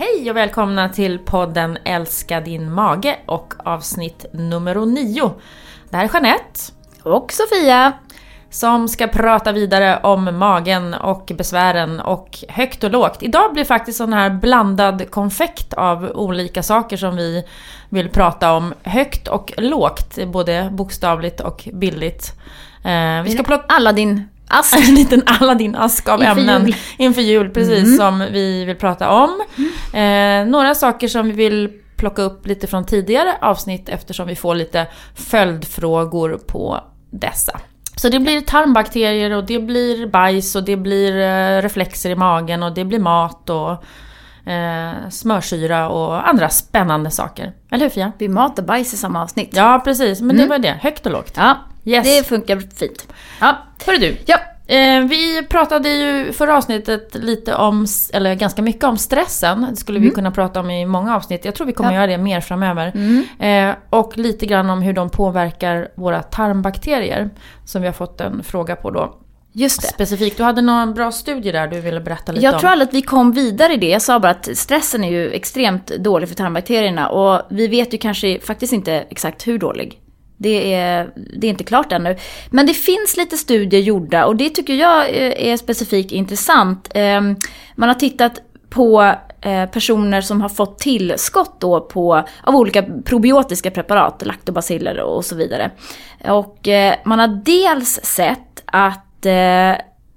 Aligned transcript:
Hej 0.00 0.30
och 0.30 0.36
välkomna 0.36 0.88
till 0.88 1.18
podden 1.18 1.78
Älska 1.84 2.40
din 2.40 2.72
mage 2.72 3.18
och 3.26 3.54
avsnitt 3.64 4.26
nummer 4.32 4.86
9. 4.86 5.30
Det 5.90 5.96
här 5.96 6.04
är 6.04 6.10
Jeanette 6.12 6.60
och 7.02 7.32
Sofia 7.32 7.92
som 8.50 8.88
ska 8.88 9.06
prata 9.06 9.52
vidare 9.52 10.00
om 10.02 10.38
magen 10.38 10.94
och 10.94 11.32
besvären 11.36 12.00
och 12.00 12.38
högt 12.48 12.84
och 12.84 12.90
lågt. 12.90 13.22
Idag 13.22 13.52
blir 13.52 13.64
faktiskt 13.64 13.98
sån 13.98 14.12
här 14.12 14.30
blandad 14.30 15.10
konfekt 15.10 15.74
av 15.74 16.04
olika 16.14 16.62
saker 16.62 16.96
som 16.96 17.16
vi 17.16 17.44
vill 17.88 18.08
prata 18.08 18.52
om. 18.52 18.74
Högt 18.82 19.28
och 19.28 19.52
lågt, 19.56 20.18
både 20.26 20.68
bokstavligt 20.72 21.40
och 21.40 21.68
bildligt. 21.72 22.34
Eh, 22.84 23.22
vi 23.22 23.30
ska 23.30 23.42
plocka 23.42 23.74
Aladdin 23.74 24.28
ask. 24.48 24.88
en 24.88 24.94
liten 24.94 25.22
Aladdin-ask 25.22 26.08
av 26.08 26.22
inför 26.22 26.40
ämnen 26.40 26.66
jul. 26.66 26.76
inför 26.98 27.22
jul, 27.22 27.50
precis, 27.50 27.84
mm. 27.84 27.96
som 27.96 28.18
vi 28.32 28.64
vill 28.64 28.76
prata 28.76 29.10
om. 29.10 29.42
Mm. 29.92 30.46
Eh, 30.46 30.50
några 30.50 30.74
saker 30.74 31.08
som 31.08 31.26
vi 31.26 31.32
vill 31.32 31.70
plocka 31.96 32.22
upp 32.22 32.46
lite 32.46 32.66
från 32.66 32.86
tidigare 32.86 33.36
avsnitt 33.40 33.88
eftersom 33.88 34.28
vi 34.28 34.36
får 34.36 34.54
lite 34.54 34.86
följdfrågor 35.14 36.38
på 36.46 36.80
dessa. 37.10 37.60
Så 37.96 38.08
det 38.08 38.18
blir 38.18 38.40
tarmbakterier 38.40 39.30
och 39.30 39.44
det 39.44 39.58
blir 39.58 40.06
bajs 40.06 40.56
och 40.56 40.64
det 40.64 40.76
blir 40.76 41.20
eh, 41.20 41.62
reflexer 41.62 42.10
i 42.10 42.14
magen 42.14 42.62
och 42.62 42.72
det 42.72 42.84
blir 42.84 42.98
mat 42.98 43.50
och 43.50 43.84
eh, 44.48 45.08
smörsyra 45.10 45.88
och 45.88 46.28
andra 46.28 46.48
spännande 46.48 47.10
saker. 47.10 47.52
Eller 47.70 47.84
hur 47.84 47.90
Fia? 47.90 48.04
Det 48.04 48.18
blir 48.18 48.28
mat 48.28 48.58
och 48.58 48.64
bajs 48.64 48.94
i 48.94 48.96
samma 48.96 49.22
avsnitt. 49.22 49.50
Ja 49.52 49.80
precis, 49.84 50.20
men 50.20 50.30
mm. 50.30 50.42
det 50.42 50.48
var 50.48 50.58
det. 50.58 50.78
Högt 50.82 51.06
och 51.06 51.12
lågt. 51.12 51.32
Ja, 51.36 51.58
yes. 51.84 52.04
det 52.04 52.28
funkar 52.28 52.60
fint. 52.76 53.08
Ja, 53.40 53.56
hörru 53.86 53.98
du. 53.98 54.16
Ja. 54.26 54.38
Eh, 54.68 55.04
vi 55.04 55.46
pratade 55.48 55.88
ju 55.88 56.32
förra 56.32 56.56
avsnittet 56.56 57.14
lite 57.14 57.54
om, 57.54 57.86
eller 58.12 58.34
ganska 58.34 58.62
mycket 58.62 58.84
om 58.84 58.96
stressen. 58.96 59.66
Det 59.70 59.76
skulle 59.76 59.98
mm. 59.98 60.08
vi 60.08 60.14
kunna 60.14 60.30
prata 60.30 60.60
om 60.60 60.70
i 60.70 60.86
många 60.86 61.16
avsnitt. 61.16 61.44
Jag 61.44 61.54
tror 61.54 61.66
vi 61.66 61.72
kommer 61.72 61.90
ja. 61.90 61.96
göra 61.96 62.06
det 62.06 62.18
mer 62.18 62.40
framöver. 62.40 62.92
Mm. 62.94 63.24
Eh, 63.70 63.76
och 63.90 64.18
lite 64.18 64.46
grann 64.46 64.70
om 64.70 64.82
hur 64.82 64.92
de 64.92 65.10
påverkar 65.10 65.88
våra 65.94 66.22
tarmbakterier. 66.22 67.30
Som 67.64 67.82
vi 67.82 67.88
har 67.88 67.92
fått 67.92 68.20
en 68.20 68.42
fråga 68.42 68.76
på 68.76 68.90
då. 68.90 69.18
Just 69.58 69.82
det. 69.82 69.88
Specifikt. 69.88 70.36
Du 70.36 70.42
hade 70.42 70.62
någon 70.62 70.94
bra 70.94 71.12
studie 71.12 71.52
där 71.52 71.68
du 71.68 71.80
ville 71.80 72.00
berätta 72.00 72.32
lite 72.32 72.44
jag 72.44 72.50
om. 72.50 72.54
Jag 72.54 72.60
tror 72.60 72.70
aldrig 72.70 72.88
att 72.88 72.94
vi 72.94 73.02
kom 73.02 73.32
vidare 73.32 73.72
i 73.72 73.76
det. 73.76 73.88
Jag 73.88 74.02
sa 74.02 74.20
bara 74.20 74.30
att 74.32 74.48
stressen 74.58 75.04
är 75.04 75.10
ju 75.10 75.30
extremt 75.30 75.86
dålig 75.86 76.28
för 76.28 76.36
tarmbakterierna. 76.36 77.08
Och 77.08 77.42
vi 77.50 77.66
vet 77.66 77.94
ju 77.94 77.98
kanske 77.98 78.40
faktiskt 78.40 78.72
inte 78.72 78.92
exakt 78.92 79.46
hur 79.46 79.58
dålig. 79.58 80.00
Det 80.36 80.74
är, 80.74 81.10
det 81.36 81.46
är 81.46 81.50
inte 81.50 81.64
klart 81.64 81.92
ännu. 81.92 82.16
Men 82.50 82.66
det 82.66 82.74
finns 82.74 83.16
lite 83.16 83.36
studier 83.36 83.80
gjorda 83.80 84.26
och 84.26 84.36
det 84.36 84.50
tycker 84.50 84.74
jag 84.74 85.10
är 85.10 85.56
specifikt 85.56 86.12
intressant. 86.12 86.88
Ehm, 86.94 87.36
man 87.76 87.88
har 87.88 87.94
tittat 87.94 88.40
på 88.70 89.14
eh, 89.40 89.66
personer 89.66 90.20
som 90.20 90.40
har 90.40 90.48
fått 90.48 90.78
tillskott 90.78 91.60
då 91.60 91.80
på, 91.80 92.24
av 92.42 92.56
olika 92.56 92.82
probiotiska 93.04 93.70
preparat, 93.70 94.26
laktobaciller 94.26 95.00
och 95.00 95.24
så 95.24 95.36
vidare. 95.36 95.70
Och 96.28 96.68
eh, 96.68 96.94
man 97.04 97.18
har 97.18 97.28
dels 97.28 98.00
sett 98.02 98.62
att 98.66 99.07
eh, 99.26 99.76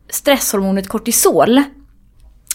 stresshormonet 0.10 0.88
kortisol 0.88 1.64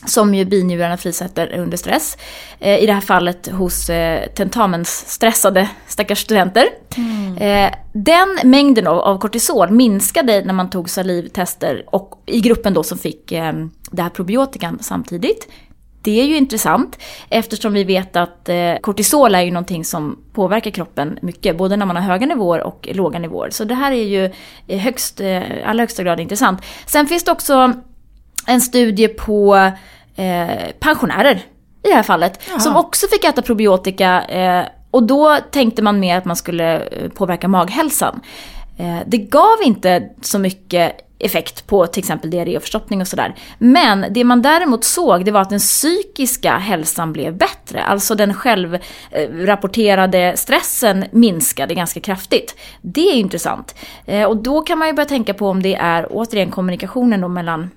som 0.07 0.35
ju 0.35 0.45
binjurarna 0.45 0.97
frisätter 0.97 1.59
under 1.59 1.77
stress. 1.77 2.17
Eh, 2.59 2.83
I 2.83 2.87
det 2.87 2.93
här 2.93 3.01
fallet 3.01 3.49
hos 3.49 3.91
eh, 3.91 4.27
tentamensstressade 4.29 5.69
stackars 5.87 6.19
studenter. 6.19 6.69
Mm. 6.97 7.37
Eh, 7.37 7.75
den 7.93 8.39
mängden 8.45 8.87
av, 8.87 8.99
av 8.99 9.19
kortisol 9.19 9.71
minskade 9.71 10.45
när 10.45 10.55
man 10.55 10.71
tog 10.71 10.91
salivtester 10.91 11.85
och 11.87 12.23
i 12.27 12.41
gruppen 12.41 12.75
då 12.75 12.83
som 12.83 12.99
fick 12.99 13.33
eh, 13.33 13.53
det 13.91 14.03
här 14.03 14.11
probiotikan 14.11 14.79
samtidigt. 14.81 15.49
Det 16.07 16.21
är 16.21 16.25
ju 16.25 16.37
intressant 16.37 16.99
eftersom 17.29 17.73
vi 17.73 17.85
vet 17.85 18.17
att 18.17 18.49
eh, 18.49 18.77
kortisol 18.81 19.35
är 19.35 19.41
ju 19.41 19.51
någonting 19.51 19.85
som 19.85 20.19
påverkar 20.33 20.71
kroppen 20.71 21.19
mycket, 21.23 21.57
både 21.57 21.77
när 21.77 21.87
man 21.87 21.97
har 21.97 22.03
höga 22.03 22.27
nivåer 22.27 22.61
och 22.61 22.89
låga 22.93 23.19
nivåer. 23.19 23.51
Så 23.51 23.65
det 23.65 23.75
här 23.75 23.93
är 23.93 24.05
ju 24.05 24.31
högst, 24.79 25.21
eh, 25.21 25.43
allra 25.65 25.83
högsta 25.83 26.03
grad 26.03 26.21
intressant. 26.21 26.61
Sen 26.87 27.07
finns 27.07 27.25
det 27.25 27.33
också 27.33 27.73
en 28.47 28.61
studie 28.61 29.09
på 29.09 29.57
eh, 30.17 30.47
pensionärer 30.81 31.35
i 31.83 31.89
det 31.89 31.95
här 31.95 32.03
fallet. 32.03 32.41
Jaha. 32.49 32.61
Som 32.61 32.77
också 32.77 33.07
fick 33.07 33.25
äta 33.25 33.43
probiotika 33.43 34.23
eh, 34.25 34.67
och 34.91 35.03
då 35.03 35.37
tänkte 35.51 35.83
man 35.83 36.01
mer 36.01 36.19
att 36.19 36.25
man 36.25 36.37
skulle 36.37 36.79
eh, 36.79 37.09
påverka 37.09 37.49
maghälsan. 37.49 38.21
Eh, 38.77 38.99
det 39.07 39.19
gav 39.19 39.57
inte 39.65 40.09
så 40.23 40.39
mycket 40.39 41.06
effekt 41.19 41.67
på 41.67 41.87
till 41.87 42.01
exempel 42.01 42.31
diarré 42.31 42.57
och 42.57 42.63
förstoppning 42.63 43.01
och 43.01 43.09
sådär. 43.09 43.35
Men 43.59 44.07
det 44.11 44.25
man 44.25 44.43
däremot 44.43 44.85
såg 44.85 45.25
det 45.25 45.31
var 45.31 45.41
att 45.41 45.51
den 45.51 45.59
psykiska 45.59 46.57
hälsan 46.57 47.13
blev 47.13 47.37
bättre. 47.37 47.83
Alltså 47.83 48.15
den 48.15 48.35
självrapporterade 48.35 50.37
stressen 50.37 51.05
minskade 51.11 51.75
ganska 51.75 52.01
kraftigt. 52.01 52.57
Det 52.83 53.09
är 53.09 53.15
intressant. 53.15 53.75
Eh, 54.07 54.25
och 54.25 54.37
då 54.37 54.61
kan 54.61 54.79
man 54.79 54.89
ju 54.89 54.95
börja 54.95 55.09
tänka 55.09 55.35
på 55.35 55.49
om 55.49 55.63
det 55.63 55.75
är 55.75 56.07
återigen 56.11 56.51
kommunikationen 56.51 57.21
då 57.21 57.29
mellan 57.29 57.71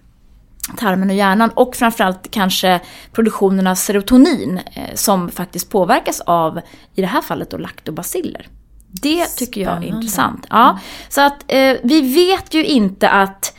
tarmen 0.77 1.09
och 1.09 1.15
hjärnan 1.15 1.49
och 1.53 1.75
framförallt 1.75 2.31
kanske 2.31 2.79
produktionen 3.11 3.67
av 3.67 3.75
serotonin 3.75 4.59
eh, 4.73 4.95
som 4.95 5.29
faktiskt 5.29 5.69
påverkas 5.69 6.21
av, 6.21 6.59
i 6.95 7.01
det 7.01 7.07
här 7.07 7.21
fallet 7.21 7.51
då, 7.51 7.57
laktobaciller. 7.57 8.47
Det 8.91 9.25
tycker 9.25 9.61
jag 9.61 9.77
är 9.77 9.87
intressant. 9.87 10.47
Ja, 10.49 10.69
mm. 10.69 10.81
Så 11.09 11.21
att 11.21 11.43
eh, 11.47 11.75
vi 11.83 12.01
vet 12.01 12.53
ju 12.53 12.65
inte 12.65 13.09
att 13.09 13.55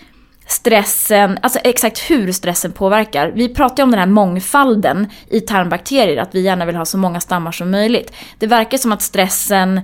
stressen, 0.46 1.38
alltså 1.42 1.58
exakt 1.58 1.98
hur 2.10 2.32
stressen 2.32 2.72
påverkar. 2.72 3.32
Vi 3.34 3.54
pratar 3.54 3.76
ju 3.76 3.82
om 3.82 3.90
den 3.90 4.00
här 4.00 4.06
mångfalden 4.06 5.06
i 5.28 5.40
tarmbakterier, 5.40 6.22
att 6.22 6.34
vi 6.34 6.40
gärna 6.40 6.64
vill 6.64 6.76
ha 6.76 6.84
så 6.84 6.98
många 6.98 7.20
stammar 7.20 7.52
som 7.52 7.70
möjligt. 7.70 8.12
Det 8.38 8.46
verkar 8.46 8.78
som 8.78 8.92
att 8.92 9.02
stressen 9.02 9.80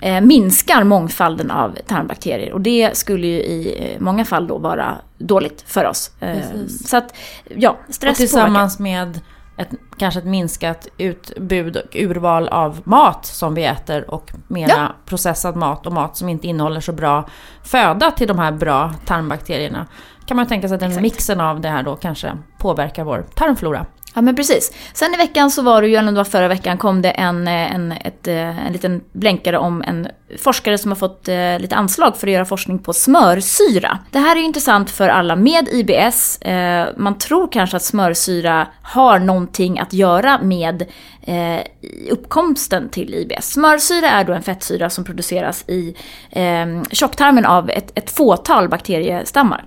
eh, 0.00 0.20
minskar 0.20 0.84
mångfalden 0.84 1.50
av 1.50 1.78
tarmbakterier. 1.86 2.52
Och 2.52 2.60
det 2.60 2.96
skulle 2.96 3.26
ju 3.26 3.38
i 3.38 3.76
eh, 3.78 4.00
många 4.00 4.24
fall 4.24 4.46
då 4.46 4.58
vara 4.58 4.98
dåligt 5.18 5.64
för 5.66 5.84
oss. 5.84 6.10
Eh, 6.20 6.38
så 6.86 6.96
att, 6.96 7.14
ja, 7.56 7.78
stress 7.88 8.10
Och 8.10 8.16
tillsammans 8.16 8.76
påverkar. 8.76 9.04
med 9.06 9.20
ett, 9.56 9.68
kanske 9.96 10.20
ett 10.20 10.26
minskat 10.26 10.88
utbud 10.98 11.76
och 11.76 11.96
urval 11.96 12.48
av 12.48 12.80
mat 12.84 13.26
som 13.26 13.54
vi 13.54 13.64
äter 13.64 14.10
och 14.10 14.32
mera 14.48 14.68
ja. 14.68 14.92
processad 15.06 15.56
mat 15.56 15.86
och 15.86 15.92
mat 15.92 16.16
som 16.16 16.28
inte 16.28 16.46
innehåller 16.46 16.80
så 16.80 16.92
bra 16.92 17.28
föda 17.62 18.10
till 18.10 18.28
de 18.28 18.38
här 18.38 18.52
bra 18.52 18.94
tarmbakterierna. 19.06 19.86
Kan 20.26 20.36
man 20.36 20.46
tänka 20.46 20.68
sig 20.68 20.74
att 20.74 20.80
den 20.80 20.90
Exakt. 20.90 21.02
mixen 21.02 21.40
av 21.40 21.60
det 21.60 21.68
här 21.68 21.82
då 21.82 21.96
kanske 21.96 22.38
påverkar 22.58 23.04
vår 23.04 23.24
tarmflora. 23.34 23.86
Ja 24.14 24.22
men 24.22 24.36
precis. 24.36 24.72
Sen 24.94 25.14
i 25.14 25.16
veckan 25.16 25.50
så 25.50 25.62
var 25.62 25.82
det 25.82 25.88
ju, 25.88 25.96
eller 25.96 26.12
det 26.12 26.16
var 26.16 26.24
förra 26.24 26.48
veckan, 26.48 26.78
kom 26.78 27.02
det 27.02 27.10
en, 27.10 27.48
eh, 27.48 27.74
en, 27.74 27.92
ett, 27.92 28.28
eh, 28.28 28.66
en 28.66 28.72
liten 28.72 29.00
blänkare 29.12 29.58
om 29.58 29.82
en 29.82 30.08
forskare 30.38 30.78
som 30.78 30.90
har 30.90 30.96
fått 30.96 31.28
eh, 31.28 31.58
lite 31.58 31.76
anslag 31.76 32.16
för 32.16 32.26
att 32.26 32.32
göra 32.32 32.44
forskning 32.44 32.78
på 32.78 32.92
smörsyra. 32.92 33.98
Det 34.10 34.18
här 34.18 34.36
är 34.36 34.40
ju 34.40 34.46
intressant 34.46 34.90
för 34.90 35.08
alla 35.08 35.36
med 35.36 35.68
IBS. 35.68 36.42
Eh, 36.42 36.88
man 36.96 37.18
tror 37.18 37.48
kanske 37.52 37.76
att 37.76 37.82
smörsyra 37.82 38.66
har 38.82 39.18
någonting 39.18 39.78
att 39.78 39.92
göra 39.92 40.38
med 40.42 40.82
eh, 41.22 41.60
uppkomsten 42.10 42.88
till 42.88 43.14
IBS. 43.14 43.52
Smörsyra 43.52 44.10
är 44.10 44.24
då 44.24 44.32
en 44.32 44.42
fettsyra 44.42 44.90
som 44.90 45.04
produceras 45.04 45.64
i 45.68 45.94
eh, 46.30 46.82
tjocktarmen 46.90 47.46
av 47.46 47.70
ett, 47.70 47.92
ett 47.94 48.10
fåtal 48.10 48.68
bakteriestammar. 48.68 49.64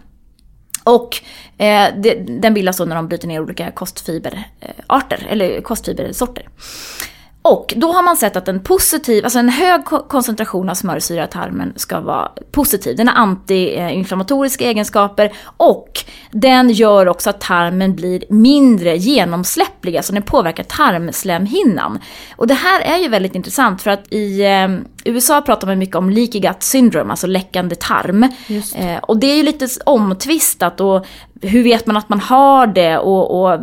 Och 0.85 1.21
eh, 1.57 1.87
det, 1.97 2.13
den 2.13 2.53
bildas 2.53 2.77
då 2.77 2.85
när 2.85 2.95
de 2.95 3.07
bryter 3.07 3.27
ner 3.27 3.41
olika 3.41 3.71
kostfiberarter, 3.71 5.27
eller 5.29 5.61
kostfibersorter. 5.61 6.49
Och 7.45 7.73
då 7.77 7.91
har 7.91 8.03
man 8.03 8.17
sett 8.17 8.35
att 8.35 8.47
en 8.47 8.59
positiv, 8.59 9.23
alltså 9.23 9.39
en 9.39 9.49
hög 9.49 9.85
koncentration 9.85 10.69
av 10.69 10.73
smörsyra 10.73 11.23
i 11.23 11.27
tarmen 11.27 11.73
ska 11.75 11.99
vara 11.99 12.31
positiv. 12.51 12.95
Den 12.95 13.07
har 13.07 13.15
antiinflammatoriska 13.15 14.65
egenskaper 14.65 15.33
och 15.57 15.89
den 16.31 16.69
gör 16.69 17.07
också 17.07 17.29
att 17.29 17.41
tarmen 17.41 17.95
blir 17.95 18.23
mindre 18.29 18.97
genomsläpplig, 18.97 19.97
alltså 19.97 20.13
den 20.13 20.23
påverkar 20.23 20.63
tarmslemhinnan. 20.63 21.99
Och 22.35 22.47
det 22.47 22.53
här 22.53 22.81
är 22.81 22.97
ju 22.97 23.07
väldigt 23.07 23.35
intressant 23.35 23.81
för 23.81 23.91
att 23.91 24.13
i 24.13 24.41
eh, 24.41 24.67
USA 25.05 25.41
pratar 25.41 25.67
man 25.67 25.79
mycket 25.79 25.95
om 25.95 26.09
leaky 26.09 26.39
gut 26.39 26.63
syndrome, 26.63 27.11
alltså 27.11 27.27
läckande 27.27 27.75
tarm. 27.75 28.27
Det. 28.47 28.75
Eh, 28.75 28.97
och 28.97 29.17
det 29.17 29.27
är 29.27 29.35
ju 29.35 29.43
lite 29.43 29.67
omtvistat 29.85 30.81
och 30.81 31.05
hur 31.41 31.63
vet 31.63 31.87
man 31.87 31.97
att 31.97 32.09
man 32.09 32.19
har 32.19 32.67
det 32.67 32.97
och, 32.97 33.41
och, 33.41 33.59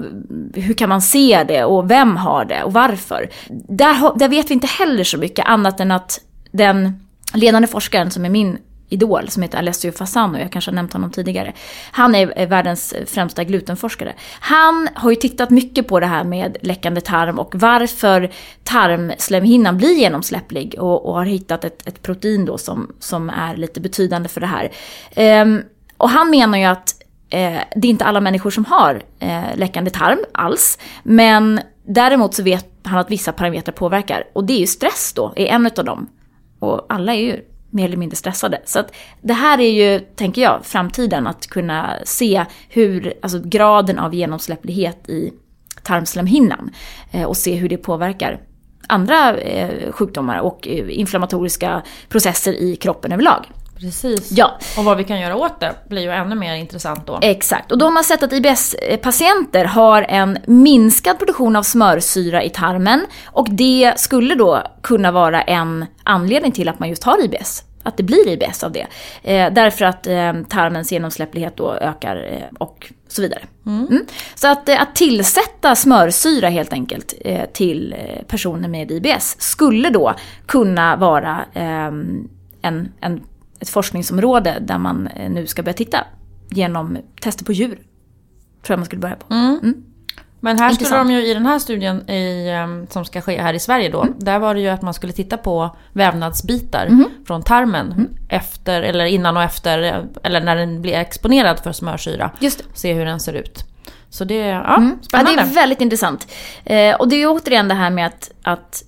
hur 0.54 0.74
kan 0.74 0.88
man 0.88 1.02
se 1.02 1.44
det 1.48 1.64
och 1.64 1.90
vem 1.90 2.16
har 2.16 2.44
det 2.44 2.62
och 2.62 2.72
varför? 2.72 3.28
Där, 3.68 4.18
där 4.18 4.28
vet 4.28 4.50
vi 4.50 4.54
inte 4.54 4.66
heller 4.66 5.04
så 5.04 5.18
mycket 5.18 5.46
annat 5.46 5.80
än 5.80 5.90
att 5.90 6.20
den 6.50 7.00
ledande 7.34 7.68
forskaren 7.68 8.10
som 8.10 8.24
är 8.24 8.30
min 8.30 8.58
idol 8.92 9.28
som 9.28 9.42
heter 9.42 9.58
Alessio 9.58 9.92
Fasano, 9.92 10.38
jag 10.38 10.52
kanske 10.52 10.70
har 10.70 10.74
nämnt 10.74 10.92
honom 10.92 11.10
tidigare. 11.10 11.52
Han 11.92 12.14
är 12.14 12.46
världens 12.46 12.94
främsta 13.06 13.44
glutenforskare. 13.44 14.14
Han 14.40 14.88
har 14.94 15.10
ju 15.10 15.16
tittat 15.16 15.50
mycket 15.50 15.88
på 15.88 16.00
det 16.00 16.06
här 16.06 16.24
med 16.24 16.56
läckande 16.60 17.00
tarm 17.00 17.38
och 17.38 17.54
varför 17.54 18.30
tarmslemhinnan 18.64 19.76
blir 19.76 19.94
genomsläpplig 19.94 20.74
och, 20.78 21.06
och 21.06 21.14
har 21.14 21.24
hittat 21.24 21.64
ett, 21.64 21.88
ett, 21.88 22.02
protein 22.02 22.44
då 22.44 22.58
som, 22.58 22.92
som 23.00 23.30
är 23.30 23.56
lite 23.56 23.80
betydande 23.80 24.28
för 24.28 24.40
det 24.40 24.46
här. 24.46 24.72
Ehm, 25.14 25.62
och 25.96 26.10
han 26.10 26.30
menar 26.30 26.58
ju 26.58 26.64
att 26.64 27.01
Eh, 27.32 27.60
det 27.76 27.88
är 27.88 27.90
inte 27.90 28.04
alla 28.04 28.20
människor 28.20 28.50
som 28.50 28.64
har 28.64 29.02
eh, 29.18 29.56
läckande 29.56 29.90
tarm 29.90 30.18
alls, 30.32 30.78
men 31.02 31.60
däremot 31.86 32.34
så 32.34 32.42
vet 32.42 32.66
han 32.82 32.98
att 32.98 33.10
vissa 33.10 33.32
parametrar 33.32 33.72
påverkar 33.72 34.24
och 34.32 34.44
det 34.44 34.52
är 34.52 34.58
ju 34.58 34.66
stress 34.66 35.12
då, 35.16 35.32
är 35.36 35.46
en 35.46 35.66
av 35.66 35.84
dem. 35.84 36.08
Och 36.58 36.86
alla 36.88 37.14
är 37.14 37.20
ju 37.20 37.40
mer 37.70 37.84
eller 37.84 37.96
mindre 37.96 38.16
stressade. 38.16 38.60
Så 38.64 38.78
att 38.78 38.94
det 39.20 39.32
här 39.32 39.60
är 39.60 39.70
ju, 39.70 39.98
tänker 39.98 40.42
jag, 40.42 40.60
framtiden. 40.64 41.26
Att 41.26 41.46
kunna 41.46 41.94
se 42.04 42.44
hur, 42.68 43.14
alltså 43.22 43.40
graden 43.44 43.98
av 43.98 44.14
genomsläpplighet 44.14 45.08
i 45.08 45.32
tarmslemhinnan. 45.82 46.70
Eh, 47.10 47.24
och 47.24 47.36
se 47.36 47.54
hur 47.54 47.68
det 47.68 47.76
påverkar 47.76 48.40
andra 48.86 49.36
eh, 49.36 49.92
sjukdomar 49.92 50.38
och 50.38 50.68
eh, 50.68 50.98
inflammatoriska 50.98 51.82
processer 52.08 52.52
i 52.52 52.76
kroppen 52.76 53.12
överlag. 53.12 53.46
Precis. 53.82 54.32
Ja. 54.32 54.58
Och 54.78 54.84
vad 54.84 54.96
vi 54.96 55.04
kan 55.04 55.20
göra 55.20 55.36
åt 55.36 55.60
det 55.60 55.74
blir 55.88 56.02
ju 56.02 56.10
ännu 56.10 56.34
mer 56.34 56.54
intressant 56.54 57.06
då. 57.06 57.18
Exakt. 57.22 57.72
Och 57.72 57.78
då 57.78 57.86
har 57.86 57.92
man 57.92 58.04
sett 58.04 58.22
att 58.22 58.32
IBS-patienter 58.32 59.64
har 59.64 60.02
en 60.02 60.38
minskad 60.46 61.18
produktion 61.18 61.56
av 61.56 61.62
smörsyra 61.62 62.42
i 62.42 62.50
tarmen. 62.50 63.06
Och 63.26 63.46
det 63.50 63.92
skulle 63.96 64.34
då 64.34 64.62
kunna 64.82 65.12
vara 65.12 65.42
en 65.42 65.86
anledning 66.04 66.52
till 66.52 66.68
att 66.68 66.78
man 66.78 66.88
just 66.88 67.04
har 67.04 67.24
IBS. 67.24 67.64
Att 67.82 67.96
det 67.96 68.02
blir 68.02 68.28
IBS 68.28 68.64
av 68.64 68.72
det. 68.72 68.86
Eh, 69.22 69.52
därför 69.52 69.84
att 69.84 70.06
eh, 70.06 70.32
tarmens 70.48 70.92
genomsläpplighet 70.92 71.56
då 71.56 71.74
ökar 71.74 72.16
eh, 72.16 72.56
och 72.58 72.92
så 73.08 73.22
vidare. 73.22 73.40
Mm. 73.66 73.86
Mm. 73.86 74.06
Så 74.34 74.48
att, 74.48 74.68
eh, 74.68 74.82
att 74.82 74.94
tillsätta 74.94 75.74
smörsyra 75.74 76.48
helt 76.48 76.72
enkelt 76.72 77.14
eh, 77.20 77.44
till 77.52 77.94
eh, 77.98 78.22
personer 78.22 78.68
med 78.68 78.90
IBS 78.90 79.36
skulle 79.38 79.90
då 79.90 80.14
kunna 80.46 80.96
vara 80.96 81.44
en, 81.54 82.28
en 83.00 83.20
ett 83.62 83.68
forskningsområde 83.68 84.58
där 84.60 84.78
man 84.78 85.06
eh, 85.06 85.30
nu 85.30 85.46
ska 85.46 85.62
börja 85.62 85.74
titta 85.74 85.98
genom 86.50 86.98
tester 87.20 87.44
på 87.44 87.52
djur. 87.52 87.74
Tror 88.62 88.74
jag 88.74 88.78
man 88.78 88.86
skulle 88.86 89.00
börja 89.00 89.16
på. 89.16 89.34
Mm. 89.34 89.58
Mm. 89.62 89.84
Men 90.40 90.58
här 90.58 90.72
skulle 90.72 90.96
de 90.96 91.10
ju 91.10 91.26
i 91.26 91.34
den 91.34 91.46
här 91.46 91.58
studien 91.58 92.10
i, 92.10 92.48
ehm, 92.48 92.86
som 92.90 93.04
ska 93.04 93.20
ske 93.20 93.42
här 93.42 93.54
i 93.54 93.58
Sverige 93.58 93.88
då, 93.88 94.02
mm. 94.02 94.14
där 94.18 94.38
var 94.38 94.54
det 94.54 94.60
ju 94.60 94.68
att 94.68 94.82
man 94.82 94.94
skulle 94.94 95.12
titta 95.12 95.36
på 95.36 95.76
vävnadsbitar 95.92 96.86
mm. 96.86 97.04
från 97.26 97.42
tarmen 97.42 97.92
mm. 97.92 98.08
efter, 98.28 98.82
eller 98.82 99.04
innan 99.04 99.36
och 99.36 99.42
efter, 99.42 100.06
eller 100.22 100.40
när 100.40 100.56
den 100.56 100.82
blir 100.82 100.94
exponerad 100.94 101.60
för 101.60 101.72
smörsyra. 101.72 102.30
Just 102.38 102.58
det. 102.58 102.64
Se 102.74 102.92
hur 102.92 103.04
den 103.04 103.20
ser 103.20 103.32
ut. 103.32 103.64
Så 104.10 104.24
det, 104.24 104.34
ja, 104.34 104.76
mm. 104.76 104.98
spännande. 105.02 105.30
Ja, 105.32 105.36
det 105.36 105.50
är 105.50 105.54
väldigt 105.54 105.80
intressant. 105.80 106.32
Eh, 106.64 106.94
och 106.94 107.08
det 107.08 107.16
är 107.16 107.28
återigen 107.28 107.68
det 107.68 107.74
här 107.74 107.90
med 107.90 108.06
att, 108.06 108.30
att 108.42 108.82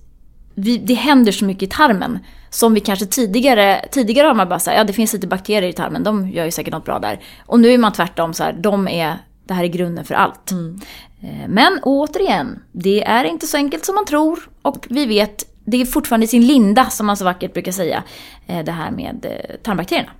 vi, 0.55 0.77
det 0.77 0.93
händer 0.93 1.31
så 1.31 1.45
mycket 1.45 1.63
i 1.63 1.67
tarmen. 1.67 2.19
Som 2.55 2.73
vi 2.73 2.79
kanske 2.79 3.05
tidigare, 3.05 3.85
tidigare 3.91 4.27
har 4.27 4.33
man 4.33 4.49
bara 4.49 4.59
sagt, 4.59 4.77
ja 4.77 4.83
det 4.83 4.93
finns 4.93 5.13
lite 5.13 5.27
bakterier 5.27 5.69
i 5.69 5.73
tarmen, 5.73 6.03
de 6.03 6.29
gör 6.29 6.45
ju 6.45 6.51
säkert 6.51 6.73
något 6.73 6.85
bra 6.85 6.99
där. 6.99 7.19
Och 7.45 7.59
nu 7.59 7.69
är 7.69 7.77
man 7.77 7.91
tvärtom 7.91 8.33
så 8.33 8.43
här, 8.43 8.53
de 8.53 8.87
är, 8.87 9.17
det 9.45 9.53
här 9.53 9.63
är 9.63 9.67
grunden 9.67 10.05
för 10.05 10.15
allt. 10.15 10.51
Mm. 10.51 10.79
Eh, 11.21 11.47
men 11.47 11.79
återigen, 11.83 12.63
det 12.71 13.03
är 13.03 13.23
inte 13.23 13.47
så 13.47 13.57
enkelt 13.57 13.85
som 13.85 13.95
man 13.95 14.05
tror. 14.05 14.49
Och 14.61 14.87
vi 14.89 15.05
vet, 15.05 15.43
det 15.65 15.81
är 15.81 15.85
fortfarande 15.85 16.23
i 16.23 16.27
sin 16.27 16.47
linda 16.47 16.85
som 16.85 17.05
man 17.05 17.17
så 17.17 17.25
vackert 17.25 17.53
brukar 17.53 17.71
säga, 17.71 18.03
eh, 18.47 18.63
det 18.63 18.71
här 18.71 18.91
med 18.91 19.25
eh, 19.25 19.55
tarmbakterierna. 19.63 20.11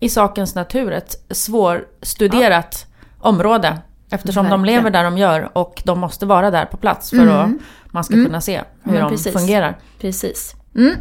I 0.00 0.08
sakens 0.08 0.54
natur, 0.54 0.92
ett 0.92 1.26
svårstuderat 1.30 2.86
ja. 2.86 3.28
område. 3.28 3.78
Eftersom 4.10 4.44
Verkligen. 4.44 4.62
de 4.62 4.72
lever 4.72 4.90
där 4.90 5.04
de 5.04 5.18
gör 5.18 5.58
och 5.58 5.82
de 5.84 6.00
måste 6.00 6.26
vara 6.26 6.50
där 6.50 6.64
på 6.64 6.76
plats 6.76 7.10
för 7.10 7.16
mm. 7.18 7.34
att 7.34 7.50
man 7.92 8.04
ska 8.04 8.14
mm. 8.14 8.26
kunna 8.26 8.40
se 8.40 8.62
hur 8.82 8.94
ja, 8.94 9.00
de 9.00 9.10
precis. 9.10 9.32
fungerar. 9.32 9.78
Precis. 10.00 10.54
Mm. 10.76 10.94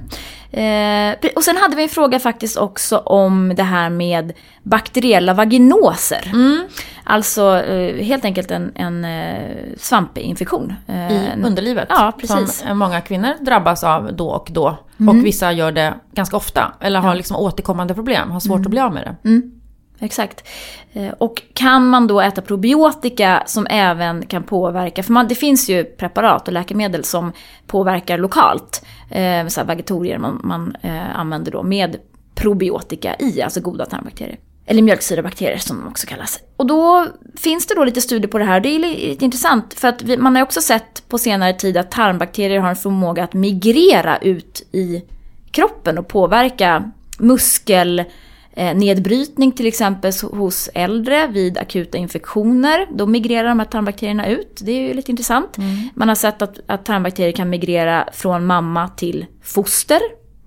Eh, 0.53 1.31
och 1.35 1.43
sen 1.43 1.57
hade 1.57 1.75
vi 1.75 1.83
en 1.83 1.89
fråga 1.89 2.19
faktiskt 2.19 2.57
också 2.57 2.97
om 2.97 3.53
det 3.55 3.63
här 3.63 3.89
med 3.89 4.33
bakteriella 4.63 5.33
vaginoser. 5.33 6.31
Mm. 6.33 6.67
Alltså 7.03 7.57
eh, 7.57 8.03
helt 8.03 8.25
enkelt 8.25 8.51
en, 8.51 8.71
en 8.75 9.05
eh, 9.05 9.57
svampinfektion. 9.77 10.73
Eh, 10.87 11.11
I 11.11 11.29
underlivet? 11.45 11.87
Ja, 11.89 12.13
precis. 12.19 12.57
Som 12.57 12.77
många 12.77 13.01
kvinnor 13.01 13.33
drabbas 13.45 13.83
av 13.83 14.15
då 14.15 14.29
och 14.29 14.47
då. 14.51 14.77
Mm. 14.99 15.09
Och 15.09 15.25
vissa 15.25 15.51
gör 15.51 15.71
det 15.71 15.93
ganska 16.13 16.37
ofta. 16.37 16.73
Eller 16.79 16.99
har 16.99 17.15
liksom 17.15 17.35
återkommande 17.35 17.93
problem, 17.93 18.31
har 18.31 18.39
svårt 18.39 18.55
mm. 18.55 18.65
att 18.65 18.71
bli 18.71 18.79
av 18.79 18.93
med 18.93 19.03
det. 19.03 19.29
Exakt. 20.01 20.47
Eh, 20.93 21.13
och 21.17 21.41
kan 21.53 21.87
man 21.87 22.07
då 22.07 22.21
äta 22.21 22.41
probiotika 22.41 23.43
som 23.45 23.67
även 23.69 24.25
kan 24.25 24.43
påverka, 24.43 25.03
för 25.03 25.13
man, 25.13 25.27
det 25.27 25.35
finns 25.35 25.69
ju 25.69 25.83
preparat 25.83 26.47
och 26.47 26.53
läkemedel 26.53 27.03
som 27.03 27.31
påverkar 27.67 28.17
lokalt, 28.17 28.85
eh, 29.09 29.47
så 29.47 29.63
vegetorier 29.63 30.17
man, 30.17 30.41
man 30.43 30.75
eh, 30.81 31.19
använder 31.19 31.51
då 31.51 31.63
med 31.63 31.97
probiotika 32.35 33.15
i, 33.19 33.41
alltså 33.41 33.61
goda 33.61 33.85
tarmbakterier. 33.85 34.39
Eller 34.65 34.81
mjölksyrabakterier 34.81 35.57
som 35.57 35.77
de 35.77 35.87
också 35.87 36.07
kallas. 36.07 36.39
Och 36.57 36.67
då 36.67 37.07
finns 37.35 37.67
det 37.67 37.75
då 37.75 37.83
lite 37.83 38.01
studier 38.01 38.31
på 38.31 38.37
det 38.37 38.45
här. 38.45 38.59
Det 38.59 38.69
är 38.69 38.79
lite 38.79 39.25
intressant 39.25 39.73
för 39.73 39.87
att 39.87 40.01
vi, 40.01 40.17
man 40.17 40.35
har 40.35 40.43
också 40.43 40.61
sett 40.61 41.03
på 41.09 41.17
senare 41.17 41.53
tid 41.53 41.77
att 41.77 41.91
tarmbakterier 41.91 42.59
har 42.59 42.69
en 42.69 42.75
förmåga 42.75 43.23
att 43.23 43.33
migrera 43.33 44.17
ut 44.17 44.67
i 44.71 45.03
kroppen 45.51 45.97
och 45.97 46.07
påverka 46.07 46.91
muskel 47.17 47.99
Eh, 47.99 48.05
nedbrytning 48.55 49.51
till 49.51 49.67
exempel 49.67 50.11
hos 50.31 50.69
äldre 50.73 51.27
vid 51.27 51.57
akuta 51.57 51.97
infektioner. 51.97 52.87
Då 52.91 53.05
migrerar 53.05 53.49
de 53.49 53.59
här 53.59 53.65
tarmbakterierna 53.65 54.27
ut. 54.27 54.59
Det 54.61 54.71
är 54.71 54.87
ju 54.87 54.93
lite 54.93 55.11
intressant. 55.11 55.57
Mm. 55.57 55.89
Man 55.95 56.07
har 56.07 56.15
sett 56.15 56.41
att, 56.41 56.59
att 56.67 56.85
tarmbakterier 56.85 57.31
kan 57.31 57.49
migrera 57.49 58.09
från 58.13 58.45
mamma 58.45 58.87
till 58.87 59.25
foster 59.43 59.99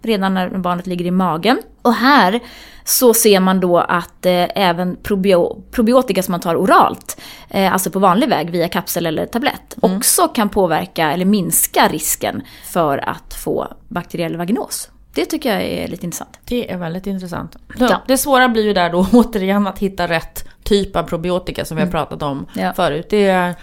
redan 0.04 0.34
när 0.34 0.58
barnet 0.58 0.86
ligger 0.86 1.04
i 1.04 1.10
magen. 1.10 1.62
Och 1.82 1.94
här 1.94 2.40
så 2.84 3.14
ser 3.14 3.40
man 3.40 3.60
då 3.60 3.78
att 3.78 4.26
eh, 4.26 4.46
även 4.54 4.96
probio 4.96 5.62
probiotika 5.70 6.22
som 6.22 6.32
man 6.32 6.40
tar 6.40 6.56
oralt, 6.56 7.20
eh, 7.50 7.72
alltså 7.72 7.90
på 7.90 7.98
vanlig 7.98 8.28
väg 8.28 8.50
via 8.50 8.68
kapsel 8.68 9.06
eller 9.06 9.26
tablett, 9.26 9.76
mm. 9.82 9.96
också 9.96 10.28
kan 10.28 10.48
påverka 10.48 11.12
eller 11.12 11.24
minska 11.24 11.88
risken 11.88 12.42
för 12.64 13.08
att 13.08 13.34
få 13.44 13.68
bakteriell 13.88 14.36
vaginos. 14.36 14.90
Det 15.14 15.24
tycker 15.24 15.52
jag 15.52 15.62
är 15.62 15.88
lite 15.88 16.04
intressant. 16.06 16.38
Det 16.44 16.72
är 16.72 16.76
väldigt 16.76 17.06
intressant. 17.06 17.56
Ja. 17.78 18.02
Det 18.06 18.18
svåra 18.18 18.48
blir 18.48 18.64
ju 18.64 18.72
där 18.72 18.90
då 18.90 19.06
återigen 19.12 19.66
att 19.66 19.78
hitta 19.78 20.08
rätt 20.08 20.48
typ 20.62 20.96
av 20.96 21.02
probiotika 21.02 21.64
som 21.64 21.76
vi 21.76 21.80
har 21.80 21.86
mm. 21.86 21.92
pratat 21.92 22.22
om 22.22 22.46
ja. 22.54 22.72
förut. 22.72 23.06
Det, 23.10 23.54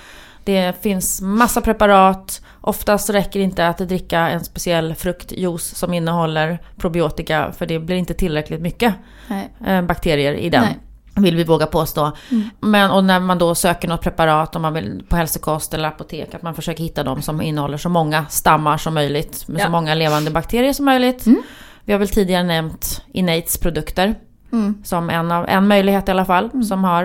det 0.43 0.81
finns 0.81 1.21
massa 1.21 1.61
preparat. 1.61 2.41
Oftast 2.61 3.09
räcker 3.09 3.39
det 3.39 3.43
inte 3.43 3.67
att 3.67 3.77
dricka 3.77 4.19
en 4.19 4.43
speciell 4.43 4.95
fruktjuice 4.95 5.75
som 5.75 5.93
innehåller 5.93 6.59
probiotika 6.77 7.51
för 7.57 7.65
det 7.65 7.79
blir 7.79 7.95
inte 7.95 8.13
tillräckligt 8.13 8.61
mycket 8.61 8.93
Nej. 9.27 9.49
Eh, 9.65 9.81
bakterier 9.81 10.33
i 10.33 10.49
den. 10.49 10.63
Nej. 10.63 10.79
Vill 11.15 11.35
vi 11.35 11.43
våga 11.43 11.65
påstå. 11.65 12.11
Mm. 12.31 12.49
Men, 12.59 12.91
och 12.91 13.03
när 13.03 13.19
man 13.19 13.37
då 13.37 13.55
söker 13.55 13.87
något 13.87 14.01
preparat 14.01 14.55
om 14.55 14.61
man 14.61 14.73
vill 14.73 15.03
på 15.09 15.15
hälsokost 15.15 15.73
eller 15.73 15.87
apotek, 15.87 16.33
att 16.33 16.41
man 16.41 16.55
försöker 16.55 16.83
hitta 16.83 17.03
de 17.03 17.21
som 17.21 17.41
innehåller 17.41 17.77
så 17.77 17.89
många 17.89 18.25
stammar 18.25 18.77
som 18.77 18.93
möjligt, 18.93 19.47
med 19.47 19.61
ja. 19.61 19.65
så 19.65 19.71
många 19.71 19.95
levande 19.95 20.31
bakterier 20.31 20.73
som 20.73 20.85
möjligt. 20.85 21.25
Mm. 21.25 21.41
Vi 21.85 21.93
har 21.93 21.99
väl 21.99 22.09
tidigare 22.09 22.43
nämnt 22.43 23.01
Innates 23.11 23.57
produkter. 23.57 24.15
Mm. 24.51 24.83
Som 24.83 25.09
en, 25.09 25.31
av, 25.31 25.45
en 25.49 25.67
möjlighet 25.67 26.07
i 26.07 26.11
alla 26.11 26.25
fall. 26.25 26.49
Mm. 26.53 26.63
Som 26.63 26.83
har. 26.83 27.03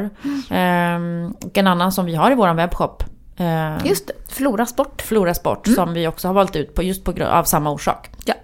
Eh, 0.50 1.30
och 1.44 1.58
en 1.58 1.66
annan 1.66 1.92
som 1.92 2.06
vi 2.06 2.14
har 2.14 2.30
i 2.30 2.34
vår 2.34 2.54
webbshop. 2.54 3.04
Eh, 3.36 3.86
just 3.86 4.06
det, 4.06 4.12
Flora 4.28 4.66
Sport. 4.66 5.02
Flora 5.02 5.34
Sport, 5.34 5.66
mm. 5.66 5.75
som 5.75 5.94
vi 5.94 6.06
också 6.06 6.28
har 6.28 6.34
valt 6.34 6.56
ut 6.56 6.75
på, 6.75 6.82
just 6.82 7.04
på, 7.04 7.25
av 7.25 7.44
samma 7.44 7.70
orsak. 7.70 8.10
Ja. 8.25 8.34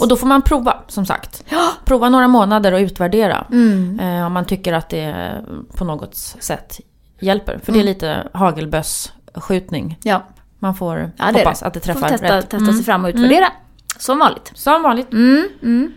Och 0.00 0.08
då 0.08 0.16
får 0.16 0.26
man 0.26 0.42
prova, 0.42 0.76
som 0.88 1.06
sagt. 1.06 1.44
Prova 1.84 2.08
några 2.08 2.28
månader 2.28 2.72
och 2.72 2.78
utvärdera. 2.78 3.46
Mm. 3.52 4.00
Eh, 4.00 4.26
om 4.26 4.32
man 4.32 4.44
tycker 4.44 4.72
att 4.72 4.88
det 4.88 5.34
på 5.76 5.84
något 5.84 6.14
sätt 6.14 6.80
hjälper. 7.20 7.60
För 7.64 7.72
mm. 7.72 7.74
det 7.74 7.78
är 7.78 7.82
mm. 7.82 7.86
lite 7.86 8.28
hagelbösskjutning. 8.38 9.98
Ja. 10.02 10.22
Man 10.58 10.74
får 10.74 11.12
ja, 11.16 11.24
hoppas 11.24 11.60
det 11.60 11.66
att 11.66 11.74
det 11.74 11.80
träffar 11.80 12.08
testa, 12.08 12.36
rätt. 12.36 12.50
Testa 12.50 12.58
sig 12.58 12.68
mm. 12.68 12.84
fram 12.84 13.04
och 13.04 13.08
utvärdera. 13.08 13.46
Mm. 13.46 13.58
Som 13.98 14.18
vanligt. 14.18 14.52
Som 14.54 14.82
vanligt. 14.82 15.12
Mm. 15.12 15.92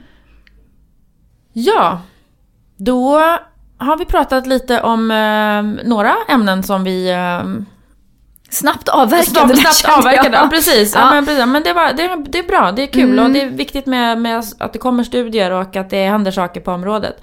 Ja, 1.54 2.02
då 2.78 3.20
har 3.78 3.98
vi 3.98 4.06
pratat 4.06 4.48
lite 4.48 4.82
om 4.82 5.12
eh, 5.12 5.88
några 5.88 6.16
ämnen 6.28 6.64
som 6.64 6.84
vi 6.84 7.12
eh, 7.12 7.44
Snabbt 8.54 8.90
avverkade. 8.90 9.56
Snabbt, 9.56 9.78
snabbt 9.78 9.98
avverkade, 9.98 10.38
ja. 10.38 10.48
precis. 10.50 10.96
Ja. 10.96 11.00
ja. 11.00 11.10
men, 11.14 11.26
precis. 11.26 11.46
men 11.46 11.64
det, 11.64 11.74
var, 11.74 11.94
det, 11.94 12.24
det, 12.30 12.40
är 12.40 12.44
bra, 12.44 12.72
det 12.72 12.84
är 12.84 12.88
kul 12.88 13.14
mm. 13.14 13.26
och 13.26 13.32
det 13.32 13.42
är 13.42 13.50
viktigt 13.50 13.86
med, 13.86 14.18
med, 14.18 14.44
att 14.60 14.74
det 14.74 14.80
kommer 14.80 15.04
studier 15.04 15.52
och 15.52 15.76
att 15.76 15.90
det 15.90 16.08
händer 16.08 16.32
saker 16.32 16.62
på 16.62 16.72
området. 16.72 17.22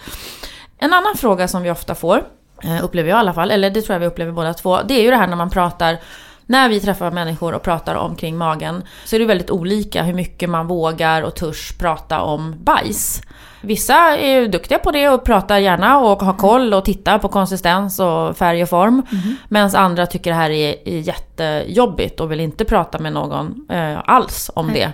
En 0.79 0.93
annan 0.93 1.17
fråga 1.17 1.49
som 1.49 1.63
vi 1.63 1.71
ofta 1.71 1.95
får 1.95 2.25
eh, 2.63 2.85
upplever 2.85 3.09
jag 3.11 3.17
i 3.17 3.21
alla 3.21 3.35
fall, 3.35 3.51
eller 3.51 3.71
det 3.71 3.83
tror 3.83 3.95
jag 3.95 4.01
vi 4.01 4.07
upplever 4.07 4.33
båda 4.33 4.55
två, 4.55 4.79
det 4.83 4.95
är 4.95 5.03
ju 5.03 5.11
det 5.11 5.17
här 5.17 5.27
när 5.27 5.37
man 5.37 5.51
pratar 5.51 5.99
när 6.47 6.69
vi 6.69 6.81
träffar 6.81 7.11
människor 7.11 7.55
och 7.55 7.63
pratar 7.63 7.95
omkring 7.95 8.37
magen 8.37 8.83
så 9.05 9.17
är 9.17 9.21
det 9.21 9.27
väldigt 9.27 9.51
olika 9.51 10.03
hur 10.03 10.15
mycket 10.15 10.51
man 10.51 10.67
vågar 10.67 11.23
och 11.23 11.35
törs 11.35 11.73
prata 11.79 12.21
om 12.21 12.55
bajs. 12.65 13.23
Vissa 13.61 14.17
är 14.17 14.49
duktiga 14.49 14.79
på 14.79 14.90
det 14.90 15.09
och 15.09 15.25
pratar 15.25 15.59
gärna 15.59 15.99
och 15.99 16.23
har 16.23 16.33
koll 16.33 16.75
och 16.75 16.85
tittar 16.85 17.19
på 17.19 17.29
konsistens 17.29 18.00
och 18.00 18.37
färg 18.37 18.62
och 18.62 18.69
form. 18.69 19.02
Mm. 19.12 19.37
Medan 19.49 19.75
andra 19.75 20.07
tycker 20.07 20.31
det 20.31 20.37
här 20.37 20.50
är, 20.50 20.88
är 20.88 20.99
jättejobbigt 20.99 22.21
och 22.21 22.33
vill 22.33 22.40
inte 22.40 22.64
prata 22.64 22.99
med 22.99 23.12
någon 23.12 23.67
eh, 23.71 23.99
alls 24.05 24.50
om 24.55 24.73
det. 24.73 24.93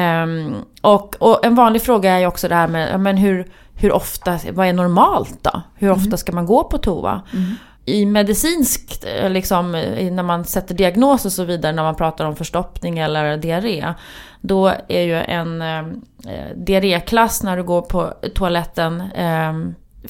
Um, 0.00 0.54
och, 0.80 1.16
och, 1.18 1.46
en 1.46 1.54
vanlig 1.54 1.82
fråga 1.82 2.12
är 2.12 2.18
ju 2.18 2.26
också 2.26 2.48
det 2.48 2.54
här 2.54 2.68
med 2.68 3.00
men 3.00 3.16
hur, 3.16 3.46
hur 3.74 3.92
ofta, 3.92 4.38
vad 4.52 4.66
är 4.66 4.72
normalt 4.72 5.38
då? 5.42 5.62
Hur 5.74 5.90
ofta 5.90 6.06
mm. 6.06 6.18
ska 6.18 6.32
man 6.32 6.46
gå 6.46 6.64
på 6.64 6.78
toa? 6.78 7.22
Mm 7.32 7.56
i 7.84 8.06
medicinskt, 8.06 9.04
eh, 9.04 9.30
liksom, 9.30 9.72
när 10.12 10.22
man 10.22 10.44
sätter 10.44 10.74
diagnos 10.74 11.24
och 11.24 11.32
så 11.32 11.44
vidare, 11.44 11.72
när 11.72 11.82
man 11.82 11.94
pratar 11.94 12.24
om 12.24 12.36
förstoppning 12.36 12.98
eller 12.98 13.36
diarré, 13.36 13.94
då 14.40 14.72
är 14.88 15.02
ju 15.02 15.16
en 15.16 15.62
eh, 15.62 15.78
eh 15.78 16.56
diarréklass 16.56 17.42
när 17.42 17.56
du 17.56 17.62
går 17.62 17.82
på 17.82 18.12
toaletten 18.34 19.00
eh, 19.00 19.52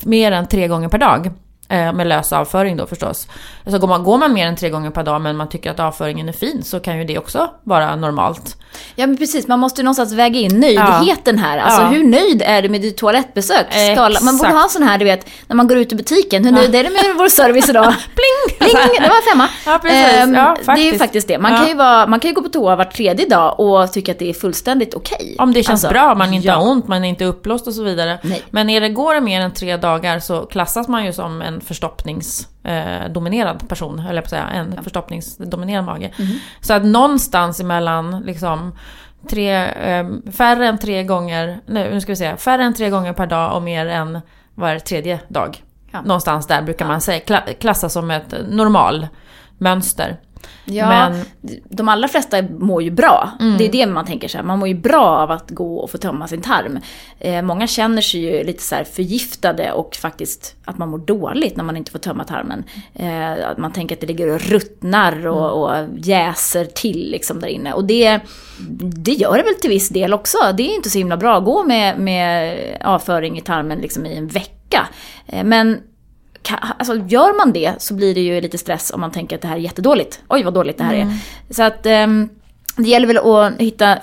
mer 0.03 0.33
än 0.33 0.47
tre 0.47 0.69
gånger 0.69 0.89
per 0.89 0.99
dag. 0.99 1.31
Eh, 1.71 1.93
med 1.93 2.07
lös 2.07 2.33
avföring 2.33 2.77
då 2.77 2.87
förstås. 2.87 3.29
Alltså 3.65 3.81
går 3.81 3.89
man, 3.89 4.05
går 4.05 4.19
man 4.19 4.33
mer 4.33 4.47
än 4.47 4.57
tre 4.57 4.71
gånger 4.71 4.91
per 4.91 5.03
dag 5.03 5.21
men 5.21 5.37
man 5.37 5.49
tycker 5.49 5.71
att 5.71 5.81
avföringen 5.81 6.29
är 6.29 6.33
fin 6.33 6.63
så 6.63 6.81
kan 6.81 6.99
ju 6.99 7.05
det 7.05 7.19
också 7.19 7.51
vara 7.65 7.97
normalt. 7.97 8.57
Ja 8.95 9.07
men 9.07 9.17
precis, 9.17 9.47
man 9.47 9.59
måste 9.59 9.81
ju 9.81 9.85
någonstans 9.85 10.13
väga 10.13 10.41
in 10.41 10.61
nöjdheten 10.61 11.37
ja. 11.37 11.43
här. 11.43 11.59
Alltså 11.59 11.81
ja. 11.81 11.89
hur 11.89 12.05
nöjd 12.05 12.43
är 12.47 12.63
du 12.63 12.69
med 12.69 12.81
ditt 12.81 12.97
toalettbesök? 12.97 13.67
Skala. 13.93 14.21
Man 14.23 14.37
borde 14.37 14.51
ha 14.51 14.63
en 14.63 14.69
sån 14.69 14.83
här, 14.83 14.99
du 14.99 15.05
vet, 15.05 15.27
när 15.47 15.57
man 15.57 15.69
går 15.69 15.79
ut 15.79 15.93
i 15.93 15.97
butiken. 15.97 16.45
Hur 16.45 16.53
nöjd 16.53 16.75
är 16.75 16.85
du 16.85 16.91
med 16.91 17.03
vår 17.19 17.29
service 17.29 17.69
idag? 17.69 17.85
Pling! 18.15 18.59
Pling! 18.59 19.03
Det 19.03 19.09
var 19.09 19.31
femma. 19.31 19.49
Ja, 19.67 19.79
precis. 19.83 20.25
Um, 20.25 20.35
ja, 20.35 20.57
det 20.67 20.81
är 20.81 20.93
ju 20.93 20.99
faktiskt 20.99 21.29
det. 21.29 21.39
Man, 21.39 21.57
kan 21.57 21.69
ju 21.69 21.75
vara, 21.75 22.07
man 22.07 22.21
kan 22.21 22.29
ju 22.29 22.35
gå 22.35 22.43
på 22.43 22.49
toa 22.49 22.77
var 22.77 22.85
tredje 22.85 23.27
dag 23.27 23.61
och 23.61 23.93
tycka 23.93 24.13
att 24.13 24.19
det 24.19 24.31
är 24.31 24.35
fullständigt 24.35 24.95
okej. 24.95 25.17
Okay. 25.21 25.37
Om 25.39 25.53
det 25.53 25.63
känns 25.63 25.85
alltså, 25.85 25.89
bra, 25.89 26.15
man 26.15 26.35
inte 26.35 26.51
har 26.51 26.71
ont, 26.71 26.89
man 26.89 27.05
är 27.05 27.09
inte 27.09 27.25
uppblåst 27.25 27.67
och 27.67 27.75
så 27.75 27.83
vidare. 27.83 28.19
Nej. 28.23 28.43
Men 28.51 28.67
när 28.67 28.81
det 28.81 28.89
går 28.89 29.21
mer 29.21 29.41
än 29.41 29.53
tre 29.53 29.77
dagar 29.77 30.21
så 30.21 30.47
klassas 30.47 30.89
man 30.89 31.05
ju 31.05 31.13
som 31.13 31.43
en 31.43 31.60
förstoppningsdominerad 31.61 33.69
person, 33.69 33.99
eller 33.99 34.23
på 34.23 34.29
säga, 34.29 34.49
en 34.49 34.83
förstoppningsdominerad 34.83 35.85
mage. 35.85 36.11
Mm. 36.19 36.33
Så 36.61 36.75
att 36.75 36.85
någonstans 36.85 37.61
emellan 37.61 38.21
liksom 38.21 38.73
tre, 39.31 39.65
eh, 39.65 40.07
färre 40.33 40.69
än 40.69 40.79
tre 40.79 41.05
gånger, 41.05 41.61
nu 41.67 42.01
ska 42.01 42.13
vi 42.13 42.17
se, 42.17 42.37
färre 42.37 42.63
än 42.63 42.75
tre 42.75 42.91
gånger 42.91 43.13
per 43.13 43.27
dag 43.27 43.57
och 43.57 43.63
mer 43.63 43.87
än 43.87 44.21
var 44.55 44.79
tredje 44.79 45.21
dag. 45.29 45.63
Ja. 45.91 46.03
Någonstans 46.03 46.47
där 46.47 46.63
brukar 46.63 46.87
man 46.87 47.01
säga, 47.01 47.41
klassa 47.61 47.89
som 47.89 48.11
ett 48.11 48.35
normal 48.49 49.09
mönster. 49.59 50.17
Ja, 50.65 50.89
men... 50.89 51.25
de 51.69 51.89
allra 51.89 52.09
flesta 52.09 52.43
mår 52.43 52.83
ju 52.83 52.91
bra. 52.91 53.31
Mm. 53.41 53.59
Det 53.59 53.67
är 53.67 53.73
det 53.73 53.87
man 53.87 54.07
tänker 54.07 54.29
sig. 54.29 54.43
Man 54.43 54.59
mår 54.59 54.69
ju 54.69 54.75
bra 54.75 55.07
av 55.07 55.31
att 55.31 55.51
gå 55.51 55.77
och 55.77 55.91
få 55.91 55.99
tömma 55.99 56.29
sin 56.29 56.43
tarm. 56.43 56.79
Eh, 57.19 57.43
många 57.43 57.67
känner 57.67 58.03
sig 58.03 58.21
ju 58.21 58.45
lite 58.45 58.63
så 58.63 58.77
förgiftade 58.93 59.73
och 59.73 59.97
faktiskt 59.97 60.57
att 60.65 60.79
man 60.79 60.89
mår 60.89 60.99
dåligt 60.99 61.57
när 61.57 61.65
man 61.65 61.77
inte 61.77 61.91
får 61.91 61.99
tömma 61.99 62.25
tarmen. 62.25 62.65
Eh, 62.95 63.49
man 63.59 63.73
tänker 63.73 63.95
att 63.95 64.01
det 64.01 64.07
ligger 64.07 64.35
och 64.35 64.41
ruttnar 64.41 65.27
och, 65.27 65.75
mm. 65.75 65.91
och 65.91 65.99
jäser 65.99 66.65
till 66.65 67.11
liksom 67.11 67.41
där 67.41 67.49
inne. 67.49 67.73
Och 67.73 67.85
det, 67.85 68.21
det 68.81 69.13
gör 69.13 69.37
det 69.37 69.43
väl 69.43 69.55
till 69.55 69.71
viss 69.71 69.89
del 69.89 70.15
också. 70.15 70.39
Det 70.57 70.63
är 70.63 70.75
inte 70.75 70.91
så 70.91 70.99
himla 70.99 71.17
bra 71.17 71.39
att 71.39 71.45
gå 71.45 71.65
med, 71.65 71.99
med 71.99 72.57
avföring 72.85 73.39
i 73.39 73.41
tarmen 73.41 73.79
liksom 73.79 74.07
i 74.07 74.17
en 74.17 74.29
vecka. 74.29 74.89
Eh, 75.27 75.45
men 75.45 75.81
alltså 76.79 76.97
gör 76.97 77.39
man 77.39 77.53
det 77.53 77.83
så 77.83 77.95
blir 77.95 78.15
det 78.15 78.21
ju 78.21 78.41
lite 78.41 78.59
stress 78.59 78.91
om 78.95 79.01
man 79.01 79.11
tänker 79.11 79.37
att 79.37 79.43
det 79.43 79.49
här 79.49 79.57
är 79.57 79.61
jättedåligt. 79.61 80.21
Oj 80.29 80.43
vad 80.43 80.55
dåligt 80.55 80.79
det 80.79 80.85
här 80.85 80.95
mm. 80.95 81.09
är. 81.09 81.55
Så 81.55 81.63
att 81.63 81.87
um, 81.87 82.29
det 82.77 82.89
gäller 82.89 83.07
väl 83.07 83.19
att 83.19 83.61
hitta, 83.61 83.99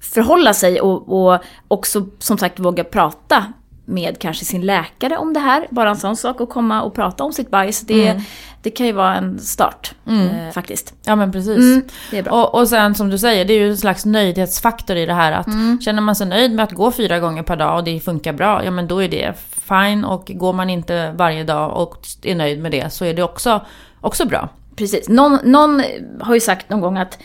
förhålla 0.00 0.54
sig 0.54 0.80
och, 0.80 1.32
och 1.32 1.40
också 1.68 2.06
som 2.18 2.38
sagt 2.38 2.58
våga 2.58 2.84
prata 2.84 3.44
med 3.84 4.18
kanske 4.18 4.44
sin 4.44 4.66
läkare 4.66 5.16
om 5.16 5.32
det 5.32 5.40
här. 5.40 5.66
Bara 5.70 5.90
en 5.90 5.96
sån 5.96 6.16
sak 6.16 6.40
att 6.40 6.48
komma 6.48 6.82
och 6.82 6.94
prata 6.94 7.24
om 7.24 7.32
sitt 7.32 7.50
bajs. 7.50 7.80
Det, 7.80 8.08
mm. 8.08 8.22
det 8.62 8.70
kan 8.70 8.86
ju 8.86 8.92
vara 8.92 9.14
en 9.14 9.38
start 9.38 9.94
mm. 10.06 10.28
eh, 10.28 10.52
faktiskt. 10.52 10.94
Ja 11.04 11.16
men 11.16 11.32
precis. 11.32 11.56
Mm, 11.56 11.82
det 12.10 12.18
är 12.18 12.22
bra. 12.22 12.32
Och, 12.32 12.60
och 12.60 12.68
sen 12.68 12.94
som 12.94 13.10
du 13.10 13.18
säger, 13.18 13.44
det 13.44 13.52
är 13.52 13.58
ju 13.58 13.70
en 13.70 13.76
slags 13.76 14.04
nöjdhetsfaktor 14.04 14.96
i 14.96 15.06
det 15.06 15.14
här. 15.14 15.32
Att 15.32 15.46
mm. 15.46 15.80
Känner 15.80 16.02
man 16.02 16.16
sig 16.16 16.26
nöjd 16.26 16.52
med 16.52 16.62
att 16.62 16.72
gå 16.72 16.92
fyra 16.92 17.20
gånger 17.20 17.42
per 17.42 17.56
dag 17.56 17.78
och 17.78 17.84
det 17.84 18.00
funkar 18.00 18.32
bra, 18.32 18.64
ja 18.64 18.70
men 18.70 18.88
då 18.88 19.02
är 19.02 19.08
det 19.08 19.34
fine. 19.68 20.04
Och 20.04 20.30
går 20.34 20.52
man 20.52 20.70
inte 20.70 21.14
varje 21.16 21.44
dag 21.44 21.76
och 21.76 22.06
är 22.22 22.34
nöjd 22.34 22.62
med 22.62 22.72
det 22.72 22.92
så 22.92 23.04
är 23.04 23.14
det 23.14 23.22
också, 23.22 23.60
också 24.00 24.26
bra. 24.26 24.48
Precis. 24.76 25.08
Någon, 25.08 25.38
någon 25.44 25.82
har 26.20 26.34
ju 26.34 26.40
sagt 26.40 26.70
någon 26.70 26.80
gång 26.80 26.98
att 26.98 27.18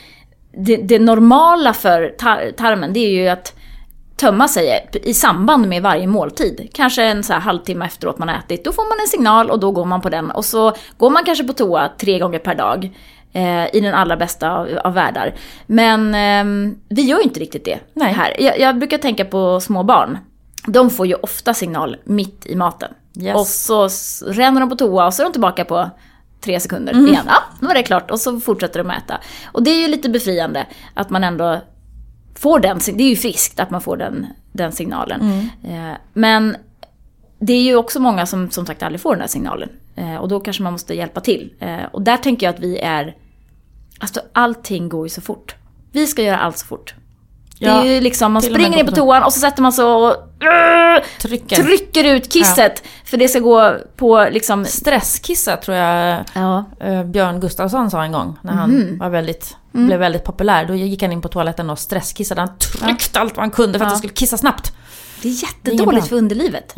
det, 0.58 0.78
det 0.78 1.00
normala 1.00 1.74
för 1.74 2.16
tar 2.18 2.52
tarmen 2.52 2.94
det 2.94 3.00
är 3.00 3.10
ju 3.10 3.28
att 3.28 3.54
tömma 4.16 4.48
sig 4.48 4.90
i 5.04 5.14
samband 5.14 5.68
med 5.68 5.82
varje 5.82 6.08
måltid. 6.08 6.70
Kanske 6.74 7.04
en 7.04 7.24
så 7.24 7.34
här 7.34 7.40
halvtimme 7.40 7.86
efteråt 7.86 8.18
man 8.18 8.30
har 8.30 8.36
ätit. 8.36 8.66
Då 8.66 8.72
får 8.72 8.90
man 8.90 9.00
en 9.00 9.08
signal 9.08 9.50
och 9.50 9.60
då 9.60 9.72
går 9.72 9.86
man 9.86 10.02
på 10.02 10.10
den. 10.10 10.32
Och 10.32 10.46
så 10.46 10.74
går 10.98 11.10
man 11.10 11.24
kanske 11.24 11.44
på 11.44 11.54
toa 11.54 11.90
tre 11.98 12.20
gånger 12.20 12.40
per 12.40 12.56
dag. 12.56 12.92
Eh, 13.34 13.76
I 13.76 13.80
den 13.82 13.94
allra 13.94 14.18
bästa 14.18 14.52
av, 14.52 14.68
av 14.84 14.94
världar. 14.94 15.36
Men 15.66 16.16
eh, 16.16 16.74
vi 16.90 17.02
gör 17.02 17.24
inte 17.24 17.40
riktigt 17.40 17.66
det 17.66 17.80
Nej. 17.94 18.14
här. 18.14 18.42
Jag, 18.42 18.60
jag, 18.60 18.78
brukar 18.78 18.98
tänka 18.98 19.26
på 19.26 19.60
små 19.60 19.84
barn. 19.84 20.18
De 20.68 20.90
får 20.90 21.08
ju 21.08 21.16
ofta 21.16 21.54
signal 21.54 21.98
mitt 22.04 22.46
i 22.46 22.56
maten. 22.56 22.94
Yes. 23.20 23.36
Och 23.36 23.48
så 23.48 23.90
ränner 24.32 24.60
de 24.60 24.70
på 24.70 24.76
toa 24.76 25.06
och 25.06 25.14
så 25.14 25.22
är 25.22 25.24
de 25.24 25.32
tillbaka 25.32 25.66
på 25.66 25.90
tre 26.42 26.60
sekunder 26.60 26.94
mm. 26.94 27.08
igen. 27.08 27.26
Ja, 27.28 27.44
nu 27.60 27.68
var 27.68 27.74
det 27.74 27.84
klart. 27.84 28.12
Och 28.12 28.20
så 28.20 28.40
fortsätter 28.40 28.84
de 28.84 28.92
äta. 28.92 29.20
Och 29.46 29.64
det 29.64 29.72
är 29.72 29.82
ju 29.82 29.88
lite 29.88 30.10
befriande 30.10 30.68
att 30.94 31.10
man 31.10 31.24
ändå 31.24 31.62
får 32.36 32.60
den, 32.60 32.80
det 32.94 33.04
är 33.04 33.10
ju 33.10 33.16
friskt 33.16 33.60
att 33.60 33.70
man 33.70 33.82
får 33.82 33.98
den, 33.98 34.28
den 34.52 34.72
signalen. 34.72 35.22
Mm. 35.22 35.90
Eh, 35.92 35.98
men 36.14 36.56
det 37.40 37.54
är 37.54 37.62
ju 37.62 37.76
också 37.76 38.00
många 38.00 38.26
som 38.26 38.50
som 38.50 38.66
sagt 38.66 38.84
aldrig 38.84 39.02
får 39.02 39.12
den 39.12 39.22
här 39.22 39.28
signalen. 39.28 39.70
Eh, 39.96 40.16
och 40.16 40.28
då 40.28 40.40
kanske 40.40 40.64
man 40.64 40.72
måste 40.72 40.94
hjälpa 40.94 41.22
till. 41.22 41.54
Eh, 41.60 41.84
och 41.92 42.02
där 42.02 42.18
tänker 42.18 42.46
jag 42.46 42.56
att 42.56 42.62
vi 42.62 42.78
är, 42.80 43.16
alltså 44.00 44.22
allting 44.34 44.90
går 44.90 45.06
ju 45.06 45.10
så 45.10 45.22
fort. 45.22 45.56
Vi 45.92 46.08
ska 46.08 46.22
göra 46.22 46.38
allt 46.38 46.58
så 46.58 46.66
fort. 46.66 46.96
Det 47.64 47.70
är 47.90 47.94
ju 47.94 48.02
liksom, 48.02 48.34
man 48.34 48.42
springer 48.42 48.80
in 48.80 48.86
på 48.86 48.92
toan 48.92 49.24
och 49.24 49.34
så 49.34 49.40
sätter 49.40 49.62
man 49.62 49.74
sig 49.74 49.86
och 49.86 50.10
uh, 50.10 51.04
trycker. 51.22 51.56
trycker 51.56 52.04
ut 52.04 52.34
kisset. 52.34 52.82
Ja. 52.84 52.90
För 53.06 53.18
det 53.18 53.28
ska 53.28 53.40
gå 53.40 53.76
på 53.96 54.28
liksom... 54.32 54.66
Stresskissa 54.66 55.58
tror 55.58 55.78
jag 55.78 56.24
ja. 56.34 56.66
Björn 57.06 57.40
Gustafsson 57.40 57.92
sa 57.92 58.04
en 58.04 58.12
gång. 58.12 58.38
När 58.42 58.54
han 58.54 58.76
mm. 58.76 58.98
var 58.98 59.10
väldigt 59.10 59.58
mm. 59.74 59.88
blev 59.88 60.00
väldigt 60.00 60.24
populär. 60.24 60.66
Då 60.66 60.76
gick 60.76 61.02
han 61.02 61.12
in 61.12 61.22
på 61.22 61.28
toaletten 61.28 61.70
och 61.70 61.80
stresskissade. 61.80 62.42
Han 62.42 62.58
tryckte 62.58 63.10
ja. 63.14 63.22
allt 63.22 63.36
vad 63.36 63.44
han 63.44 63.52
kunde 63.52 63.80
för 63.80 63.86
att 63.86 63.92
han 63.92 63.98
skulle 63.98 64.14
kissa 64.14 64.38
snabbt. 64.38 64.74
Det 65.22 65.28
är 65.28 65.44
jättedåligt 65.44 66.08
för 66.08 66.16
underlivet. 66.16 66.76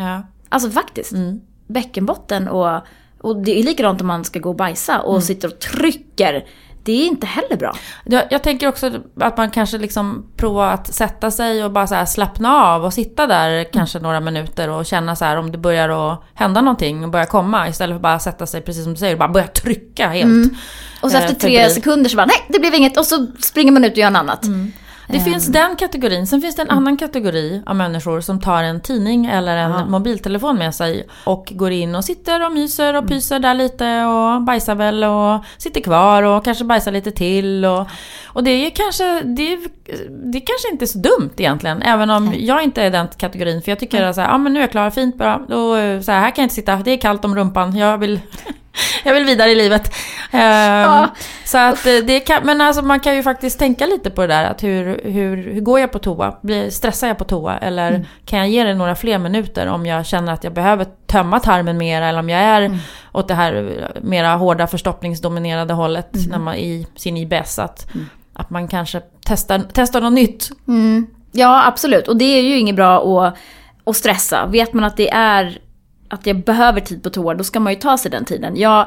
Alltså 0.49 0.69
faktiskt. 0.69 1.11
Mm. 1.11 1.41
Bäckenbotten 1.67 2.47
och, 2.47 2.81
och 3.21 3.43
det 3.43 3.59
är 3.59 3.63
likadant 3.63 4.01
om 4.01 4.07
man 4.07 4.23
ska 4.23 4.39
gå 4.39 4.49
och 4.49 4.55
bajsa 4.55 5.01
och 5.01 5.13
mm. 5.13 5.21
sitter 5.21 5.47
och 5.47 5.59
trycker 5.59 6.45
det 6.85 6.91
är 6.91 7.07
inte 7.07 7.27
heller 7.27 7.57
bra. 7.57 7.75
Jag, 8.03 8.23
jag 8.29 8.43
tänker 8.43 8.67
också 8.67 8.91
att 9.19 9.37
man 9.37 9.51
kanske 9.51 9.77
liksom 9.77 10.25
provar 10.37 10.67
att 10.73 10.93
sätta 10.93 11.31
sig 11.31 11.63
och 11.63 11.71
bara 11.71 11.87
så 11.87 12.05
slappna 12.05 12.55
av 12.55 12.85
och 12.85 12.93
sitta 12.93 13.27
där 13.27 13.51
mm. 13.51 13.65
kanske 13.73 13.99
några 13.99 14.19
minuter 14.19 14.69
och 14.69 14.85
känna 14.85 15.15
så 15.15 15.25
här 15.25 15.37
om 15.37 15.51
det 15.51 15.57
börjar 15.57 15.89
att 15.89 16.23
hända 16.33 16.61
någonting 16.61 17.03
och 17.03 17.09
börja 17.09 17.25
komma 17.25 17.69
istället 17.69 17.93
för 17.93 17.95
att 17.95 18.01
bara 18.01 18.19
sätta 18.19 18.45
sig 18.45 18.61
precis 18.61 18.83
som 18.83 18.93
du 18.93 18.99
säger 18.99 19.13
och 19.13 19.19
bara 19.19 19.29
börja 19.29 19.47
trycka 19.47 20.07
helt. 20.09 20.25
Mm. 20.25 20.55
Och 21.01 21.11
så 21.11 21.17
efter 21.17 21.33
eh, 21.33 21.37
tre 21.37 21.69
sekunder 21.69 22.09
så 22.09 22.17
bara 22.17 22.25
nej 22.25 22.45
det 22.47 22.59
blev 22.59 22.73
inget 22.73 22.97
och 22.97 23.05
så 23.05 23.27
springer 23.39 23.71
man 23.71 23.83
ut 23.83 23.91
och 23.91 23.97
gör 23.97 24.09
något 24.09 24.19
annat. 24.19 24.45
Mm. 24.45 24.71
Det 25.07 25.19
finns 25.19 25.47
ehm. 25.47 25.53
den 25.53 25.75
kategorin. 25.75 26.27
Sen 26.27 26.41
finns 26.41 26.55
det 26.55 26.61
en 26.61 26.67
mm. 26.67 26.77
annan 26.77 26.97
kategori 26.97 27.61
av 27.65 27.75
människor 27.75 28.21
som 28.21 28.41
tar 28.41 28.63
en 28.63 28.81
tidning 28.81 29.25
eller 29.25 29.57
en 29.57 29.71
ja. 29.71 29.85
mobiltelefon 29.85 30.57
med 30.57 30.75
sig 30.75 31.07
och 31.23 31.51
går 31.55 31.71
in 31.71 31.95
och 31.95 32.05
sitter 32.05 32.45
och 32.45 32.51
myser 32.51 32.93
och 32.93 33.03
mm. 33.03 33.07
pyser 33.07 33.39
där 33.39 33.53
lite 33.53 34.03
och 34.05 34.41
bajsar 34.41 34.75
väl 34.75 35.03
och 35.03 35.45
sitter 35.57 35.81
kvar 35.81 36.23
och 36.23 36.43
kanske 36.43 36.63
bajsar 36.63 36.91
lite 36.91 37.11
till. 37.11 37.65
Och, 37.65 37.87
och 38.25 38.43
det 38.43 38.51
är 38.51 38.69
kanske, 38.69 39.21
det 39.21 39.53
är, 39.53 39.59
det 40.31 40.37
är 40.37 40.45
kanske 40.45 40.71
inte 40.71 40.87
så 40.87 40.97
dumt 40.97 41.33
egentligen. 41.37 41.81
Även 41.81 42.09
om 42.09 42.33
jag 42.37 42.63
inte 42.63 42.83
är 42.83 42.91
den 42.91 43.07
kategorin. 43.17 43.61
För 43.61 43.71
jag 43.71 43.79
tycker 43.79 44.03
att 44.03 44.17
ja 44.17 44.37
men 44.37 44.53
nu 44.53 44.59
är 44.59 44.63
jag 44.63 44.71
klar, 44.71 44.89
fint, 44.89 45.17
bra. 45.17 45.45
Då, 45.47 45.75
så 46.03 46.11
här, 46.11 46.19
här 46.19 46.31
kan 46.31 46.41
jag 46.41 46.45
inte 46.45 46.55
sitta, 46.55 46.75
det 46.75 46.91
är 46.91 46.97
kallt 46.97 47.25
om 47.25 47.35
rumpan. 47.35 47.77
Jag 47.77 47.97
vill 47.97 48.19
jag 49.03 49.13
vill 49.13 49.25
vidare 49.25 49.51
i 49.51 49.55
livet. 49.55 49.93
Um, 50.31 50.39
ja. 50.39 51.15
Så 51.45 51.57
att 51.57 51.85
eh, 51.85 51.95
det 52.03 52.19
kan, 52.19 52.45
men 52.45 52.61
alltså 52.61 52.81
man 52.81 52.99
kan 52.99 53.15
ju 53.15 53.23
faktiskt 53.23 53.59
tänka 53.59 53.85
lite 53.85 54.09
på 54.09 54.21
det 54.21 54.27
där. 54.27 54.43
Att 54.43 54.63
hur, 54.63 55.01
hur, 55.03 55.37
hur 55.53 55.61
går 55.61 55.79
jag 55.79 55.91
på 55.91 55.99
toa? 55.99 56.35
stressar 56.69 57.07
jag 57.07 57.17
på 57.17 57.23
toa? 57.23 57.57
Eller 57.57 57.89
mm. 57.89 58.05
kan 58.25 58.39
jag 58.39 58.49
ge 58.49 58.63
det 58.63 58.73
några 58.73 58.95
fler 58.95 59.17
minuter 59.17 59.67
om 59.67 59.85
jag 59.85 60.05
känner 60.05 60.33
att 60.33 60.43
jag 60.43 60.53
behöver 60.53 60.85
tömma 61.07 61.39
tarmen 61.39 61.77
mer? 61.77 62.01
Eller 62.01 62.19
om 62.19 62.29
jag 62.29 62.41
är 62.41 62.61
mm. 62.61 62.77
åt 63.11 63.27
det 63.27 63.33
här 63.33 63.87
mera 64.01 64.35
hårda 64.35 64.67
förstoppningsdominerade 64.67 65.73
hållet 65.73 66.15
mm. 66.15 66.29
när 66.29 66.39
man, 66.39 66.55
i 66.55 66.87
sin 66.95 67.17
IBS. 67.17 67.59
Att, 67.59 67.93
mm. 67.93 68.09
att 68.33 68.49
man 68.49 68.67
kanske 68.67 69.01
testar, 69.25 69.61
testar 69.73 70.01
något 70.01 70.13
nytt. 70.13 70.49
Mm. 70.67 71.07
Ja, 71.31 71.67
absolut. 71.67 72.07
Och 72.07 72.17
det 72.17 72.25
är 72.25 72.41
ju 72.41 72.57
inget 72.57 72.75
bra 72.75 73.25
att, 73.25 73.37
att 73.83 73.95
stressa. 73.95 74.45
Vet 74.45 74.73
man 74.73 74.83
att 74.83 74.97
det 74.97 75.09
är 75.09 75.59
att 76.09 76.27
jag 76.27 76.43
behöver 76.43 76.81
tid 76.81 77.03
på 77.03 77.09
toa, 77.09 77.33
då 77.33 77.43
ska 77.43 77.59
man 77.59 77.73
ju 77.73 77.79
ta 77.79 77.97
sig 77.97 78.11
den 78.11 78.25
tiden. 78.25 78.57
Jag 78.57 78.85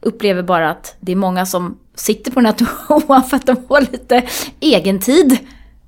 upplever 0.00 0.42
bara 0.42 0.70
att 0.70 0.96
det 1.00 1.12
är 1.12 1.16
många 1.16 1.46
som 1.46 1.78
sitter 1.94 2.30
på 2.30 2.40
den 2.40 2.46
här 2.46 2.52
toan 3.06 3.24
för 3.24 3.36
att 3.36 3.46
de 3.46 3.56
får 3.68 3.80
lite 3.80 4.22
egentid. 4.60 5.38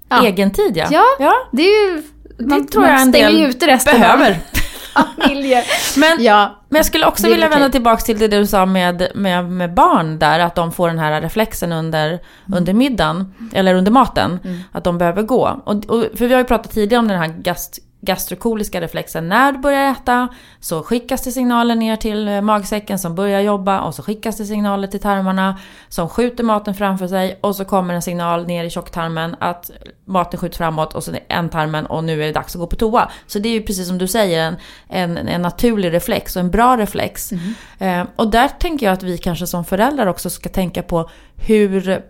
Ja. 0.08 0.26
Egentid 0.26 0.76
ja. 0.76 0.86
ja. 0.90 1.04
Ja, 1.18 1.34
det 1.52 1.62
är 1.62 1.88
ju... 1.88 2.02
Man, 2.38 2.62
det 2.62 2.72
tror 2.72 2.86
jag 2.86 3.00
en 3.00 3.10
del 3.10 3.40
ut 3.40 3.62
resten 3.62 4.00
behöver. 4.00 4.38
familjer. 4.94 5.64
Men, 5.96 6.24
ja, 6.24 6.62
men 6.68 6.76
jag 6.76 6.86
skulle 6.86 7.06
också 7.06 7.28
vilja 7.28 7.48
vända 7.48 7.68
tillbaka 7.68 8.02
till 8.02 8.18
det 8.18 8.28
du 8.28 8.46
sa 8.46 8.66
med, 8.66 9.08
med, 9.14 9.50
med 9.50 9.74
barn 9.74 10.18
där, 10.18 10.38
att 10.38 10.54
de 10.54 10.72
får 10.72 10.88
den 10.88 10.98
här 10.98 11.20
reflexen 11.20 11.72
under, 11.72 12.08
mm. 12.08 12.20
under 12.58 12.72
middagen, 12.72 13.34
eller 13.52 13.74
under 13.74 13.92
maten, 13.92 14.38
mm. 14.44 14.60
att 14.72 14.84
de 14.84 14.98
behöver 14.98 15.22
gå. 15.22 15.62
Och, 15.64 15.74
och, 15.74 16.04
för 16.14 16.26
vi 16.26 16.32
har 16.32 16.40
ju 16.40 16.44
pratat 16.46 16.72
tidigare 16.72 17.00
om 17.00 17.08
den 17.08 17.18
här 17.18 17.28
gast, 17.28 17.78
gastrokoliska 18.00 18.80
reflexen. 18.80 19.28
När 19.28 19.52
du 19.52 19.58
börjar 19.58 19.92
äta 19.92 20.28
så 20.60 20.82
skickas 20.82 21.24
det 21.24 21.32
signaler 21.32 21.74
ner 21.74 21.96
till 21.96 22.28
eh, 22.28 22.40
magsäcken 22.40 22.98
som 22.98 23.14
börjar 23.14 23.40
jobba 23.40 23.80
och 23.80 23.94
så 23.94 24.02
skickas 24.02 24.36
det 24.36 24.44
signaler 24.44 24.88
till 24.88 25.00
tarmarna 25.00 25.58
som 25.88 26.08
skjuter 26.08 26.44
maten 26.44 26.74
framför 26.74 27.08
sig 27.08 27.38
och 27.40 27.56
så 27.56 27.64
kommer 27.64 27.94
en 27.94 28.02
signal 28.02 28.46
ner 28.46 28.64
i 28.64 28.70
tjocktarmen 28.70 29.36
att 29.40 29.70
maten 30.04 30.40
skjuts 30.40 30.58
framåt 30.58 30.94
och 30.94 31.04
så 31.04 31.12
en 31.28 31.48
tarmen 31.48 31.86
och 31.86 32.04
nu 32.04 32.22
är 32.22 32.26
det 32.26 32.32
dags 32.32 32.54
att 32.54 32.60
gå 32.60 32.66
på 32.66 32.76
toa. 32.76 33.10
Så 33.26 33.38
det 33.38 33.48
är 33.48 33.52
ju 33.52 33.62
precis 33.62 33.88
som 33.88 33.98
du 33.98 34.06
säger 34.06 34.46
en, 34.46 34.56
en, 34.88 35.28
en 35.28 35.42
naturlig 35.42 35.92
reflex 35.92 36.36
och 36.36 36.40
en 36.40 36.50
bra 36.50 36.76
reflex. 36.76 37.32
Mm. 37.32 37.54
Eh, 37.78 38.06
och 38.16 38.30
där 38.30 38.48
tänker 38.48 38.86
jag 38.86 38.92
att 38.92 39.02
vi 39.02 39.18
kanske 39.18 39.46
som 39.46 39.64
föräldrar 39.64 40.06
också 40.06 40.30
ska 40.30 40.48
tänka 40.48 40.82
på 40.82 41.10
hur 41.36 42.02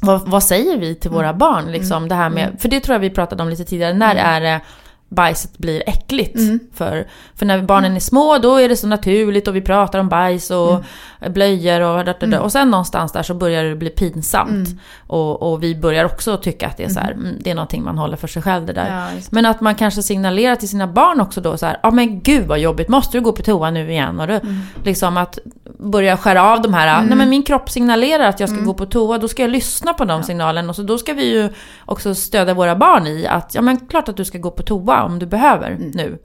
vad, 0.00 0.28
vad 0.28 0.42
säger 0.42 0.78
vi 0.78 0.94
till 0.94 1.10
våra 1.10 1.28
mm. 1.28 1.38
barn? 1.38 1.72
Liksom, 1.72 1.96
mm. 1.96 2.08
det 2.08 2.14
här 2.14 2.30
med, 2.30 2.44
mm. 2.44 2.56
för 2.56 2.68
det 2.68 2.80
tror 2.80 2.94
jag 2.94 3.00
vi 3.00 3.10
pratade 3.10 3.42
om 3.42 3.48
lite 3.48 3.64
tidigare. 3.64 3.94
När 3.94 4.16
mm. 4.16 4.26
är 4.26 4.40
det 4.40 4.60
bajset 5.08 5.58
blir 5.58 5.82
äckligt. 5.86 6.36
Mm. 6.36 6.60
För, 6.74 7.06
för 7.34 7.46
när 7.46 7.62
barnen 7.62 7.96
är 7.96 8.00
små 8.00 8.38
då 8.38 8.56
är 8.56 8.68
det 8.68 8.76
så 8.76 8.86
naturligt 8.86 9.48
och 9.48 9.56
vi 9.56 9.60
pratar 9.60 9.98
om 9.98 10.08
bajs 10.08 10.50
och 10.50 10.70
mm. 10.70 11.32
blöjor 11.32 11.80
och 11.80 12.04
da, 12.04 12.14
da, 12.20 12.26
da. 12.26 12.40
Och 12.40 12.52
sen 12.52 12.70
någonstans 12.70 13.12
där 13.12 13.22
så 13.22 13.34
börjar 13.34 13.64
det 13.64 13.76
bli 13.76 13.90
pinsamt. 13.90 14.50
Mm. 14.50 14.78
Och, 15.06 15.42
och, 15.42 15.62
vi 15.62 15.74
börjar 15.74 16.04
också 16.04 16.36
tycka 16.36 16.66
att 16.66 16.76
det 16.76 16.84
är 16.84 16.88
så 16.88 17.00
här, 17.00 17.12
mm. 17.12 17.24
Mm, 17.24 17.36
det 17.40 17.50
är 17.50 17.54
någonting 17.54 17.84
man 17.84 17.98
håller 17.98 18.16
för 18.16 18.28
sig 18.28 18.42
själv 18.42 18.66
det 18.66 18.72
där. 18.72 19.10
Ja, 19.14 19.20
men 19.30 19.46
att 19.46 19.60
man 19.60 19.74
kanske 19.74 20.02
signalerar 20.02 20.56
till 20.56 20.68
sina 20.68 20.86
barn 20.86 21.20
också 21.20 21.40
då 21.40 21.56
så 21.56 21.66
här, 21.66 21.78
ja 21.82 21.88
ah, 21.88 21.92
men 21.92 22.20
gud 22.20 22.46
vad 22.46 22.58
jobbigt, 22.58 22.88
måste 22.88 23.18
du 23.18 23.20
gå 23.20 23.32
på 23.32 23.42
toa 23.42 23.70
nu 23.70 23.90
igen? 23.90 24.20
Och 24.20 24.28
mm. 24.28 24.58
liksom 24.84 25.16
att 25.16 25.38
börja 25.78 26.16
skära 26.16 26.42
av 26.42 26.62
de 26.62 26.74
här, 26.74 27.02
nej 27.02 27.16
men 27.16 27.28
min 27.28 27.42
kropp 27.42 27.70
signalerar 27.70 28.28
att 28.28 28.40
jag 28.40 28.48
ska 28.48 28.58
gå 28.58 28.74
på 28.74 28.86
toa, 28.86 29.18
då 29.18 29.28
ska 29.28 29.42
jag 29.42 29.50
lyssna 29.50 29.92
på 29.92 30.04
de 30.04 30.20
ja. 30.20 30.22
signalen. 30.22 30.70
Och 30.70 30.76
så 30.76 30.82
då 30.82 30.98
ska 30.98 31.12
vi 31.12 31.32
ju 31.32 31.48
också 31.84 32.14
stödja 32.14 32.54
våra 32.54 32.76
barn 32.76 33.06
i 33.06 33.26
att, 33.26 33.54
ja 33.54 33.62
men 33.62 33.76
klart 33.86 34.08
att 34.08 34.16
du 34.16 34.24
ska 34.24 34.38
gå 34.38 34.50
på 34.50 34.62
toa 34.62 34.93
om 35.02 35.18
du 35.18 35.26
behöver 35.26 35.70
mm. 35.70 35.90
nu. 35.94 36.18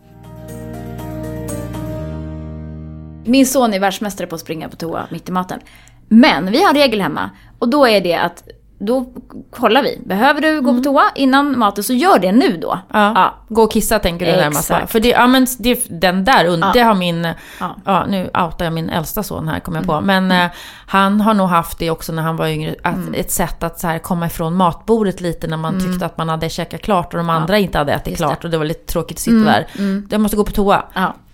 Min 3.25 3.45
son 3.45 3.73
är 3.73 3.79
världsmästare 3.79 4.27
på 4.27 4.35
att 4.35 4.41
springa 4.41 4.69
på 4.69 4.75
toa 4.75 5.07
mitt 5.11 5.29
i 5.29 5.31
maten. 5.31 5.59
Men 6.07 6.51
vi 6.51 6.63
har 6.63 6.69
en 6.69 6.75
regel 6.75 7.01
hemma 7.01 7.29
och 7.59 7.69
då 7.69 7.87
är 7.87 8.01
det 8.01 8.15
att 8.15 8.43
då 8.79 9.05
kollar 9.51 9.83
vi. 9.83 10.01
Behöver 10.05 10.41
du 10.41 10.61
gå 10.61 10.65
på 10.65 10.69
mm. 10.69 10.83
toa 10.83 11.03
innan 11.15 11.59
maten 11.59 11.83
så 11.83 11.93
gör 11.93 12.19
det 12.19 12.31
nu 12.31 12.57
då. 12.57 12.79
Ja. 12.93 13.11
ja. 13.15 13.33
Gå 13.49 13.63
och 13.63 13.71
kissa 13.71 13.99
tänker 13.99 14.25
du 14.25 14.31
närmast 14.31 14.71
För 14.87 14.99
det, 14.99 15.09
ja, 15.09 15.27
men 15.27 15.47
det, 15.59 15.85
den 16.01 16.25
där, 16.25 16.45
ja. 16.45 16.71
det 16.73 16.79
har 16.79 16.95
min, 16.95 17.27
ja. 17.59 17.75
ja. 17.85 18.05
nu 18.05 18.23
outar 18.23 18.65
jag 18.65 18.73
min 18.73 18.89
äldsta 18.89 19.23
son 19.23 19.47
här 19.47 19.59
kommer 19.59 19.79
jag 19.79 19.85
på. 19.85 19.93
Mm. 19.93 20.05
Men 20.05 20.25
mm. 20.25 20.45
eh, 20.45 20.51
han 20.85 21.21
har 21.21 21.33
nog 21.33 21.49
haft 21.49 21.79
det 21.79 21.89
också 21.89 22.11
när 22.11 22.23
han 22.23 22.37
var 22.37 22.47
yngre. 22.47 22.75
Att 22.83 22.95
mm. 22.95 23.13
Ett 23.13 23.31
sätt 23.31 23.63
att 23.63 23.79
så 23.79 23.87
här, 23.87 23.99
komma 23.99 24.27
ifrån 24.27 24.55
matbordet 24.55 25.21
lite 25.21 25.47
när 25.47 25.57
man 25.57 25.75
mm. 25.75 25.91
tyckte 25.91 26.05
att 26.05 26.17
man 26.17 26.29
hade 26.29 26.49
käkat 26.49 26.81
klart 26.81 27.13
och 27.13 27.17
de 27.17 27.29
andra 27.29 27.57
inte 27.57 27.77
hade 27.77 27.93
ätit 27.93 28.17
klart. 28.17 28.43
Och 28.43 28.49
det 28.49 28.57
var 28.57 28.65
lite 28.65 28.91
tråkigt 28.91 29.17
att 29.17 29.21
sitta 29.21 29.35
mm. 29.35 29.45
där. 29.45 30.05
Jag 30.09 30.21
måste 30.21 30.37
gå 30.37 30.43
på 30.43 30.51
toa. 30.51 30.83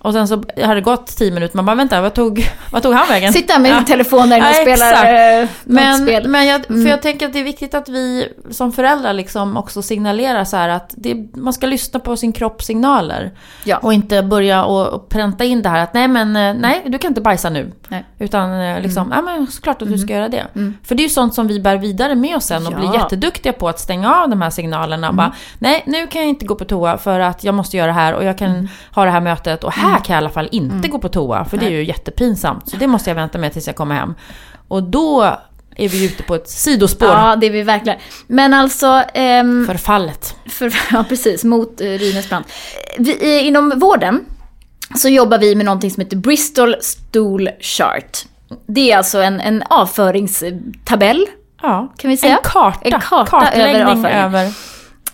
Och 0.06 0.14
sen 0.14 0.28
så 0.28 0.44
har 0.64 0.76
det 0.76 0.82
gått 0.82 1.18
tio 1.18 1.32
minuter, 1.32 1.56
man 1.56 1.66
bara 1.66 1.76
vänta, 1.76 2.02
vad 2.02 2.14
tog, 2.14 2.50
vad 2.72 2.84
tog 2.84 2.94
han 2.94 3.08
vägen? 3.08 3.34
Sitta 3.34 3.60
med 3.60 3.72
ja. 3.72 3.84
telefonen 3.88 4.42
och 4.42 4.48
ja, 4.48 4.54
spelar 4.54 5.42
eh, 5.42 5.48
men, 5.64 5.98
spel. 5.98 6.28
Men 6.28 6.46
jag, 6.46 6.70
mm. 6.70 6.84
för 6.84 6.90
jag 6.90 7.02
tänker 7.02 7.26
att 7.26 7.34
det 7.34 7.40
är 7.40 7.44
viktigt 7.44 7.74
att 7.74 7.90
vi 7.90 8.28
som 8.52 8.72
föräldrar 8.72 9.14
liksom 9.14 9.58
också 9.58 9.82
signalerar 9.82 10.44
så 10.44 10.58
här 10.58 10.70
att 10.70 10.94
det, 10.98 11.16
man 11.34 11.54
ska 11.54 11.68
lyssna 11.68 12.00
på 12.00 12.18
sin 12.18 12.34
kropps 12.34 12.66
signaler. 12.66 13.32
Ja. 13.64 13.78
Och 13.78 13.94
inte 13.94 14.24
börja 14.24 14.66
och, 14.66 14.88
och 14.88 15.10
pränta 15.10 15.44
in 15.44 15.62
det 15.62 15.70
här 15.70 15.84
att 15.84 15.94
nej 15.94 16.08
men 16.08 16.36
eh, 16.36 16.54
nej, 16.54 16.84
du 16.86 16.98
kan 16.98 17.12
inte 17.12 17.22
bajsa 17.22 17.50
nu. 17.50 17.72
Nej. 17.88 18.06
Utan 18.20 18.62
eh, 18.62 18.82
liksom, 18.82 19.12
mm. 19.12 19.16
ja 19.16 19.22
men 19.22 19.48
såklart 19.48 19.82
att 19.82 19.88
du 19.88 19.98
ska 19.98 20.14
mm. 20.14 20.18
göra 20.18 20.30
det. 20.30 20.60
Mm. 20.60 20.78
För 20.84 20.96
det 20.96 21.02
är 21.02 21.06
ju 21.06 21.10
sånt 21.10 21.34
som 21.34 21.48
vi 21.48 21.60
bär 21.60 21.78
vidare 21.78 22.16
med 22.16 22.36
oss 22.36 22.46
sen 22.46 22.68
och 22.68 22.74
ja. 22.74 22.78
blir 22.78 22.94
jätteduktiga 22.94 23.54
på 23.54 23.70
att 23.70 23.80
stänga 23.80 24.16
av 24.16 24.30
de 24.30 24.42
här 24.42 24.50
signalerna. 24.50 25.08
Mm. 25.08 25.16
Bara, 25.16 25.34
nej, 25.60 25.84
nu 25.86 26.08
kan 26.08 26.22
jag 26.22 26.30
inte 26.30 26.46
gå 26.46 26.56
på 26.56 26.66
toa 26.66 26.98
för 26.98 27.20
att 27.20 27.44
jag 27.44 27.56
måste 27.56 27.78
göra 27.78 27.88
det 27.88 27.94
här 27.94 28.14
och 28.14 28.24
jag 28.24 28.38
kan 28.38 28.50
mm. 28.50 28.68
ha 28.92 29.06
det 29.06 29.12
här 29.12 29.22
mötet 29.22 29.64
och 29.64 29.74
här 29.74 29.95
kan 30.00 30.14
jag 30.14 30.22
i 30.22 30.24
alla 30.24 30.34
fall 30.34 30.50
inte 30.52 30.76
mm. 30.76 30.90
gå 30.90 31.00
på 31.00 31.10
toa, 31.10 31.46
för 31.46 31.58
Nej. 31.58 31.66
det 31.66 31.76
är 31.76 31.78
ju 31.78 31.86
jättepinsamt. 31.86 32.70
Så 32.70 32.78
det 32.78 32.88
måste 32.88 33.10
jag 33.10 33.16
vänta 33.16 33.38
med 33.38 33.54
tills 33.54 33.68
jag 33.68 33.76
kommer 33.76 33.96
hem. 33.96 34.14
Och 34.68 34.84
då 34.84 35.38
är 35.76 35.90
vi 35.90 36.06
ute 36.06 36.24
på 36.24 36.36
ett 36.36 36.50
sidospår. 36.50 37.08
Ja, 37.08 37.36
det 37.36 37.46
är 37.46 37.52
vi 37.52 37.62
verkligen. 37.62 38.00
Men 38.28 38.54
alltså... 38.54 39.04
Ehm, 39.14 39.68
Förfallet. 39.68 40.36
För, 40.46 40.74
ja, 40.92 41.06
precis. 41.10 41.44
Mot 41.44 41.82
eh, 41.82 41.86
Rynäsbrand. 41.86 42.46
Vi, 42.98 43.40
inom 43.40 43.80
vården 43.80 44.26
så 44.96 45.10
jobbar 45.10 45.38
vi 45.38 45.56
med 45.56 45.66
någonting 45.66 45.92
som 45.92 46.02
heter 46.02 46.18
Bristol 46.18 46.76
Stool 46.82 47.50
Chart. 47.60 48.18
Det 48.68 48.92
är 48.92 48.98
alltså 48.98 49.22
en, 49.22 49.42
en 49.42 49.64
avföringstabell. 49.70 51.26
Ja, 51.62 51.94
kan 51.98 52.10
vi 52.10 52.18
säga. 52.18 52.38
En 52.38 52.44
karta. 52.44 52.80
En 52.84 53.02
karta 53.02 53.52
över 53.52 53.86
avföringen. 53.86 54.26
Över 54.26 54.52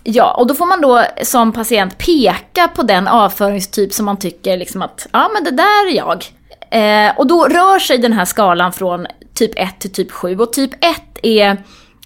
Ja, 0.04 0.34
och 0.34 0.48
då 0.48 0.54
får 0.54 0.66
man 0.66 0.82
då 0.82 1.06
som 1.24 1.52
patient 1.52 1.98
peka 1.98 2.68
på 2.68 2.84
den 2.84 3.08
avföringstyp 3.08 3.94
som 3.94 4.06
man 4.06 4.20
tycker 4.20 4.58
liksom 4.58 4.82
att, 4.82 5.08
ja 5.12 5.30
men 5.34 5.44
det 5.44 5.52
där 5.52 5.88
är 5.88 5.96
jag. 5.96 6.26
Eh, 6.72 7.18
och 7.18 7.28
då 7.28 7.48
rör 7.48 7.80
sig 7.80 7.98
den 7.98 8.14
här 8.14 8.26
skalan 8.26 8.74
från 8.74 9.08
typ 9.34 9.52
1 9.56 9.80
till 9.80 9.92
typ 9.94 10.12
7 10.12 10.38
och 10.38 10.54
typ 10.54 10.72
1 10.74 11.02
är 11.24 11.64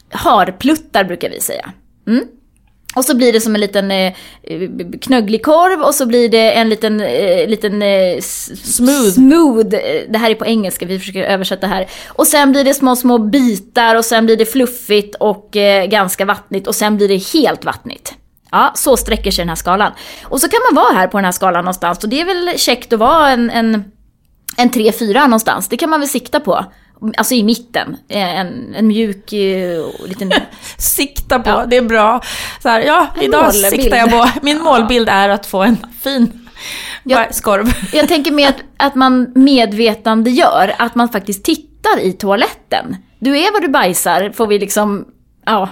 harpluttar 0.09 1.03
brukar 1.03 1.29
vi 1.29 1.41
säga. 1.41 1.71
Mm. 2.07 2.23
Och 2.95 3.05
så 3.05 3.15
blir 3.15 3.33
det 3.33 3.41
som 3.41 3.55
en 3.55 3.61
liten 3.61 3.91
eh, 3.91 4.13
knögglig 5.01 5.45
korv 5.45 5.81
och 5.81 5.95
så 5.95 6.05
blir 6.05 6.29
det 6.29 6.51
en 6.51 6.69
liten, 6.69 7.01
eh, 7.01 7.47
liten 7.47 7.81
eh, 7.81 8.21
smooth. 8.21 9.11
smooth. 9.11 9.69
Det 10.09 10.17
här 10.17 10.31
är 10.31 10.35
på 10.35 10.45
engelska, 10.45 10.85
vi 10.85 10.99
försöker 10.99 11.23
översätta 11.23 11.67
här. 11.67 11.87
Och 12.07 12.27
sen 12.27 12.51
blir 12.51 12.63
det 12.63 12.73
små, 12.73 12.95
små 12.95 13.17
bitar 13.17 13.95
och 13.95 14.05
sen 14.05 14.25
blir 14.25 14.37
det 14.37 14.45
fluffigt 14.45 15.15
och 15.15 15.55
eh, 15.55 15.85
ganska 15.85 16.25
vattnigt 16.25 16.67
och 16.67 16.75
sen 16.75 16.97
blir 16.97 17.07
det 17.07 17.33
helt 17.33 17.65
vattnigt. 17.65 18.13
Ja, 18.51 18.71
så 18.75 18.97
sträcker 18.97 19.31
sig 19.31 19.41
den 19.41 19.49
här 19.49 19.55
skalan. 19.55 19.91
Och 20.23 20.41
så 20.41 20.47
kan 20.47 20.59
man 20.71 20.83
vara 20.83 20.93
här 20.93 21.07
på 21.07 21.17
den 21.17 21.25
här 21.25 21.31
skalan 21.31 21.65
någonstans 21.65 22.03
och 22.03 22.09
det 22.09 22.21
är 22.21 22.25
väl 22.25 22.59
käckt 22.59 22.93
att 22.93 22.99
vara 22.99 23.29
en, 23.29 23.49
en, 23.49 23.83
en 24.57 24.69
3-4 24.69 25.21
någonstans. 25.21 25.67
Det 25.69 25.77
kan 25.77 25.89
man 25.89 25.99
väl 25.99 26.09
sikta 26.09 26.39
på. 26.39 26.65
Alltså 27.17 27.33
i 27.33 27.43
mitten. 27.43 27.97
Eh, 28.07 28.39
en, 28.39 28.75
en 28.75 28.87
mjuk 28.87 29.33
uh, 29.33 30.07
liten... 30.07 30.31
Sikta 30.77 31.39
på, 31.39 31.49
ja. 31.49 31.65
det 31.65 31.77
är 31.77 31.81
bra. 31.81 32.21
Så 32.61 32.69
här, 32.69 32.81
ja, 32.81 33.07
en 33.15 33.23
idag 33.23 33.43
målbild. 33.43 33.65
siktar 33.65 33.97
jag 33.97 34.09
på... 34.09 34.29
Min 34.41 34.61
målbild 34.63 35.09
är 35.09 35.29
att 35.29 35.45
få 35.45 35.63
en 35.63 35.77
fin 36.01 36.45
jag, 37.03 37.35
skorv. 37.35 37.73
Jag 37.93 38.07
tänker 38.07 38.31
med 38.31 38.49
att, 38.49 38.63
att 38.77 38.95
man 38.95 39.31
medvetande 39.35 40.29
gör 40.29 40.75
att 40.77 40.95
man 40.95 41.09
faktiskt 41.09 41.45
tittar 41.45 41.99
i 41.99 42.13
toaletten. 42.13 42.95
Du 43.19 43.37
är 43.37 43.53
vad 43.53 43.61
du 43.61 43.67
bajsar, 43.67 44.31
får 44.35 44.47
vi 44.47 44.59
liksom... 44.59 45.05
Ja, 45.45 45.69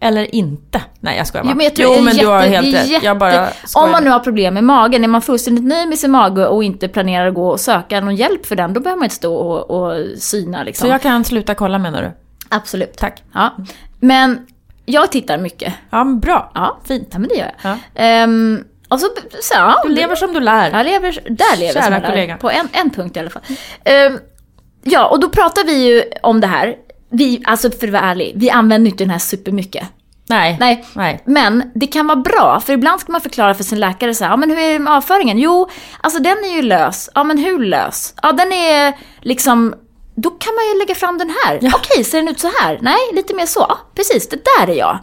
eller 0.00 0.34
inte. 0.34 0.82
Nej 1.00 1.16
jag 1.16 1.26
skojar 1.26 1.44
bara. 1.44 1.50
Jo 1.50 1.56
men, 1.56 1.64
jag 1.64 1.74
tror 1.74 1.96
jo, 1.96 2.02
men 2.02 2.14
jätte, 2.14 2.26
du 2.26 2.30
har 2.30 2.40
helt 2.40 2.74
rätt. 2.74 2.88
Jätte, 2.88 3.06
jag 3.06 3.18
bara 3.18 3.48
Om 3.74 3.90
man 3.90 4.04
nu 4.04 4.10
har 4.10 4.18
problem 4.20 4.54
med 4.54 4.64
magen, 4.64 5.04
är 5.04 5.08
man 5.08 5.22
fullständigt 5.22 5.64
nöjd 5.64 5.88
med 5.88 5.98
sin 5.98 6.10
mage 6.10 6.46
och 6.46 6.64
inte 6.64 6.88
planerar 6.88 7.28
att 7.28 7.34
gå 7.34 7.48
och 7.48 7.60
söka 7.60 8.00
någon 8.00 8.16
hjälp 8.16 8.46
för 8.46 8.56
den, 8.56 8.72
då 8.74 8.80
behöver 8.80 8.98
man 8.98 9.04
inte 9.04 9.16
stå 9.16 9.34
och, 9.34 9.70
och 9.70 10.06
syna 10.18 10.62
liksom. 10.62 10.86
Så 10.86 10.92
jag 10.92 11.02
kan 11.02 11.24
sluta 11.24 11.54
kolla 11.54 11.78
menar 11.78 12.02
du? 12.02 12.10
Absolut. 12.48 12.96
Tack. 12.96 13.22
Ja. 13.34 13.56
Men 14.00 14.46
jag 14.86 15.12
tittar 15.12 15.38
mycket. 15.38 15.74
Ja, 15.90 16.04
bra. 16.04 16.50
Ja, 16.54 16.80
fint. 16.84 17.08
Ja, 17.12 17.18
men 17.18 17.28
det 17.28 17.34
gör 17.34 17.52
jag. 17.62 17.78
Ja. 17.94 18.24
Um, 18.24 18.64
och 18.88 19.00
så, 19.00 19.06
så, 19.40 19.54
ja, 19.54 19.82
du 19.84 19.88
lever 19.92 20.16
som 20.16 20.34
du 20.34 20.40
lär. 20.40 20.70
Jag 20.70 20.86
lever, 20.86 21.18
där 21.28 21.58
lever 21.58 21.72
Kära 21.72 21.82
som 21.82 21.92
jag 21.92 22.04
kollega. 22.04 22.34
lär. 22.34 22.38
På 22.40 22.50
en, 22.50 22.68
en 22.72 22.90
punkt 22.90 23.16
i 23.16 23.20
alla 23.20 23.30
fall. 23.30 23.42
Um, 24.08 24.18
ja, 24.82 25.06
och 25.08 25.20
då 25.20 25.28
pratar 25.28 25.64
vi 25.64 25.86
ju 25.86 26.02
om 26.22 26.40
det 26.40 26.46
här. 26.46 26.74
Vi, 27.10 27.42
alltså 27.44 27.70
för 27.70 27.86
att 27.86 27.92
vara 27.92 28.02
ärlig, 28.02 28.32
vi 28.36 28.50
använder 28.50 28.90
inte 28.90 29.04
den 29.04 29.10
här 29.10 29.18
supermycket. 29.18 29.88
Nej. 30.28 30.56
Nej. 30.60 30.84
Nej. 30.94 31.22
Men 31.24 31.70
det 31.74 31.86
kan 31.86 32.06
vara 32.06 32.16
bra, 32.16 32.60
för 32.60 32.72
ibland 32.72 33.00
ska 33.00 33.12
man 33.12 33.20
förklara 33.20 33.54
för 33.54 33.64
sin 33.64 33.80
läkare 33.80 34.14
så 34.14 34.24
här, 34.24 34.30
ja 34.30 34.36
men 34.36 34.50
hur 34.50 34.58
är 34.58 34.72
det 34.72 34.78
med 34.78 34.92
avföringen? 34.92 35.38
Jo, 35.38 35.68
alltså 36.00 36.22
den 36.22 36.36
är 36.44 36.56
ju 36.56 36.62
lös. 36.62 37.10
Ja 37.14 37.24
men 37.24 37.38
hur 37.38 37.58
lös? 37.58 38.14
Ja 38.22 38.32
den 38.32 38.52
är 38.52 38.94
liksom, 39.20 39.74
då 40.14 40.30
kan 40.30 40.54
man 40.54 40.64
ju 40.72 40.78
lägga 40.78 40.94
fram 40.94 41.18
den 41.18 41.34
här. 41.44 41.58
Ja. 41.62 41.70
Okej, 41.74 42.04
ser 42.04 42.18
den 42.18 42.28
ut 42.28 42.40
så 42.40 42.50
här? 42.60 42.78
Nej, 42.82 42.98
lite 43.12 43.34
mer 43.34 43.46
så. 43.46 43.66
Ja, 43.68 43.78
precis, 43.94 44.28
det 44.28 44.44
där 44.58 44.70
är 44.70 44.78
jag. 44.78 44.98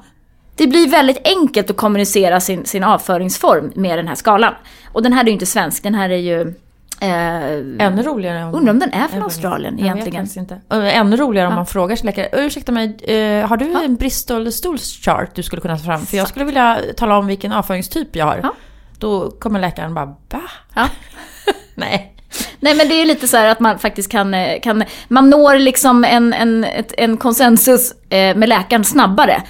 Det 0.57 0.67
blir 0.67 0.87
väldigt 0.87 1.27
enkelt 1.27 1.69
att 1.69 1.77
kommunicera 1.77 2.39
sin, 2.39 2.65
sin 2.65 2.83
avföringsform 2.83 3.71
med 3.75 3.99
den 3.99 4.07
här 4.07 4.15
skalan. 4.15 4.53
Och 4.93 5.03
den 5.03 5.13
här 5.13 5.21
är 5.23 5.27
ju 5.27 5.33
inte 5.33 5.45
svensk, 5.45 5.83
den 5.83 5.95
här 5.95 6.09
är 6.09 6.17
ju 6.17 6.53
Eh, 6.99 7.85
ännu 7.87 8.03
roligare. 8.03 8.45
Om, 8.45 8.55
undrar 8.55 8.73
om 8.73 8.79
den 8.79 8.93
är 8.93 9.07
från 9.07 9.23
Australien 9.23 9.79
egentligen. 9.79 10.27
Jag 10.35 10.43
inte. 10.43 10.61
Ännu 10.69 11.17
roligare 11.17 11.47
om 11.47 11.55
man 11.55 11.65
frågar 11.65 11.95
sin 11.95 12.05
läkare. 12.05 12.29
Ursäkta 12.31 12.71
mig, 12.71 12.97
eh, 13.03 13.47
har 13.47 13.57
du 13.57 13.71
ja. 13.71 13.83
en 13.83 13.95
Bristol 13.95 14.51
Stools 14.51 14.97
chart 14.97 15.35
du 15.35 15.43
skulle 15.43 15.61
kunna 15.61 15.77
ta 15.77 15.83
fram? 15.83 16.05
För 16.05 16.17
jag 16.17 16.27
skulle 16.27 16.45
vilja 16.45 16.79
tala 16.97 17.17
om 17.17 17.27
vilken 17.27 17.51
avföringstyp 17.51 18.15
jag 18.15 18.25
har. 18.25 18.39
Ja. 18.43 18.53
Då 18.99 19.31
kommer 19.31 19.59
läkaren 19.59 19.93
bara, 19.93 20.05
va? 20.05 20.41
Ja. 20.73 20.89
Nej. 21.75 22.13
Nej 22.59 22.75
men 22.75 22.87
det 22.89 23.01
är 23.01 23.05
lite 23.05 23.27
så 23.27 23.37
här 23.37 23.47
att 23.47 23.59
man 23.59 23.79
faktiskt 23.79 24.11
kan, 24.11 24.33
eh, 24.33 24.61
kan 24.61 24.83
man 25.07 25.29
når 25.29 25.59
liksom 25.59 26.03
en, 26.03 26.33
en, 26.33 26.63
ett, 26.63 26.93
en 26.97 27.17
konsensus 27.17 27.91
eh, 27.91 28.37
med 28.37 28.49
läkaren 28.49 28.83
snabbare. 28.83 29.41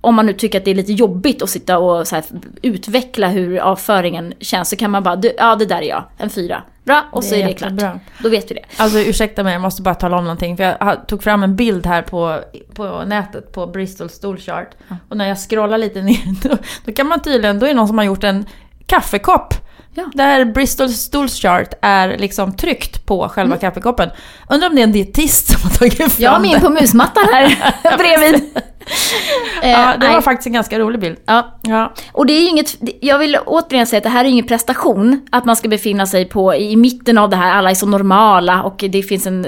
Om 0.00 0.14
man 0.14 0.26
nu 0.26 0.32
tycker 0.32 0.58
att 0.58 0.64
det 0.64 0.70
är 0.70 0.74
lite 0.74 0.92
jobbigt 0.92 1.42
att 1.42 1.50
sitta 1.50 1.78
och 1.78 2.06
här, 2.12 2.24
utveckla 2.62 3.28
hur 3.28 3.58
avföringen 3.58 4.34
känns 4.40 4.68
så 4.68 4.76
kan 4.76 4.90
man 4.90 5.02
bara, 5.02 5.22
ja 5.38 5.56
det 5.56 5.66
där 5.66 5.82
är 5.82 5.88
jag, 5.88 6.04
en 6.18 6.30
fyra. 6.30 6.62
Bra, 6.84 7.04
och 7.12 7.24
så 7.24 7.34
är, 7.34 7.42
är 7.42 7.46
det 7.46 7.54
klart. 7.54 7.72
Bra. 7.72 7.98
Då 8.22 8.28
vet 8.28 8.50
vi 8.50 8.54
det. 8.54 8.62
Alltså 8.76 8.98
ursäkta 8.98 9.42
mig, 9.42 9.52
jag 9.52 9.62
måste 9.62 9.82
bara 9.82 9.94
tala 9.94 10.18
om 10.18 10.24
någonting. 10.24 10.56
För 10.56 10.64
jag 10.64 11.06
tog 11.06 11.22
fram 11.22 11.42
en 11.42 11.56
bild 11.56 11.86
här 11.86 12.02
på, 12.02 12.40
på 12.74 13.04
nätet 13.06 13.52
på 13.52 13.66
Bristol 13.66 14.10
Stool 14.10 14.38
Chart. 14.38 14.68
Ja. 14.88 14.96
Och 15.08 15.16
när 15.16 15.28
jag 15.28 15.38
scrollar 15.38 15.78
lite 15.78 16.02
ner, 16.02 16.42
då, 16.48 16.56
då 16.84 16.92
kan 16.92 17.06
man 17.06 17.22
tydligen, 17.22 17.58
då 17.58 17.66
är 17.66 17.70
det 17.70 17.76
någon 17.76 17.88
som 17.88 17.98
har 17.98 18.04
gjort 18.04 18.24
en 18.24 18.46
kaffekopp 18.86 19.54
Ja. 19.94 20.10
Där 20.14 20.44
Bristol 20.44 20.88
Stools 20.88 21.34
Chart 21.34 21.74
är 21.82 22.18
liksom 22.18 22.56
tryckt 22.56 23.06
på 23.06 23.28
själva 23.28 23.54
mm. 23.54 23.60
kaffekoppen. 23.60 24.10
Undrar 24.48 24.68
om 24.68 24.74
det 24.74 24.80
är 24.80 24.84
en 24.84 24.92
dietist 24.92 25.52
som 25.52 25.70
har 25.70 25.76
tagit 25.76 25.96
fram. 25.96 26.08
Jag 26.18 26.30
har 26.30 26.40
min 26.40 26.60
på 26.60 26.68
musmattan 26.70 27.24
här 27.32 27.74
bredvid. 27.98 28.50
ja, 29.62 29.96
det 30.00 30.06
var 30.06 30.14
Nej. 30.14 30.22
faktiskt 30.22 30.46
en 30.46 30.52
ganska 30.52 30.78
rolig 30.78 31.00
bild. 31.00 31.18
Ja. 31.26 31.58
ja. 31.62 31.92
Och 32.12 32.26
det 32.26 32.32
är 32.32 32.48
inget, 32.48 32.76
jag 33.00 33.18
vill 33.18 33.38
återigen 33.46 33.86
säga 33.86 33.98
att 33.98 34.04
det 34.04 34.10
här 34.10 34.24
är 34.24 34.28
ingen 34.28 34.46
prestation. 34.46 35.20
Att 35.32 35.44
man 35.44 35.56
ska 35.56 35.68
befinna 35.68 36.06
sig 36.06 36.24
på, 36.24 36.54
i 36.54 36.76
mitten 36.76 37.18
av 37.18 37.30
det 37.30 37.36
här, 37.36 37.54
alla 37.54 37.70
är 37.70 37.74
så 37.74 37.86
normala 37.86 38.62
och 38.62 38.84
det 38.88 39.02
finns 39.02 39.26
en, 39.26 39.44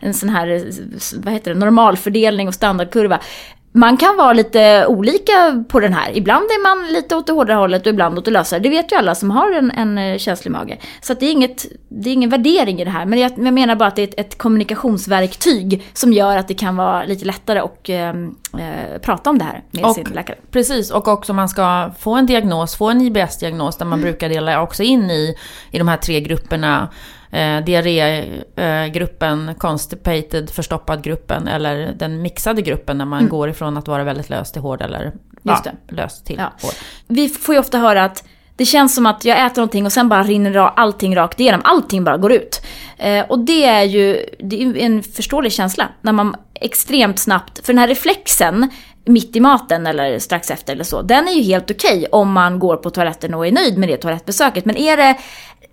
en 0.00 0.14
sån 0.14 0.28
här, 0.28 0.64
vad 1.24 1.32
heter 1.32 1.54
det, 1.54 1.60
normalfördelning 1.60 2.48
och 2.48 2.54
standardkurva 2.54 3.18
man 3.76 3.96
kan 3.96 4.16
vara 4.16 4.32
lite 4.32 4.86
olika 4.86 5.64
på 5.68 5.80
den 5.80 5.92
här. 5.92 6.16
Ibland 6.16 6.44
är 6.44 6.62
man 6.62 6.92
lite 6.92 7.16
åt 7.16 7.26
det 7.26 7.32
hårdare 7.32 7.56
hållet 7.56 7.82
och 7.82 7.92
ibland 7.92 8.18
åt 8.18 8.24
det 8.24 8.30
lösare. 8.30 8.60
Det 8.60 8.68
vet 8.68 8.92
ju 8.92 8.96
alla 8.96 9.14
som 9.14 9.30
har 9.30 9.52
en, 9.52 9.70
en 9.70 9.98
eh, 9.98 10.18
känslig 10.18 10.50
mage. 10.50 10.78
Så 11.00 11.14
det, 11.14 11.26
är 11.26 11.32
inget, 11.32 11.66
det 11.88 12.10
är 12.10 12.12
ingen 12.12 12.30
värdering 12.30 12.80
i 12.80 12.84
det 12.84 12.90
här. 12.90 13.06
Men 13.06 13.18
jag, 13.18 13.32
jag 13.36 13.54
menar 13.54 13.76
bara 13.76 13.88
att 13.88 13.96
det 13.96 14.02
är 14.02 14.08
ett, 14.08 14.20
ett, 14.20 14.38
kommunikationsverktyg 14.38 15.82
som 15.92 16.12
gör 16.12 16.36
att 16.36 16.48
det 16.48 16.54
kan 16.54 16.76
vara 16.76 17.04
lite 17.04 17.24
lättare 17.24 17.58
att 17.58 17.88
ehm, 17.88 18.34
eh, 18.58 18.98
prata 19.00 19.30
om 19.30 19.38
det 19.38 19.44
här 19.44 19.62
med 19.70 19.84
och, 19.84 19.94
sin 19.94 20.08
läkare. 20.14 20.38
Precis, 20.50 20.90
och 20.90 21.08
också 21.08 21.32
man 21.32 21.48
ska 21.48 21.90
få 21.98 22.14
en 22.14 22.26
diagnos, 22.26 22.76
få 22.76 22.90
en 22.90 23.00
IBS-diagnos 23.00 23.76
där 23.76 23.86
man 23.86 23.98
mm. 23.98 24.10
brukar 24.10 24.28
dela 24.28 24.62
också 24.62 24.82
in 24.82 25.10
i, 25.10 25.34
i 25.70 25.78
de 25.78 25.88
här 25.88 25.96
tre 25.96 26.20
grupperna 26.20 26.88
eh, 27.34 27.64
diarrégruppen, 27.64 29.54
constipated, 29.58 30.50
förstoppad 30.50 31.02
gruppen 31.02 31.48
eller 31.48 31.94
den 31.98 32.22
mixade 32.22 32.62
gruppen 32.62 32.98
när 32.98 33.04
man 33.04 33.18
mm. 33.18 33.30
går 33.30 33.48
ifrån 33.48 33.76
att 33.76 33.88
vara 33.88 34.04
väldigt 34.04 34.30
lös 34.30 34.52
till 34.52 34.62
hård 34.62 34.82
eller 34.82 35.12
ja, 35.42 35.62
lös 35.88 36.22
till 36.22 36.36
ja. 36.38 36.52
hård. 36.62 36.74
Vi 37.06 37.28
får 37.28 37.54
ju 37.54 37.58
ofta 37.58 37.78
höra 37.78 38.04
att 38.04 38.24
det 38.56 38.64
känns 38.64 38.94
som 38.94 39.06
att 39.06 39.24
jag 39.24 39.46
äter 39.46 39.56
någonting 39.56 39.86
och 39.86 39.92
sen 39.92 40.08
bara 40.08 40.22
rinner 40.22 40.56
allting 40.56 41.16
rakt 41.16 41.40
igenom. 41.40 41.60
Allting 41.64 42.04
bara 42.04 42.16
går 42.16 42.32
ut. 42.32 42.62
Eh, 42.96 43.24
och 43.24 43.38
det 43.38 43.64
är 43.64 43.82
ju 43.82 44.26
det 44.38 44.62
är 44.62 44.76
en 44.76 45.02
förståelig 45.02 45.52
känsla 45.52 45.88
när 46.00 46.12
man 46.12 46.36
extremt 46.54 47.18
snabbt, 47.18 47.66
för 47.66 47.72
den 47.72 47.78
här 47.78 47.88
reflexen 47.88 48.70
mitt 49.06 49.36
i 49.36 49.40
maten 49.40 49.86
eller 49.86 50.18
strax 50.18 50.50
efter 50.50 50.72
eller 50.72 50.84
så, 50.84 51.02
den 51.02 51.28
är 51.28 51.32
ju 51.32 51.42
helt 51.42 51.70
okej 51.70 51.98
okay 51.98 52.06
om 52.10 52.32
man 52.32 52.58
går 52.58 52.76
på 52.76 52.90
toaletten 52.90 53.34
och 53.34 53.46
är 53.46 53.52
nöjd 53.52 53.78
med 53.78 53.88
det 53.88 53.96
toalettbesöket. 53.96 54.64
Men 54.64 54.76
är 54.76 54.96
det 54.96 55.16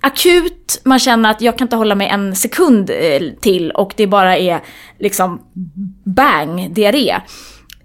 akut, 0.02 0.82
man 0.84 1.00
känner 1.00 1.32
att 1.32 1.42
jag 1.42 1.58
kan 1.58 1.66
inte 1.66 1.76
hålla 1.76 1.96
mig 1.96 2.08
en 2.08 2.36
sekund 2.36 2.90
eh, 2.90 3.22
till 3.42 3.72
och 3.72 3.94
det 3.98 4.08
bara 4.08 4.38
är 4.38 4.62
liksom 5.00 5.42
bang, 6.04 6.74
diarré. 6.74 7.16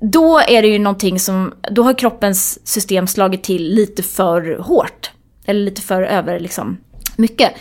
Då 0.01 0.39
är 0.39 0.63
det 0.63 0.69
ju 0.69 0.79
någonting 0.79 1.21
som, 1.21 1.53
då 1.71 1.83
har 1.83 1.99
kroppens 1.99 2.69
system 2.69 3.07
slagit 3.07 3.43
till 3.43 3.75
lite 3.75 4.03
för 4.03 4.59
hårt. 4.59 5.11
Eller 5.47 5.61
lite 5.61 5.83
för 5.83 6.03
över 6.03 6.41
liksom 6.41 6.77
mycket. 7.17 7.53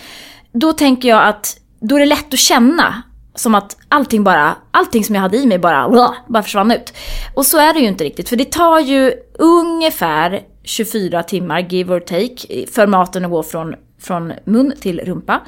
Då 0.52 0.74
tänker 0.74 1.10
jag 1.10 1.28
att 1.28 1.58
då 1.80 1.96
är 1.96 2.00
det 2.00 2.06
lätt 2.06 2.34
att 2.34 2.40
känna 2.40 3.04
som 3.36 3.56
att 3.56 3.78
allting 3.90 4.24
bara, 4.24 4.56
allting 4.72 5.04
som 5.04 5.16
jag 5.16 5.22
hade 5.22 5.38
i 5.38 5.46
mig 5.46 5.60
bara, 5.60 6.14
bara 6.28 6.44
försvann 6.44 6.72
ut. 6.72 6.94
Och 7.34 7.46
så 7.46 7.58
är 7.58 7.74
det 7.74 7.80
ju 7.80 7.88
inte 7.88 8.04
riktigt, 8.04 8.30
för 8.30 8.36
det 8.36 8.52
tar 8.52 8.80
ju 8.80 9.14
ungefär 9.40 10.42
24 10.64 11.24
timmar, 11.24 11.60
give 11.60 11.94
or 11.94 12.00
take, 12.00 12.68
för 12.72 12.88
maten 12.88 13.26
att 13.26 13.32
gå 13.32 13.44
från 13.44 13.76
från 14.00 14.34
mun 14.46 14.74
till 14.80 15.00
rumpa. 15.00 15.42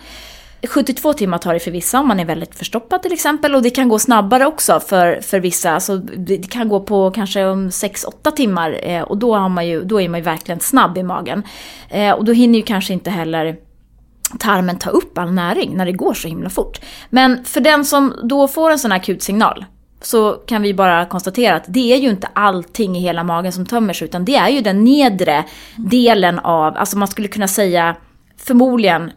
72 0.68 1.14
timmar 1.14 1.38
tar 1.38 1.54
det 1.54 1.60
för 1.60 1.72
vissa 1.72 2.00
om 2.00 2.08
man 2.08 2.20
är 2.20 2.26
väldigt 2.26 2.56
förstoppad 2.56 3.04
till 3.04 3.14
exempel. 3.14 3.56
Och 3.56 3.62
det 3.62 3.70
kan 3.70 3.90
gå 3.90 4.00
snabbare 4.00 4.46
också 4.46 4.80
för, 4.80 5.22
för 5.22 5.40
vissa. 5.40 5.72
Alltså, 5.72 5.98
det 5.98 6.52
kan 6.52 6.70
gå 6.70 6.80
på 6.80 7.12
kanske 7.12 7.40
6-8 7.40 8.32
timmar 8.32 8.80
eh, 8.84 9.02
och 9.02 9.18
då, 9.18 9.36
har 9.36 9.50
man 9.50 9.68
ju, 9.68 9.84
då 9.84 10.02
är 10.02 10.10
man 10.10 10.20
ju 10.20 10.24
verkligen 10.24 10.60
snabb 10.60 10.98
i 10.98 11.04
magen. 11.04 11.44
Eh, 11.90 12.12
och 12.12 12.26
då 12.26 12.32
hinner 12.32 12.60
ju 12.60 12.66
kanske 12.66 12.94
inte 12.94 13.10
heller 13.10 13.56
tarmen 14.40 14.78
ta 14.78 14.90
upp 14.90 15.18
all 15.18 15.32
näring 15.32 15.78
när 15.78 15.86
det 15.86 15.92
går 15.92 16.14
så 16.14 16.28
himla 16.28 16.50
fort. 16.50 16.82
Men 17.10 17.46
för 17.46 17.62
den 17.62 17.86
som 17.86 18.14
då 18.24 18.48
får 18.48 18.72
en 18.72 18.80
sån 18.80 18.92
här 18.92 19.00
akut 19.00 19.24
signal 19.24 19.66
så 20.02 20.34
kan 20.34 20.62
vi 20.62 20.74
bara 20.74 21.06
konstatera 21.06 21.56
att 21.56 21.66
det 21.68 21.94
är 21.94 21.98
ju 21.98 22.10
inte 22.10 22.28
allting 22.34 22.98
i 22.98 23.00
hela 23.00 23.24
magen 23.24 23.52
som 23.52 23.66
tömmer 23.66 23.94
sig 23.94 24.08
utan 24.08 24.26
det 24.26 24.36
är 24.36 24.50
ju 24.50 24.62
den 24.62 24.84
nedre 24.84 25.44
delen 25.76 26.40
av, 26.40 26.78
alltså 26.78 26.98
man 26.98 27.08
skulle 27.08 27.28
kunna 27.28 27.48
säga 27.48 27.96
förmodligen, 28.48 29.12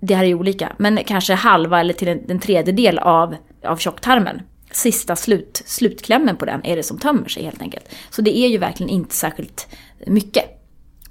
det 0.00 0.14
här 0.14 0.24
är 0.24 0.34
olika, 0.34 0.72
men 0.78 0.98
kanske 1.06 1.34
halva 1.34 1.80
eller 1.80 1.94
till 1.94 2.08
en, 2.08 2.30
en 2.30 2.40
tredjedel 2.40 2.98
av, 2.98 3.36
av 3.64 3.76
tjocktarmen. 3.76 4.42
Sista 4.70 5.16
slut, 5.16 5.62
slutklämmen 5.66 6.36
på 6.36 6.44
den 6.44 6.64
är 6.64 6.76
det 6.76 6.82
som 6.82 6.98
tömmer 6.98 7.28
sig 7.28 7.44
helt 7.44 7.62
enkelt. 7.62 7.84
Så 8.10 8.22
det 8.22 8.38
är 8.38 8.48
ju 8.48 8.58
verkligen 8.58 8.90
inte 8.90 9.14
särskilt 9.14 9.68
mycket. 10.06 10.55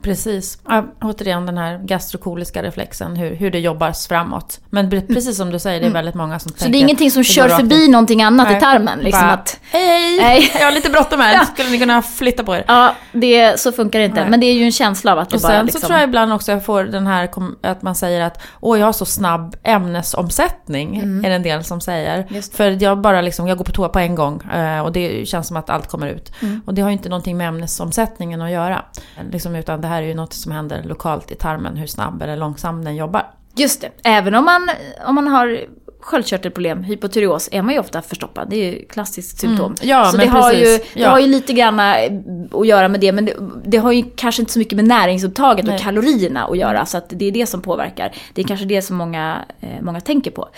Precis. 0.05 0.57
Ja, 0.67 0.85
återigen 1.01 1.45
den 1.45 1.57
här 1.57 1.77
gastrokoliska 1.77 2.63
reflexen, 2.63 3.15
hur, 3.15 3.35
hur 3.35 3.51
det 3.51 3.59
jobbas 3.59 4.07
framåt. 4.07 4.59
Men 4.69 4.89
precis 4.89 5.37
som 5.37 5.51
du 5.51 5.59
säger, 5.59 5.79
det 5.79 5.85
är 5.85 5.87
mm. 5.87 5.93
väldigt 5.93 6.15
många 6.15 6.39
som 6.39 6.51
Så 6.51 6.57
tänker... 6.57 6.65
Så 6.65 6.71
det 6.71 6.77
är 6.77 6.79
ingenting 6.79 7.11
som 7.11 7.23
kör 7.23 7.49
förbi 7.49 7.87
någonting 7.87 8.23
annat 8.23 8.47
Nej, 8.47 8.57
i 8.57 8.59
tarmen? 8.59 8.99
Liksom 8.99 9.21
bara, 9.21 9.31
att, 9.31 9.59
hej, 9.71 10.19
hej, 10.19 10.51
jag 10.59 10.65
har 10.65 10.71
lite 10.71 10.89
bråttom 10.89 11.19
här, 11.19 11.33
ja. 11.33 11.45
skulle 11.45 11.69
ni 11.69 11.79
kunna 11.79 12.01
flytta 12.01 12.43
på 12.43 12.55
er? 12.55 12.63
Ja, 12.67 12.95
det, 13.11 13.59
så 13.59 13.71
funkar 13.71 13.99
det 13.99 14.05
inte. 14.05 14.21
Nej. 14.21 14.29
Men 14.29 14.39
det 14.39 14.45
är 14.45 14.53
ju 14.53 14.63
en 14.63 14.71
känsla 14.71 15.11
av 15.11 15.19
att 15.19 15.29
det 15.29 15.35
och 15.35 15.41
bara... 15.41 15.51
sen 15.51 15.65
liksom... 15.65 15.81
så 15.81 15.87
tror 15.87 15.99
jag 15.99 16.07
ibland 16.07 16.33
också 16.33 16.51
jag 16.51 16.65
får 16.65 16.83
den 16.83 17.07
här, 17.07 17.29
att 17.61 17.81
man 17.81 17.95
säger 17.95 18.21
att 18.21 18.41
åh, 18.61 18.79
jag 18.79 18.85
har 18.85 18.93
så 18.93 19.05
snabb 19.05 19.55
ämnesomsättning, 19.63 20.95
mm. 20.97 21.25
är 21.25 21.29
det 21.29 21.35
en 21.35 21.43
del 21.43 21.63
som 21.63 21.81
säger. 21.81 22.41
För 22.55 22.83
jag 22.83 22.97
bara 22.97 23.21
liksom, 23.21 23.47
jag 23.47 23.57
går 23.57 23.65
på 23.65 23.71
toa 23.71 23.89
på 23.89 23.99
en 23.99 24.15
gång 24.15 24.41
eh, 24.43 24.79
och 24.79 24.91
det 24.91 25.27
känns 25.27 25.47
som 25.47 25.57
att 25.57 25.69
allt 25.69 25.87
kommer 25.87 26.07
ut. 26.07 26.31
Mm. 26.41 26.61
Och 26.65 26.73
det 26.73 26.81
har 26.81 26.89
ju 26.89 26.93
inte 26.93 27.09
någonting 27.09 27.37
med 27.37 27.47
ämnesomsättningen 27.47 28.41
att 28.41 28.51
göra. 28.51 28.85
Liksom, 29.31 29.55
utan 29.55 29.81
det 29.81 29.87
här 29.87 29.94
är 30.01 30.07
ju 30.07 30.13
något 30.13 30.33
som 30.33 30.51
händer 30.51 30.83
lokalt 30.83 31.31
i 31.31 31.35
tarmen, 31.35 31.77
hur 31.77 31.87
snabb 31.87 32.21
eller 32.21 32.35
långsam 32.35 32.85
den 32.85 32.95
jobbar. 32.95 33.25
Just 33.57 33.81
det, 33.81 33.89
även 34.03 34.35
om 34.35 34.45
man, 34.45 34.69
om 35.07 35.15
man 35.15 35.27
har 35.27 35.65
sköldkörtelproblem, 36.05 36.83
hypotyreos, 36.83 37.49
är 37.51 37.61
man 37.61 37.73
ju 37.73 37.79
ofta 37.79 38.01
förstoppad. 38.01 38.49
Det 38.49 38.55
är 38.55 38.71
ju 38.71 38.85
klassiskt 38.85 39.39
symptom. 39.39 39.65
Mm. 39.65 39.89
Ja, 39.89 40.05
så 40.05 40.17
det, 40.17 40.27
har 40.27 40.53
ju, 40.53 40.63
det 40.63 40.81
ja. 40.93 41.09
har 41.09 41.19
ju 41.19 41.27
lite 41.27 41.53
grann 41.53 41.79
eh, 41.79 42.11
att 42.59 42.67
göra 42.67 42.87
med 42.87 42.99
det, 42.99 43.11
men 43.11 43.25
det, 43.25 43.33
det, 43.65 43.77
har 43.77 43.91
ju 43.91 44.03
kanske 44.15 44.41
inte 44.41 44.53
så 44.53 44.59
mycket 44.59 44.75
med 44.75 44.85
näringsupptaget 44.85 45.65
Nej. 45.65 45.75
och 45.75 45.81
kalorierna 45.81 46.45
att 46.45 46.57
göra. 46.57 46.85
Så 46.85 46.97
att 46.97 47.05
det 47.09 47.25
är 47.25 47.31
det 47.31 47.45
som 47.45 47.61
påverkar. 47.61 48.15
Det 48.33 48.41
är 48.41 48.45
kanske 48.47 48.65
det 48.65 48.81
som 48.81 48.97
många, 48.97 49.45
eh, 49.59 49.81
många 49.81 50.01
tänker 50.01 50.31
på. 50.31 50.49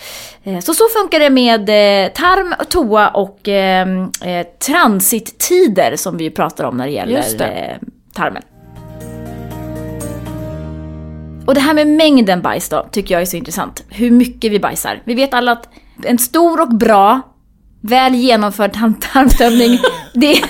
Eh, 0.44 0.58
så 0.60 0.74
så 0.74 0.84
funkar 1.00 1.20
det 1.20 1.30
med 1.30 1.66
tarm, 2.14 2.54
toa 2.68 3.08
och 3.08 3.48
eh, 3.48 3.86
transittider 4.66 5.96
som 5.96 6.16
vi 6.16 6.30
pratar 6.30 6.64
om 6.64 6.76
när 6.76 6.86
det 6.86 6.92
gäller 6.92 7.24
det. 7.38 7.78
tarmen. 8.14 8.42
Och 11.48 11.54
det 11.54 11.60
här 11.60 11.74
med 11.74 11.86
mängden 11.86 12.42
bajs 12.42 12.68
då, 12.68 12.88
tycker 12.92 13.14
jag 13.14 13.22
är 13.22 13.26
så 13.26 13.36
intressant. 13.36 13.84
Hur 13.88 14.10
mycket 14.10 14.52
vi 14.52 14.60
bajsar. 14.60 15.02
Vi 15.04 15.14
vet 15.14 15.34
alla 15.34 15.52
att 15.52 15.68
en 16.04 16.18
stor 16.18 16.60
och 16.60 16.68
bra, 16.68 17.20
väl 17.80 18.14
genomförd 18.14 18.72
tarmtömning, 18.72 19.78
det, 20.14 20.42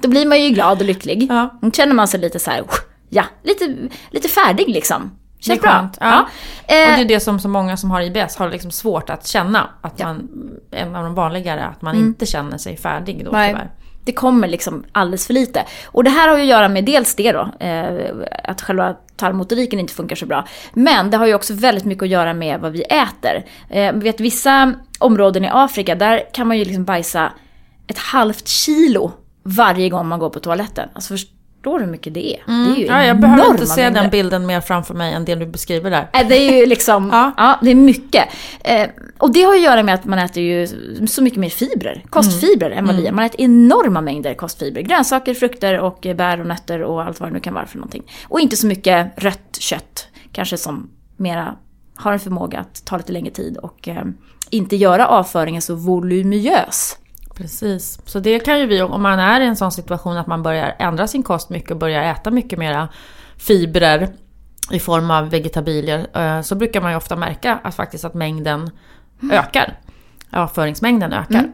då 0.00 0.08
blir 0.08 0.26
man 0.26 0.42
ju 0.42 0.50
glad 0.50 0.78
och 0.78 0.86
lycklig. 0.86 1.26
Ja. 1.30 1.58
Då 1.60 1.70
känner 1.70 1.94
man 1.94 2.08
sig 2.08 2.20
lite 2.20 2.38
så 2.38 2.50
här, 2.50 2.64
ja, 3.08 3.24
lite, 3.42 3.76
lite 4.10 4.28
färdig 4.28 4.68
liksom. 4.68 5.10
Känns 5.40 5.60
bra. 5.60 5.88
Ja. 6.00 6.28
ja. 6.68 6.90
Och 6.90 6.96
det 6.96 7.02
är 7.02 7.04
det 7.04 7.20
som 7.20 7.40
så 7.40 7.48
många 7.48 7.76
som 7.76 7.90
har 7.90 8.00
IBS 8.00 8.36
har 8.36 8.50
liksom 8.50 8.70
svårt 8.70 9.10
att 9.10 9.26
känna. 9.26 9.68
Att 9.80 9.98
man, 9.98 10.28
en 10.70 10.96
av 10.96 11.04
de 11.04 11.14
vanligare, 11.14 11.64
att 11.64 11.82
man 11.82 11.94
mm. 11.94 12.06
inte 12.06 12.26
känner 12.26 12.58
sig 12.58 12.76
färdig 12.76 13.24
då 13.24 13.30
Nej. 13.30 13.52
tyvärr. 13.52 13.70
Det 14.04 14.12
kommer 14.12 14.48
liksom 14.48 14.84
alldeles 14.92 15.26
för 15.26 15.34
lite. 15.34 15.64
Och 15.86 16.04
det 16.04 16.10
här 16.10 16.28
har 16.28 16.36
ju 16.36 16.42
att 16.42 16.48
göra 16.48 16.68
med 16.68 16.84
dels 16.84 17.14
det 17.14 17.32
då, 17.32 17.48
eh, 17.60 18.14
att 18.44 18.62
själva 18.62 18.96
tarmmotoriken 19.16 19.80
inte 19.80 19.92
funkar 19.92 20.16
så 20.16 20.26
bra. 20.26 20.48
Men 20.72 21.10
det 21.10 21.16
har 21.16 21.26
ju 21.26 21.34
också 21.34 21.54
väldigt 21.54 21.84
mycket 21.84 22.02
att 22.02 22.08
göra 22.08 22.34
med 22.34 22.60
vad 22.60 22.72
vi 22.72 22.82
äter. 22.82 23.44
Eh, 23.70 23.92
vet, 23.92 24.20
vissa 24.20 24.74
områden 24.98 25.44
i 25.44 25.48
Afrika, 25.52 25.94
där 25.94 26.22
kan 26.32 26.48
man 26.48 26.58
ju 26.58 26.64
liksom 26.64 26.84
bajsa 26.84 27.32
ett 27.86 27.98
halvt 27.98 28.48
kilo 28.48 29.12
varje 29.42 29.88
gång 29.88 30.08
man 30.08 30.18
går 30.18 30.30
på 30.30 30.40
toaletten. 30.40 30.88
Alltså 30.92 31.14
Förstår 31.64 31.78
du 31.78 31.84
hur 31.84 31.92
mycket 31.92 32.14
det 32.14 32.36
är? 32.36 32.42
Mm. 32.48 32.64
Det 32.64 32.76
är 32.76 32.80
ju 32.80 32.86
ja, 32.86 33.04
jag 33.04 33.20
behöver 33.20 33.50
inte 33.50 33.66
se 33.66 33.82
mängder. 33.82 34.00
den 34.00 34.10
bilden 34.10 34.46
mer 34.46 34.60
framför 34.60 34.94
mig 34.94 35.12
än 35.12 35.24
det 35.24 35.34
du 35.34 35.46
beskriver 35.46 35.90
där. 35.90 36.08
Det 36.28 36.34
är 36.34 36.60
ju 36.60 36.66
liksom, 36.66 37.10
ja. 37.12 37.32
ja. 37.36 37.58
det 37.62 37.70
är 37.70 37.74
mycket. 37.74 38.24
Eh, 38.60 38.88
och 39.18 39.32
det 39.32 39.42
har 39.42 39.54
att 39.54 39.60
göra 39.60 39.82
med 39.82 39.94
att 39.94 40.04
man 40.04 40.18
äter 40.18 40.42
ju 40.42 40.66
så 41.06 41.22
mycket 41.22 41.38
mer 41.38 41.48
fibrer, 41.48 42.04
kostfibrer 42.10 42.70
mm. 42.70 42.78
än 42.78 42.86
vad 42.86 42.96
vi 42.96 43.02
gör. 43.02 43.08
Mm. 43.08 43.16
Man 43.16 43.24
äter 43.24 43.40
enorma 43.40 44.00
mängder 44.00 44.34
kostfibrer. 44.34 44.82
Grönsaker, 44.82 45.34
frukter 45.34 45.80
och 45.80 46.06
bär 46.16 46.40
och 46.40 46.46
nötter 46.46 46.82
och 46.82 47.02
allt 47.02 47.20
vad 47.20 47.28
det 47.28 47.32
nu 47.32 47.40
kan 47.40 47.54
vara 47.54 47.66
för 47.66 47.76
någonting. 47.76 48.02
Och 48.28 48.40
inte 48.40 48.56
så 48.56 48.66
mycket 48.66 49.12
rött 49.16 49.56
kött, 49.58 50.08
kanske 50.32 50.56
som 50.56 50.90
mera 51.16 51.56
har 51.96 52.12
en 52.12 52.20
förmåga 52.20 52.58
att 52.58 52.84
ta 52.84 52.96
lite 52.96 53.12
längre 53.12 53.30
tid 53.30 53.56
och 53.56 53.88
eh, 53.88 54.04
inte 54.50 54.76
göra 54.76 55.06
avföringen 55.06 55.62
så 55.62 55.74
voluminös. 55.74 56.98
Precis, 57.34 58.00
så 58.04 58.20
det 58.20 58.38
kan 58.38 58.60
ju 58.60 58.66
vi, 58.66 58.82
om 58.82 59.02
man 59.02 59.18
är 59.18 59.40
i 59.40 59.46
en 59.46 59.56
sån 59.56 59.72
situation 59.72 60.16
att 60.16 60.26
man 60.26 60.42
börjar 60.42 60.76
ändra 60.78 61.06
sin 61.06 61.22
kost 61.22 61.50
mycket 61.50 61.70
och 61.70 61.76
börjar 61.76 62.02
äta 62.02 62.30
mycket 62.30 62.58
mera 62.58 62.88
fibrer 63.36 64.08
i 64.70 64.80
form 64.80 65.10
av 65.10 65.30
vegetabilier 65.30 66.06
eh, 66.14 66.42
så 66.42 66.54
brukar 66.54 66.80
man 66.80 66.90
ju 66.90 66.96
ofta 66.96 67.16
märka 67.16 67.58
att 67.62 67.74
faktiskt 67.74 68.04
att 68.04 68.14
mängden 68.14 68.70
mm. 69.22 69.38
ökar. 69.38 69.78
Avföringsmängden 70.30 71.12
ökar. 71.12 71.38
Mm. 71.38 71.52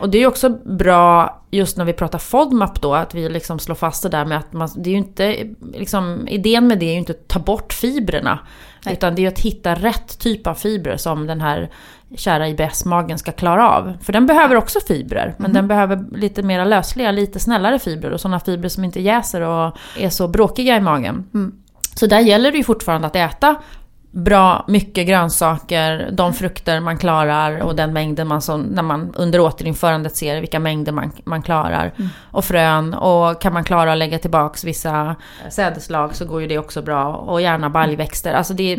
Och 0.00 0.10
det 0.10 0.18
är 0.18 0.20
ju 0.20 0.26
också 0.26 0.48
bra 0.48 1.38
just 1.50 1.76
när 1.76 1.84
vi 1.84 1.92
pratar 1.92 2.18
FODMAP 2.18 2.80
då, 2.80 2.94
att 2.94 3.14
vi 3.14 3.28
liksom 3.28 3.58
slår 3.58 3.74
fast 3.74 4.02
det 4.02 4.08
där 4.08 4.24
med 4.24 4.38
att 4.38 4.52
man, 4.52 4.68
det 4.76 4.90
är 4.90 4.92
ju 4.92 4.98
inte, 4.98 5.46
liksom, 5.72 6.28
idén 6.28 6.66
med 6.66 6.78
det 6.78 6.86
är 6.86 6.92
ju 6.92 6.98
inte 6.98 7.12
att 7.12 7.28
ta 7.28 7.38
bort 7.38 7.72
fibrerna. 7.72 8.38
Nej. 8.84 8.94
Utan 8.94 9.14
det 9.14 9.20
är 9.20 9.22
ju 9.22 9.28
att 9.28 9.38
hitta 9.38 9.74
rätt 9.74 10.18
typ 10.18 10.46
av 10.46 10.54
fibrer 10.54 10.96
som 10.96 11.26
den 11.26 11.40
här 11.40 11.70
kära 12.16 12.48
IBS-magen 12.48 13.18
ska 13.18 13.32
klara 13.32 13.70
av. 13.70 13.92
För 14.02 14.12
den 14.12 14.26
behöver 14.26 14.56
också 14.56 14.80
fibrer, 14.80 15.34
men 15.36 15.46
mm. 15.46 15.54
den 15.54 15.68
behöver 15.68 16.04
lite 16.16 16.42
mer 16.42 16.64
lösliga, 16.64 17.10
lite 17.10 17.40
snällare 17.40 17.78
fibrer 17.78 18.10
och 18.10 18.20
sådana 18.20 18.40
fibrer 18.40 18.68
som 18.68 18.84
inte 18.84 19.00
jäser 19.00 19.40
och 19.40 19.76
är 19.98 20.10
så 20.10 20.28
bråkiga 20.28 20.76
i 20.76 20.80
magen. 20.80 21.24
Mm. 21.34 21.52
Så 21.94 22.06
där 22.06 22.20
gäller 22.20 22.50
det 22.52 22.58
ju 22.58 22.64
fortfarande 22.64 23.06
att 23.06 23.16
äta 23.16 23.56
bra 24.10 24.64
mycket 24.68 25.06
grönsaker, 25.06 26.10
de 26.12 26.34
frukter 26.34 26.80
man 26.80 26.98
klarar 26.98 27.60
och 27.60 27.76
den 27.76 27.92
mängden 27.92 28.28
man 28.28 28.42
som, 28.42 28.62
när 28.62 28.82
man 28.82 29.14
under 29.14 29.40
återinförandet 29.40 30.16
ser 30.16 30.40
vilka 30.40 30.58
mängder 30.58 30.92
man, 30.92 31.12
man 31.24 31.42
klarar. 31.42 31.92
Mm. 31.96 32.08
Och 32.30 32.44
frön 32.44 32.94
och 32.94 33.40
kan 33.40 33.52
man 33.52 33.64
klara 33.64 33.92
att 33.92 33.98
lägga 33.98 34.18
tillbaks 34.18 34.64
vissa 34.64 35.16
sädeslag 35.50 36.16
så 36.16 36.24
går 36.24 36.40
ju 36.40 36.46
det 36.46 36.58
också 36.58 36.82
bra. 36.82 37.14
Och 37.14 37.40
gärna 37.40 37.70
baljväxter. 37.70 38.34
Alltså 38.34 38.54
det, 38.54 38.78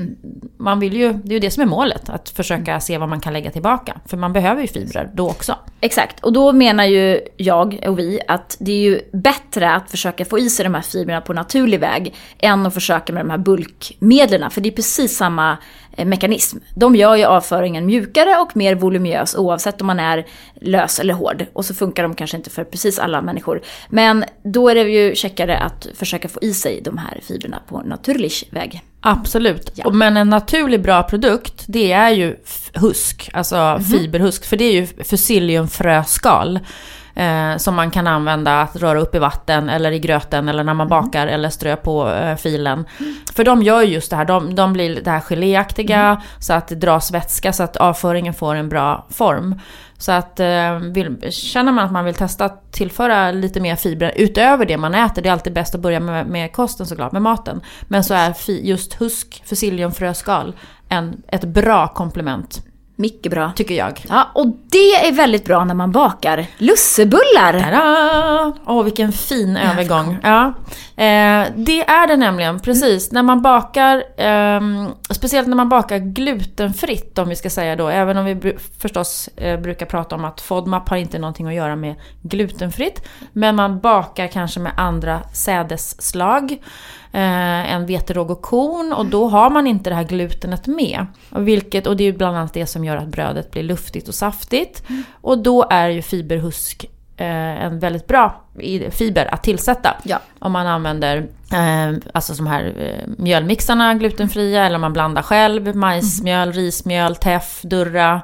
man 0.57 0.79
vill 0.79 0.97
ju, 0.97 1.13
det 1.13 1.29
är 1.29 1.33
ju 1.33 1.39
det 1.39 1.51
som 1.51 1.63
är 1.63 1.67
målet, 1.67 2.09
att 2.09 2.29
försöka 2.29 2.79
se 2.79 2.97
vad 2.97 3.09
man 3.09 3.19
kan 3.19 3.33
lägga 3.33 3.51
tillbaka. 3.51 3.99
För 4.05 4.17
man 4.17 4.33
behöver 4.33 4.61
ju 4.61 4.67
fibrer 4.67 5.09
då 5.13 5.29
också. 5.29 5.55
Exakt, 5.81 6.23
och 6.23 6.33
då 6.33 6.51
menar 6.51 6.83
ju 6.85 7.19
jag 7.37 7.79
och 7.87 7.99
vi 7.99 8.19
att 8.27 8.57
det 8.59 8.71
är 8.71 8.81
ju 8.81 9.01
bättre 9.13 9.71
att 9.71 9.91
försöka 9.91 10.25
få 10.25 10.39
i 10.39 10.49
sig 10.49 10.63
de 10.63 10.75
här 10.75 10.81
fibrerna 10.81 11.21
på 11.21 11.33
naturlig 11.33 11.79
väg 11.79 12.15
än 12.39 12.65
att 12.65 12.73
försöka 12.73 13.13
med 13.13 13.25
de 13.25 13.29
här 13.29 13.37
bulkmedlen. 13.37 14.51
För 14.51 14.61
det 14.61 14.69
är 14.69 14.73
precis 14.73 15.18
samma 15.19 15.57
eh, 15.97 16.05
mekanism. 16.05 16.57
De 16.75 16.95
gör 16.95 17.15
ju 17.15 17.25
avföringen 17.25 17.85
mjukare 17.85 18.35
och 18.35 18.57
mer 18.57 18.75
voluminös 18.75 19.35
oavsett 19.35 19.81
om 19.81 19.87
man 19.87 19.99
är 19.99 20.25
lös 20.61 20.99
eller 20.99 21.13
hård. 21.13 21.45
Och 21.53 21.65
så 21.65 21.73
funkar 21.73 22.03
de 22.03 22.15
kanske 22.15 22.37
inte 22.37 22.49
för 22.49 22.63
precis 22.63 22.99
alla 22.99 23.21
människor. 23.21 23.61
Men 23.89 24.25
då 24.43 24.69
är 24.69 24.75
det 24.75 24.81
ju 24.81 25.15
checkare 25.15 25.57
att 25.57 25.87
försöka 25.95 26.29
få 26.29 26.39
i 26.41 26.53
sig 26.53 26.81
de 26.81 26.97
här 26.97 27.19
fibrerna 27.23 27.61
på 27.67 27.81
naturlig 27.81 28.31
väg. 28.51 28.81
Absolut. 29.01 29.71
Ja. 29.75 29.89
Men 29.89 30.17
en 30.17 30.29
naturlig 30.29 30.81
bra 30.81 31.03
produkt, 31.03 31.63
det 31.67 31.91
är 31.91 32.09
ju 32.09 32.35
husk, 32.73 33.29
alltså 33.33 33.55
mm 33.55 33.81
-hmm. 33.81 33.91
fiberhusk. 33.91 34.45
För 34.45 34.57
det 34.57 34.65
är 34.65 34.73
ju 34.73 34.87
fusilliumfröskal. 35.03 36.59
Eh, 37.19 37.57
som 37.57 37.75
man 37.75 37.91
kan 37.91 38.07
använda 38.07 38.61
att 38.61 38.75
röra 38.75 38.99
upp 38.99 39.15
i 39.15 39.19
vatten 39.19 39.69
eller 39.69 39.91
i 39.91 39.99
gröten 39.99 40.49
eller 40.49 40.63
när 40.63 40.73
man 40.73 40.87
mm. 40.87 41.03
bakar 41.03 41.27
eller 41.27 41.49
strö 41.49 41.75
på 41.75 42.09
eh, 42.09 42.35
filen. 42.35 42.85
Mm. 42.99 43.15
För 43.35 43.43
de 43.43 43.63
gör 43.63 43.81
just 43.81 44.09
det 44.09 44.15
här, 44.15 44.25
de, 44.25 44.55
de 44.55 44.73
blir 44.73 45.01
det 45.01 45.11
här 45.11 45.19
geléaktiga 45.19 45.99
mm. 45.99 46.21
så 46.39 46.53
att 46.53 46.67
det 46.67 46.75
dras 46.75 47.11
vätska 47.11 47.53
så 47.53 47.63
att 47.63 47.77
avföringen 47.77 48.33
får 48.33 48.55
en 48.55 48.69
bra 48.69 49.05
form. 49.09 49.59
Så 49.97 50.11
att 50.11 50.39
eh, 50.39 50.75
vill, 50.79 51.31
känner 51.31 51.71
man 51.71 51.85
att 51.85 51.91
man 51.91 52.05
vill 52.05 52.15
testa 52.15 52.45
att 52.45 52.71
tillföra 52.71 53.31
lite 53.31 53.59
mer 53.59 53.75
fibrer 53.75 54.13
utöver 54.15 54.65
det 54.65 54.77
man 54.77 54.95
äter, 54.95 55.21
det 55.21 55.29
är 55.29 55.33
alltid 55.33 55.53
bäst 55.53 55.75
att 55.75 55.81
börja 55.81 55.99
med, 55.99 56.27
med 56.27 56.53
kosten 56.53 56.85
såklart, 56.85 57.11
med 57.11 57.21
maten. 57.21 57.61
Men 57.81 58.03
så 58.03 58.13
är 58.13 58.33
fi, 58.33 58.67
just 58.67 59.01
husk, 59.01 59.43
fusilliumfröskal, 59.45 60.55
en, 60.89 61.21
ett 61.27 61.43
bra 61.43 61.87
komplement. 61.87 62.68
Mycket 62.99 63.31
bra. 63.31 63.51
Tycker 63.55 63.75
jag. 63.75 64.05
Ja, 64.09 64.27
och 64.33 64.47
det 64.47 65.07
är 65.07 65.11
väldigt 65.11 65.45
bra 65.45 65.63
när 65.63 65.73
man 65.73 65.91
bakar 65.91 66.45
lussebullar. 66.57 67.59
Tada! 67.63 68.53
Åh, 68.65 68.83
vilken 68.83 69.11
fin 69.11 69.57
övergång. 69.57 70.17
Ja. 70.23 70.45
Eh, 70.95 71.47
det 71.55 71.81
är 71.87 72.07
det 72.07 72.17
nämligen, 72.17 72.59
precis. 72.59 73.11
När 73.11 73.23
man 73.23 73.41
bakar, 73.41 74.03
eh, 74.17 74.61
speciellt 75.09 75.47
när 75.47 75.55
man 75.55 75.69
bakar 75.69 75.97
glutenfritt 75.97 77.17
om 77.17 77.29
vi 77.29 77.35
ska 77.35 77.49
säga 77.49 77.75
då, 77.75 77.87
även 77.87 78.17
om 78.17 78.25
vi 78.25 78.57
förstås 78.79 79.29
eh, 79.35 79.59
brukar 79.59 79.85
prata 79.85 80.15
om 80.15 80.25
att 80.25 80.41
FODMAP 80.41 80.89
har 80.89 80.97
inte 80.97 81.19
någonting 81.19 81.47
att 81.47 81.53
göra 81.53 81.75
med 81.75 81.95
glutenfritt. 82.21 83.07
Men 83.33 83.55
man 83.55 83.79
bakar 83.79 84.27
kanske 84.27 84.59
med 84.59 84.71
andra 84.77 85.21
sädesslag 85.33 86.57
eh, 87.11 87.73
än 87.73 87.85
veteråg 87.85 88.31
och 88.31 88.41
korn 88.41 88.93
och 88.93 89.05
då 89.05 89.27
har 89.27 89.49
man 89.49 89.67
inte 89.67 89.89
det 89.89 89.95
här 89.95 90.03
glutenet 90.03 90.67
med. 90.67 91.05
Och, 91.29 91.47
vilket, 91.47 91.87
och 91.87 91.97
det 91.97 92.03
är 92.03 92.13
bland 92.13 92.37
annat 92.37 92.53
det 92.53 92.65
som 92.65 92.85
gör 92.85 92.97
att 92.97 93.07
brödet 93.07 93.51
blir 93.51 93.63
luftigt 93.63 94.07
och 94.07 94.15
saftigt. 94.15 94.89
Mm. 94.89 95.03
Och 95.21 95.37
då 95.37 95.67
är 95.69 95.89
ju 95.89 96.01
fiberhusk 96.01 96.85
eh, 97.17 97.63
en 97.63 97.79
väldigt 97.79 98.07
bra 98.07 98.41
fiber 98.91 99.33
att 99.33 99.43
tillsätta. 99.43 99.95
Ja. 100.03 100.19
Om 100.39 100.51
man 100.51 100.67
använder 100.67 101.17
eh, 101.53 101.97
alltså 102.13 102.33
de 102.33 102.47
här 102.47 102.73
eh, 102.77 103.07
mjölmixarna 103.17 103.93
glutenfria 103.93 104.65
eller 104.65 104.75
om 104.75 104.81
man 104.81 104.93
blandar 104.93 105.21
själv. 105.21 105.75
Majsmjöl, 105.75 106.49
mm. 106.49 106.53
rismjöl, 106.53 107.15
teff, 107.15 107.61
durra. 107.63 108.21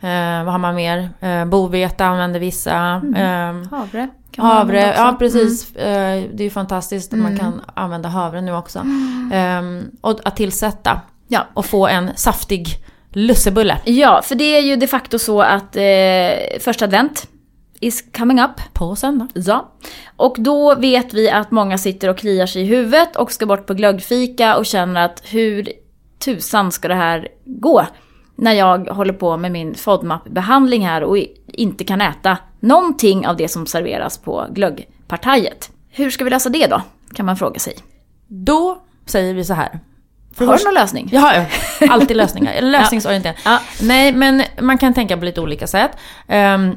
Eh, 0.00 0.44
vad 0.44 0.52
har 0.52 0.58
man 0.58 0.74
mer? 0.74 1.10
Eh, 1.20 1.44
bovete 1.44 2.04
använder 2.04 2.40
vissa. 2.40 2.76
Mm. 2.76 3.14
Eh, 3.14 3.70
havre. 3.70 4.08
Havre, 4.36 4.94
ja 4.96 5.16
precis. 5.18 5.76
Mm. 5.76 6.36
Det 6.36 6.42
är 6.42 6.44
ju 6.44 6.50
fantastiskt 6.50 7.12
att 7.12 7.18
man 7.18 7.32
mm. 7.32 7.38
kan 7.38 7.60
använda 7.74 8.08
havre 8.08 8.40
nu 8.40 8.54
också. 8.54 8.78
Mm. 8.78 9.90
Och 10.00 10.20
att 10.24 10.36
tillsätta. 10.36 11.00
Ja. 11.28 11.46
Och 11.54 11.66
få 11.66 11.86
en 11.86 12.10
saftig 12.16 12.66
lussebulle. 13.12 13.80
Ja, 13.84 14.22
för 14.24 14.34
det 14.34 14.44
är 14.44 14.60
ju 14.60 14.76
de 14.76 14.86
facto 14.86 15.18
så 15.18 15.42
att 15.42 15.76
eh, 15.76 16.60
första 16.60 16.84
advent 16.84 17.28
is 17.80 18.04
coming 18.16 18.40
up. 18.40 18.60
På 18.72 18.96
söndag. 18.96 19.28
Ja. 19.34 19.72
Och 20.16 20.36
då 20.38 20.74
vet 20.74 21.14
vi 21.14 21.30
att 21.30 21.50
många 21.50 21.78
sitter 21.78 22.08
och 22.08 22.18
kliar 22.18 22.46
sig 22.46 22.62
i 22.62 22.64
huvudet 22.64 23.16
och 23.16 23.32
ska 23.32 23.46
bort 23.46 23.66
på 23.66 23.74
glöggfika 23.74 24.56
och 24.56 24.66
känner 24.66 25.04
att 25.04 25.22
hur 25.24 25.68
tusan 26.18 26.72
ska 26.72 26.88
det 26.88 26.94
här 26.94 27.28
gå? 27.44 27.86
När 28.42 28.52
jag 28.52 28.88
håller 28.88 29.12
på 29.12 29.36
med 29.36 29.52
min 29.52 29.74
FODMAP-behandling 29.74 30.86
här 30.86 31.02
och 31.02 31.16
inte 31.46 31.84
kan 31.84 32.00
äta 32.00 32.38
någonting 32.60 33.26
av 33.26 33.36
det 33.36 33.48
som 33.48 33.66
serveras 33.66 34.18
på 34.18 34.46
glöggpartajet. 34.50 35.70
Hur 35.90 36.10
ska 36.10 36.24
vi 36.24 36.30
lösa 36.30 36.48
det 36.48 36.66
då? 36.66 36.82
Kan 37.14 37.26
man 37.26 37.36
fråga 37.36 37.60
sig. 37.60 37.76
Då 38.26 38.78
säger 39.06 39.34
vi 39.34 39.44
så 39.44 39.54
här. 39.54 39.80
För 40.34 40.46
har 40.46 40.58
du 40.58 40.64
någon 40.64 40.74
lösning? 40.74 41.08
Jag 41.12 41.20
har 41.20 41.46
alltid 41.90 42.16
lösningar. 42.16 42.60
Lösningsorienterad. 42.60 43.36
Ja. 43.44 43.60
Nej, 43.82 44.12
men 44.12 44.42
man 44.60 44.78
kan 44.78 44.94
tänka 44.94 45.16
på 45.16 45.24
lite 45.24 45.40
olika 45.40 45.66
sätt. 45.66 45.90
Um, 46.28 46.76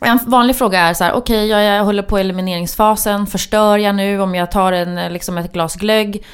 en 0.00 0.18
vanlig 0.26 0.56
fråga 0.56 0.80
är 0.80 0.94
så 0.94 1.04
här, 1.04 1.12
okej 1.12 1.36
okay, 1.36 1.46
jag, 1.46 1.78
jag 1.78 1.84
håller 1.84 2.02
på 2.02 2.18
elimineringsfasen, 2.18 3.26
förstör 3.26 3.78
jag 3.78 3.94
nu 3.94 4.20
om 4.20 4.34
jag 4.34 4.50
tar 4.50 4.72
en, 4.72 5.12
liksom 5.12 5.38
ett 5.38 5.52
glas 5.52 5.76
glögg? 5.76 6.24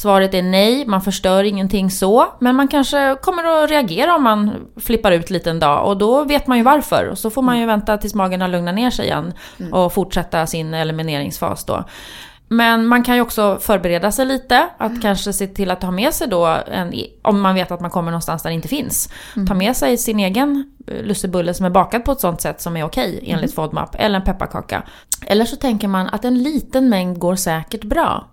Svaret 0.00 0.34
är 0.34 0.42
nej, 0.42 0.86
man 0.86 1.02
förstör 1.02 1.44
ingenting 1.44 1.90
så. 1.90 2.26
Men 2.38 2.56
man 2.56 2.68
kanske 2.68 3.16
kommer 3.22 3.64
att 3.64 3.70
reagera 3.70 4.14
om 4.16 4.22
man 4.22 4.50
flippar 4.76 5.12
ut 5.12 5.30
lite 5.30 5.50
en 5.50 5.60
dag 5.60 5.86
och 5.86 5.98
då 5.98 6.24
vet 6.24 6.46
man 6.46 6.58
ju 6.58 6.64
varför. 6.64 7.08
Och 7.08 7.18
så 7.18 7.30
får 7.30 7.42
man 7.42 7.58
ju 7.58 7.66
vänta 7.66 7.98
tills 7.98 8.14
magen 8.14 8.40
har 8.40 8.48
lugnat 8.48 8.74
ner 8.74 8.90
sig 8.90 9.06
igen 9.06 9.32
mm. 9.58 9.72
och 9.72 9.92
fortsätta 9.92 10.46
sin 10.46 10.74
elimineringsfas 10.74 11.64
då. 11.64 11.84
Men 12.48 12.86
man 12.86 13.02
kan 13.02 13.14
ju 13.14 13.20
också 13.20 13.58
förbereda 13.60 14.12
sig 14.12 14.26
lite. 14.26 14.68
Att 14.78 14.90
mm. 14.90 15.00
kanske 15.00 15.32
se 15.32 15.46
till 15.46 15.70
att 15.70 15.82
ha 15.82 15.90
med 15.90 16.14
sig 16.14 16.28
då, 16.28 16.46
en, 16.72 16.94
om 17.22 17.40
man 17.40 17.54
vet 17.54 17.70
att 17.70 17.80
man 17.80 17.90
kommer 17.90 18.10
någonstans 18.10 18.42
där 18.42 18.50
det 18.50 18.54
inte 18.54 18.68
finns. 18.68 19.12
Mm. 19.36 19.46
Ta 19.46 19.54
med 19.54 19.76
sig 19.76 19.96
sin 19.96 20.20
egen 20.20 20.70
eh, 20.86 21.02
lussebulle 21.04 21.54
som 21.54 21.66
är 21.66 21.70
bakad 21.70 22.04
på 22.04 22.12
ett 22.12 22.20
sånt 22.20 22.40
sätt 22.40 22.60
som 22.60 22.76
är 22.76 22.84
okej 22.84 23.16
okay, 23.16 23.30
enligt 23.30 23.58
mm. 23.58 23.68
FODMAP. 23.68 23.94
Eller 23.98 24.18
en 24.18 24.24
pepparkaka. 24.24 24.82
Eller 25.26 25.44
så 25.44 25.56
tänker 25.56 25.88
man 25.88 26.06
att 26.06 26.24
en 26.24 26.42
liten 26.42 26.88
mängd 26.88 27.18
går 27.18 27.36
säkert 27.36 27.84
bra. 27.84 28.26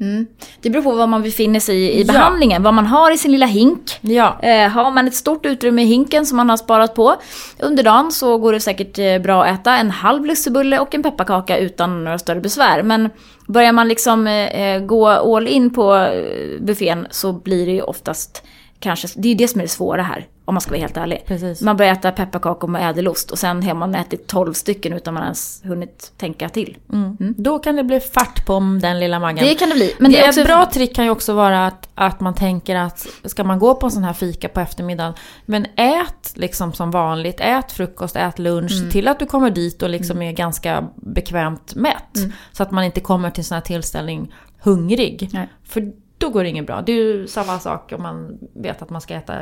Mm. 0.00 0.26
Det 0.60 0.70
beror 0.70 0.82
på 0.82 0.92
var 0.92 1.06
man 1.06 1.22
befinner 1.22 1.60
sig 1.60 1.76
i, 1.76 2.00
i 2.00 2.04
behandlingen, 2.04 2.62
ja. 2.62 2.64
vad 2.64 2.74
man 2.74 2.86
har 2.86 3.10
i 3.10 3.18
sin 3.18 3.32
lilla 3.32 3.46
hink. 3.46 3.98
Ja. 4.00 4.38
Eh, 4.42 4.68
har 4.68 4.90
man 4.90 5.06
ett 5.06 5.14
stort 5.14 5.46
utrymme 5.46 5.82
i 5.82 5.86
hinken 5.86 6.26
som 6.26 6.36
man 6.36 6.50
har 6.50 6.56
sparat 6.56 6.94
på 6.94 7.16
under 7.58 7.82
dagen 7.82 8.12
så 8.12 8.38
går 8.38 8.52
det 8.52 8.60
säkert 8.60 8.98
eh, 8.98 9.18
bra 9.18 9.44
att 9.44 9.60
äta 9.60 9.76
en 9.76 9.90
halv 9.90 10.24
lussebulle 10.24 10.78
och 10.78 10.94
en 10.94 11.02
pepparkaka 11.02 11.58
utan 11.58 12.04
några 12.04 12.18
större 12.18 12.40
besvär. 12.40 12.82
Men 12.82 13.10
börjar 13.46 13.72
man 13.72 13.88
liksom 13.88 14.26
eh, 14.26 14.60
eh 14.60 14.80
gå 14.80 15.08
all 15.08 15.48
in 15.48 15.74
på 15.74 15.96
eh, 15.96 16.60
buffén 16.60 17.06
så 17.10 17.32
blir 17.32 17.66
det 17.66 17.72
ju 17.72 17.82
oftast 17.82 18.42
kanske, 18.78 19.08
det 19.16 19.28
är 19.28 19.34
det 19.34 19.48
som 19.48 19.60
är 19.60 19.64
det 19.64 19.68
svåra 19.68 20.02
här. 20.02 20.26
Om 20.44 20.54
man 20.54 20.60
ska 20.60 20.70
vara 20.70 20.80
helt 20.80 20.96
ärlig. 20.96 21.24
Precis. 21.26 21.62
Man 21.62 21.76
börjar 21.76 21.92
äta 21.92 22.12
pepparkakor 22.12 22.68
med 22.68 22.90
ädelost 22.90 23.30
och 23.30 23.38
sen 23.38 23.62
har 23.62 23.74
man 23.74 23.94
ätit 23.94 24.26
12 24.26 24.52
stycken 24.52 24.92
utan 24.92 25.14
man 25.14 25.22
ens 25.22 25.60
hunnit 25.64 26.12
tänka 26.16 26.48
till. 26.48 26.76
Mm. 26.92 27.16
Mm. 27.20 27.34
Då 27.38 27.58
kan 27.58 27.76
det 27.76 27.84
bli 27.84 28.00
fart 28.00 28.46
på 28.46 28.78
den 28.82 29.00
lilla 29.00 29.20
magen. 29.20 29.44
Det 29.44 29.54
kan 29.54 29.68
det 29.68 29.74
bli. 29.74 29.94
Men 29.98 30.12
det, 30.12 30.18
det 30.18 30.28
också... 30.28 30.40
Ett 30.40 30.46
bra 30.46 30.66
trick 30.66 30.94
kan 30.94 31.04
ju 31.04 31.10
också 31.10 31.32
vara 31.32 31.66
att, 31.66 31.88
att 31.94 32.20
man 32.20 32.34
tänker 32.34 32.76
att 32.76 33.06
ska 33.24 33.44
man 33.44 33.58
gå 33.58 33.74
på 33.74 33.86
en 33.86 33.92
sån 33.92 34.04
här 34.04 34.12
fika 34.12 34.48
på 34.48 34.60
eftermiddagen, 34.60 35.14
men 35.46 35.66
ät 35.76 36.32
liksom 36.34 36.72
som 36.72 36.90
vanligt. 36.90 37.36
Ät 37.40 37.72
frukost, 37.72 38.16
ät 38.16 38.38
lunch. 38.38 38.78
Mm. 38.78 38.90
Till 38.90 39.08
att 39.08 39.18
du 39.18 39.26
kommer 39.26 39.50
dit 39.50 39.82
och 39.82 39.90
liksom 39.90 40.22
är 40.22 40.32
ganska 40.32 40.88
bekvämt 40.94 41.74
mätt. 41.74 42.16
Mm. 42.16 42.32
Så 42.52 42.62
att 42.62 42.70
man 42.70 42.84
inte 42.84 43.00
kommer 43.00 43.30
till 43.30 43.44
sån 43.44 43.54
här 43.54 43.62
tillställning 43.62 44.34
hungrig. 44.58 45.30
Nej. 45.32 45.48
För 45.64 45.92
då 46.24 46.30
går 46.30 46.42
det 46.42 46.48
inget 46.48 46.66
bra. 46.66 46.82
Det 46.82 46.92
är 46.92 46.96
ju 46.96 47.26
samma 47.26 47.58
sak 47.58 47.92
om 47.92 48.02
man 48.02 48.38
vet 48.54 48.82
att 48.82 48.90
man 48.90 49.00
ska 49.00 49.14
äta 49.14 49.34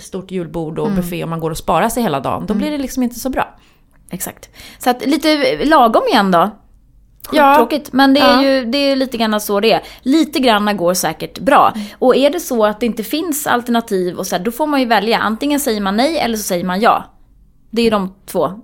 stort 0.00 0.30
julbord 0.30 0.78
och 0.78 0.86
mm. 0.86 0.96
buffé 0.96 1.22
och 1.22 1.28
man 1.28 1.40
går 1.40 1.50
och 1.50 1.56
sparar 1.56 1.88
sig 1.88 2.02
hela 2.02 2.20
dagen. 2.20 2.46
Då 2.46 2.54
mm. 2.54 2.58
blir 2.58 2.70
det 2.70 2.78
liksom 2.78 3.02
inte 3.02 3.18
så 3.18 3.30
bra. 3.30 3.58
Exakt. 4.10 4.50
Så 4.78 4.90
att 4.90 5.06
lite 5.06 5.64
lagom 5.64 6.02
igen 6.10 6.30
då. 6.30 6.50
Ja. 7.32 7.56
Tråkigt, 7.56 7.92
men 7.92 8.14
det 8.14 8.20
är 8.20 8.42
ja. 8.42 8.42
ju 8.42 8.64
det 8.64 8.78
är 8.78 8.96
lite 8.96 9.16
grann 9.16 9.40
så 9.40 9.60
det 9.60 9.72
är. 9.72 9.82
Lite 10.02 10.38
grann 10.38 10.76
går 10.76 10.94
säkert 10.94 11.38
bra. 11.38 11.72
Mm. 11.74 11.86
Och 11.98 12.16
är 12.16 12.30
det 12.30 12.40
så 12.40 12.64
att 12.64 12.80
det 12.80 12.86
inte 12.86 13.04
finns 13.04 13.46
alternativ 13.46 14.16
och 14.16 14.26
så 14.26 14.36
här, 14.36 14.44
då 14.44 14.50
får 14.50 14.66
man 14.66 14.80
ju 14.80 14.86
välja. 14.86 15.18
Antingen 15.18 15.60
säger 15.60 15.80
man 15.80 15.96
nej 15.96 16.18
eller 16.18 16.36
så 16.36 16.42
säger 16.42 16.64
man 16.64 16.80
ja. 16.80 17.04
Det 17.70 17.82
är 17.82 17.90
de 17.90 18.14
två 18.26 18.60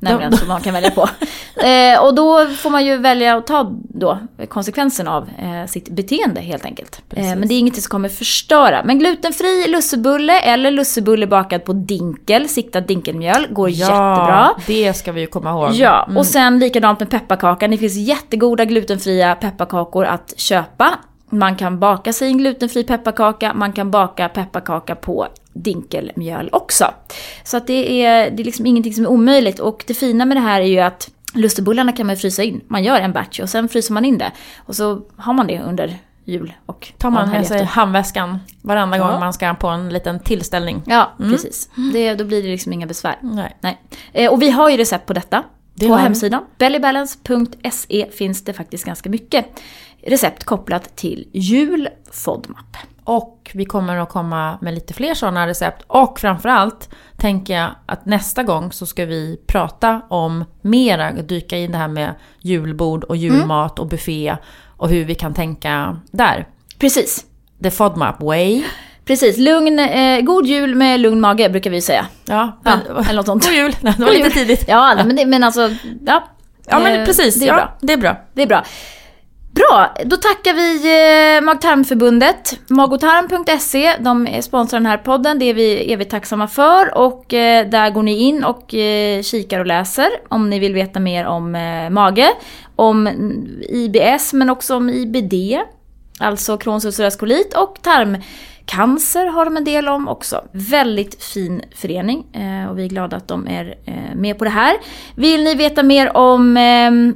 nämligen 0.00 0.36
som 0.36 0.48
man 0.48 0.60
kan 0.60 0.74
välja 0.74 0.90
på. 0.90 1.08
Eh, 1.56 2.04
och 2.04 2.14
då 2.14 2.46
får 2.46 2.70
man 2.70 2.86
ju 2.86 2.96
välja 2.96 3.36
att 3.36 3.46
ta 3.46 3.72
då 3.88 4.18
konsekvensen 4.48 5.08
av 5.08 5.28
eh, 5.38 5.66
sitt 5.66 5.88
beteende 5.88 6.40
helt 6.40 6.64
enkelt. 6.64 7.02
Eh, 7.10 7.24
men 7.24 7.48
det 7.48 7.54
är 7.54 7.58
inget 7.58 7.82
som 7.82 7.90
kommer 7.90 8.08
förstöra. 8.08 8.82
Men 8.84 8.98
glutenfri 8.98 9.68
lussebulle 9.68 10.40
eller 10.40 10.70
lussebulle 10.70 11.26
bakad 11.26 11.64
på 11.64 11.72
dinkel, 11.72 12.48
siktat 12.48 12.88
dinkelmjöl, 12.88 13.46
går 13.50 13.70
ja, 13.70 13.76
jättebra. 13.76 14.50
det 14.66 14.94
ska 14.94 15.12
vi 15.12 15.20
ju 15.20 15.26
komma 15.26 15.50
ihåg. 15.50 15.72
Ja, 15.72 16.04
mm. 16.04 16.16
och 16.16 16.26
sen 16.26 16.58
likadant 16.58 17.00
med 17.00 17.10
pepparkakan. 17.10 17.70
Det 17.70 17.78
finns 17.78 17.96
jättegoda 17.96 18.64
glutenfria 18.64 19.34
pepparkakor 19.34 20.04
att 20.04 20.34
köpa. 20.36 20.94
Man 21.30 21.56
kan 21.56 21.78
baka 21.78 22.12
sig 22.12 22.28
en 22.28 22.38
glutenfri 22.38 22.84
pepparkaka, 22.84 23.54
man 23.54 23.72
kan 23.72 23.90
baka 23.90 24.28
pepparkaka 24.28 24.94
på 24.94 25.26
dinkelmjöl 25.62 26.48
också. 26.52 26.84
Så 27.44 27.56
att 27.56 27.66
det 27.66 28.04
är, 28.04 28.30
det 28.30 28.42
är 28.42 28.44
liksom 28.44 28.66
ingenting 28.66 28.94
som 28.94 29.04
är 29.04 29.08
omöjligt. 29.08 29.58
Och 29.58 29.84
det 29.86 29.94
fina 29.94 30.24
med 30.24 30.36
det 30.36 30.40
här 30.40 30.60
är 30.60 30.66
ju 30.66 30.80
att 30.80 31.10
lussebullarna 31.34 31.92
kan 31.92 32.06
man 32.06 32.16
frysa 32.16 32.42
in. 32.42 32.60
Man 32.68 32.84
gör 32.84 33.00
en 33.00 33.12
batch 33.12 33.40
och 33.40 33.48
sen 33.48 33.68
fryser 33.68 33.94
man 33.94 34.04
in 34.04 34.18
det. 34.18 34.32
Och 34.56 34.76
så 34.76 35.02
har 35.16 35.32
man 35.32 35.46
det 35.46 35.60
under 35.60 35.98
jul 36.24 36.52
och 36.66 36.92
Tar 36.98 37.10
man 37.10 37.30
med 37.30 37.46
sig 37.46 37.64
handväskan 37.64 38.38
varenda 38.62 38.98
gång 38.98 39.20
man 39.20 39.32
ska 39.32 39.54
på 39.54 39.68
en 39.68 39.88
liten 39.88 40.20
tillställning. 40.20 40.82
Ja, 40.86 41.12
mm. 41.18 41.32
precis. 41.32 41.70
Det, 41.92 42.14
då 42.14 42.24
blir 42.24 42.42
det 42.42 42.48
liksom 42.48 42.72
inga 42.72 42.86
besvär. 42.86 43.18
Nej. 43.22 43.56
Nej. 43.60 43.80
Eh, 44.12 44.32
och 44.32 44.42
vi 44.42 44.50
har 44.50 44.70
ju 44.70 44.76
recept 44.76 45.06
på 45.06 45.12
detta. 45.12 45.42
Det 45.74 45.88
på 45.88 45.94
hemsidan. 45.94 46.44
Bellybalance.se 46.58 48.06
finns 48.10 48.44
det 48.44 48.52
faktiskt 48.52 48.84
ganska 48.84 49.10
mycket 49.10 49.46
recept 50.02 50.44
kopplat 50.44 50.96
till 50.96 51.28
jul 51.32 51.88
FODMAP. 52.12 52.76
Och 53.06 53.50
vi 53.54 53.64
kommer 53.64 53.96
att 53.96 54.08
komma 54.08 54.58
med 54.60 54.74
lite 54.74 54.94
fler 54.94 55.14
sådana 55.14 55.46
recept. 55.46 55.84
Och 55.86 56.20
framförallt 56.20 56.88
tänker 57.16 57.54
jag 57.54 57.70
att 57.86 58.06
nästa 58.06 58.42
gång 58.42 58.72
så 58.72 58.86
ska 58.86 59.04
vi 59.04 59.40
prata 59.46 60.02
om 60.08 60.44
mera, 60.62 61.12
dyka 61.12 61.56
in 61.56 61.72
det 61.72 61.78
här 61.78 61.88
med 61.88 62.14
julbord 62.40 63.04
och 63.04 63.16
julmat 63.16 63.78
mm. 63.78 63.82
och 63.82 63.86
buffé 63.86 64.36
och 64.76 64.88
hur 64.88 65.04
vi 65.04 65.14
kan 65.14 65.34
tänka 65.34 66.00
där. 66.10 66.46
Precis. 66.78 67.24
The 67.62 67.70
FODMAP 67.70 68.20
way. 68.20 68.64
Precis, 69.04 69.38
lugn, 69.38 69.78
eh, 69.78 70.20
god 70.20 70.46
jul 70.46 70.74
med 70.74 71.00
lugn 71.00 71.20
mage 71.20 71.48
brukar 71.48 71.70
vi 71.70 71.80
säga. 71.80 72.06
Ja, 72.24 72.58
men, 72.62 72.78
ja 72.88 73.02
eller 73.04 73.14
något 73.14 73.26
sånt. 73.26 73.44
God 73.46 73.54
jul, 73.54 73.76
det 73.80 73.98
var 73.98 74.12
lite 74.12 74.30
tidigt. 74.30 74.64
Ja, 74.68 74.94
men, 74.96 75.16
det, 75.16 75.26
men 75.26 75.44
alltså, 75.44 75.70
ja. 76.06 76.28
Ja 76.68 76.78
men 76.78 77.00
eh, 77.00 77.06
precis, 77.06 77.34
det 77.34 77.44
är, 77.44 77.48
ja, 77.48 77.54
bra. 77.54 77.76
det 77.80 77.92
är 77.92 77.96
bra. 77.96 78.16
Det 78.34 78.42
är 78.42 78.46
bra. 78.46 78.64
Bra, 79.56 79.94
då 80.04 80.16
tackar 80.16 80.54
vi 80.54 80.76
eh, 81.36 81.44
Magtarmförbundet, 81.44 82.60
magotarm.se. 82.68 83.96
De 84.00 84.42
sponsrar 84.42 84.80
den 84.80 84.86
här 84.86 84.98
podden, 84.98 85.38
det 85.38 85.44
är 85.44 85.54
vi 85.54 85.92
evigt 85.92 86.10
tacksamma 86.10 86.48
för. 86.48 86.98
Och 86.98 87.34
eh, 87.34 87.68
där 87.68 87.90
går 87.90 88.02
ni 88.02 88.16
in 88.16 88.44
och 88.44 88.74
eh, 88.74 89.22
kikar 89.22 89.60
och 89.60 89.66
läser 89.66 90.08
om 90.28 90.50
ni 90.50 90.58
vill 90.58 90.74
veta 90.74 91.00
mer 91.00 91.26
om 91.26 91.50
mage, 91.90 92.32
om 92.76 93.08
IBS 93.68 94.32
men 94.32 94.50
också 94.50 94.76
om 94.76 94.90
IBD, 94.90 95.34
alltså 96.18 96.56
Crohns 96.56 96.84
ulcerös 96.84 97.16
kolit 97.16 97.54
och 97.54 97.78
tarmcancer 97.82 99.26
har 99.26 99.44
de 99.44 99.56
en 99.56 99.64
del 99.64 99.88
om 99.88 100.08
också. 100.08 100.44
Väldigt 100.52 101.22
fin 101.24 101.62
förening 101.74 102.18
och 102.70 102.78
vi 102.78 102.84
är 102.84 102.88
glada 102.88 103.16
att 103.16 103.28
de 103.28 103.48
är 103.48 103.78
med 104.14 104.38
på 104.38 104.44
det 104.44 104.50
här. 104.50 104.76
Vill 105.14 105.44
ni 105.44 105.54
veta 105.54 105.82
mer 105.82 106.16
om 106.16 106.56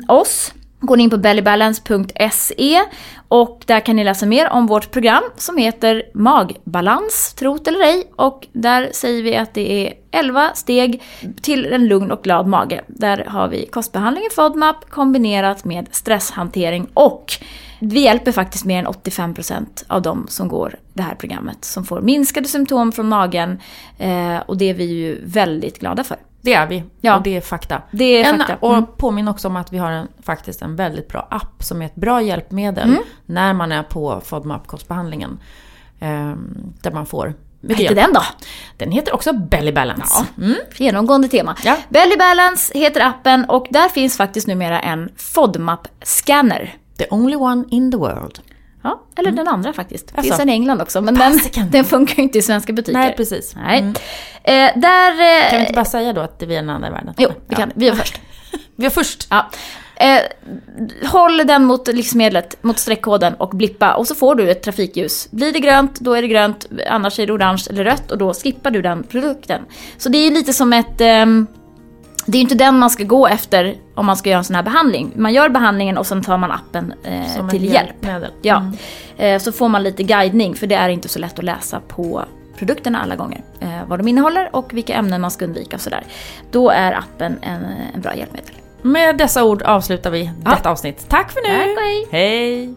oss 0.08 0.52
går 0.80 0.96
ni 0.96 1.02
in 1.02 1.10
på 1.10 1.18
bellybalance.se 1.18 2.80
och 3.28 3.62
där 3.66 3.80
kan 3.80 3.96
ni 3.96 4.04
läsa 4.04 4.26
mer 4.26 4.50
om 4.50 4.66
vårt 4.66 4.90
program 4.90 5.22
som 5.36 5.56
heter 5.56 6.02
Magbalans, 6.14 7.34
trot 7.34 7.68
eller 7.68 7.80
ej. 7.80 8.04
Och 8.16 8.46
där 8.52 8.90
säger 8.92 9.22
vi 9.22 9.36
att 9.36 9.54
det 9.54 9.86
är 9.86 9.94
11 10.10 10.50
steg 10.54 11.02
till 11.42 11.66
en 11.66 11.88
lugn 11.88 12.10
och 12.10 12.22
glad 12.22 12.46
mage. 12.46 12.84
Där 12.86 13.24
har 13.24 13.48
vi 13.48 13.66
kostbehandling 13.66 14.24
i 14.24 14.34
FODMAP 14.34 14.90
kombinerat 14.90 15.64
med 15.64 15.88
stresshantering 15.90 16.86
och 16.94 17.32
vi 17.80 18.00
hjälper 18.00 18.32
faktiskt 18.32 18.64
mer 18.64 18.78
än 18.78 18.86
85% 18.86 19.66
av 19.86 20.02
de 20.02 20.26
som 20.28 20.48
går 20.48 20.76
det 20.92 21.02
här 21.02 21.14
programmet 21.14 21.64
som 21.64 21.84
får 21.84 22.00
minskade 22.00 22.48
symptom 22.48 22.92
från 22.92 23.08
magen 23.08 23.58
eh, 23.98 24.38
och 24.46 24.56
det 24.56 24.70
är 24.70 24.74
vi 24.74 24.84
ju 24.84 25.20
väldigt 25.24 25.78
glada 25.78 26.04
för. 26.04 26.16
Det 26.40 26.54
är 26.54 26.66
vi. 26.66 26.84
Ja. 27.00 27.16
Och 27.16 27.22
det 27.22 27.36
är 27.36 27.40
fakta. 27.40 27.82
Det 27.90 28.04
är 28.04 28.32
en, 28.32 28.38
fakta. 28.38 28.66
Mm. 28.66 28.84
Och 28.84 28.96
påminn 28.96 29.28
också 29.28 29.48
om 29.48 29.56
att 29.56 29.72
vi 29.72 29.78
har 29.78 29.90
en, 29.90 30.08
faktiskt 30.22 30.62
en 30.62 30.76
väldigt 30.76 31.08
bra 31.08 31.28
app 31.30 31.62
som 31.62 31.82
är 31.82 31.86
ett 31.86 31.94
bra 31.94 32.22
hjälpmedel 32.22 32.88
mm. 32.88 33.02
när 33.26 33.52
man 33.52 33.72
är 33.72 33.82
på 33.82 34.20
FODMAP-kostbehandlingen. 34.24 35.40
Eh, 36.00 36.34
där 36.82 36.90
man 36.92 37.06
får 37.06 37.34
vad 37.60 37.76
heter 37.76 37.94
den 37.94 38.12
då? 38.12 38.22
Den 38.76 38.92
heter 38.92 39.14
också 39.14 39.32
Belly 39.32 39.72
Balance. 39.72 40.26
Ja, 40.36 40.44
mm. 40.44 40.56
Genomgående 40.76 41.28
tema. 41.28 41.56
Ja. 41.64 41.76
Belly 41.88 42.16
Balance 42.16 42.78
heter 42.78 43.00
appen 43.00 43.44
och 43.44 43.66
där 43.70 43.88
finns 43.88 44.16
faktiskt 44.16 44.46
numera 44.46 44.80
en 44.80 45.08
FODMAP-scanner. 45.16 46.74
The 46.98 47.06
only 47.10 47.36
one 47.36 47.64
in 47.70 47.90
the 47.90 47.96
world. 47.96 48.40
Ja, 48.82 49.02
eller 49.16 49.28
mm. 49.28 49.44
den 49.44 49.54
andra 49.54 49.72
faktiskt. 49.72 50.16
Det 50.16 50.22
finns 50.22 50.40
en 50.40 50.48
i 50.48 50.52
England 50.52 50.82
också, 50.82 51.00
men 51.00 51.14
den, 51.14 51.40
den 51.70 51.84
funkar 51.84 52.16
ju 52.16 52.22
inte 52.22 52.38
i 52.38 52.42
svenska 52.42 52.72
butiker. 52.72 52.98
Nej, 52.98 53.14
precis. 53.16 53.54
Nej. 53.56 53.78
Mm. 53.78 53.94
Eh, 54.42 54.80
där, 54.80 55.10
eh, 55.10 55.50
kan 55.50 55.58
vi 55.58 55.60
inte 55.60 55.72
bara 55.72 55.84
säga 55.84 56.12
då 56.12 56.20
att 56.20 56.42
vi 56.46 56.54
är 56.54 56.60
den 56.60 56.70
andra 56.70 56.88
i 56.88 56.90
världen? 56.90 57.14
Jo, 57.18 57.30
vi 57.46 57.54
kan. 57.54 57.72
Vi 57.74 57.88
är 57.88 57.94
först. 57.94 58.20
vi 58.76 58.86
är 58.86 58.90
först. 58.90 59.26
Ja. 59.30 59.50
Eh, 59.96 60.22
håll 61.08 61.36
den 61.36 61.64
mot 61.64 61.88
livsmedlet, 61.88 62.62
mot 62.62 62.78
streckkoden 62.78 63.34
och 63.34 63.48
blippa 63.48 63.94
och 63.94 64.06
så 64.06 64.14
får 64.14 64.34
du 64.34 64.50
ett 64.50 64.62
trafikljus. 64.62 65.30
Blir 65.30 65.52
det 65.52 65.60
grönt, 65.60 66.00
då 66.00 66.14
är 66.14 66.22
det 66.22 66.28
grönt, 66.28 66.66
annars 66.88 67.18
är 67.18 67.26
det 67.26 67.32
orange 67.32 67.66
eller 67.70 67.84
rött 67.84 68.10
och 68.10 68.18
då 68.18 68.34
skippar 68.34 68.70
du 68.70 68.82
den 68.82 69.02
produkten. 69.02 69.62
Så 69.98 70.08
det 70.08 70.18
är 70.18 70.30
lite 70.30 70.52
som 70.52 70.72
ett... 70.72 71.00
Det 72.26 72.38
är 72.38 72.42
inte 72.42 72.54
den 72.54 72.78
man 72.78 72.90
ska 72.90 73.04
gå 73.04 73.26
efter 73.26 73.76
om 73.94 74.06
man 74.06 74.16
ska 74.16 74.30
göra 74.30 74.38
en 74.38 74.44
sån 74.44 74.56
här 74.56 74.62
behandling. 74.62 75.12
Man 75.16 75.32
gör 75.32 75.48
behandlingen 75.48 75.98
och 75.98 76.06
sen 76.06 76.22
tar 76.22 76.38
man 76.38 76.50
appen 76.50 76.94
eh, 77.04 77.48
till 77.48 77.64
hjälp. 77.64 78.02
Medel. 78.02 78.30
Ja. 78.42 78.56
Mm. 78.56 78.76
Eh, 79.16 79.38
så 79.38 79.52
får 79.52 79.68
man 79.68 79.82
lite 79.82 80.02
guidning 80.02 80.54
för 80.54 80.66
det 80.66 80.74
är 80.74 80.88
inte 80.88 81.08
så 81.08 81.18
lätt 81.18 81.38
att 81.38 81.44
läsa 81.44 81.80
på 81.88 82.24
produkterna 82.56 83.02
alla 83.02 83.16
gånger. 83.16 83.42
Eh, 83.60 83.68
vad 83.86 83.98
de 83.98 84.08
innehåller 84.08 84.56
och 84.56 84.74
vilka 84.74 84.94
ämnen 84.94 85.20
man 85.20 85.30
ska 85.30 85.44
undvika 85.44 85.76
och 85.76 85.82
sådär. 85.82 86.04
Då 86.50 86.70
är 86.70 86.92
appen 86.92 87.38
en, 87.42 87.64
en 87.94 88.00
bra 88.00 88.16
hjälpmedel. 88.16 88.54
Med 88.82 89.18
dessa 89.18 89.44
ord 89.44 89.62
avslutar 89.62 90.10
vi 90.10 90.30
ja. 90.44 90.50
detta 90.50 90.70
avsnitt. 90.70 91.08
Tack 91.08 91.32
för 91.32 91.40
nu! 91.48 91.58
Tack 91.58 91.76
och 91.76 91.82
hej! 91.82 92.06
Hej! 92.10 92.74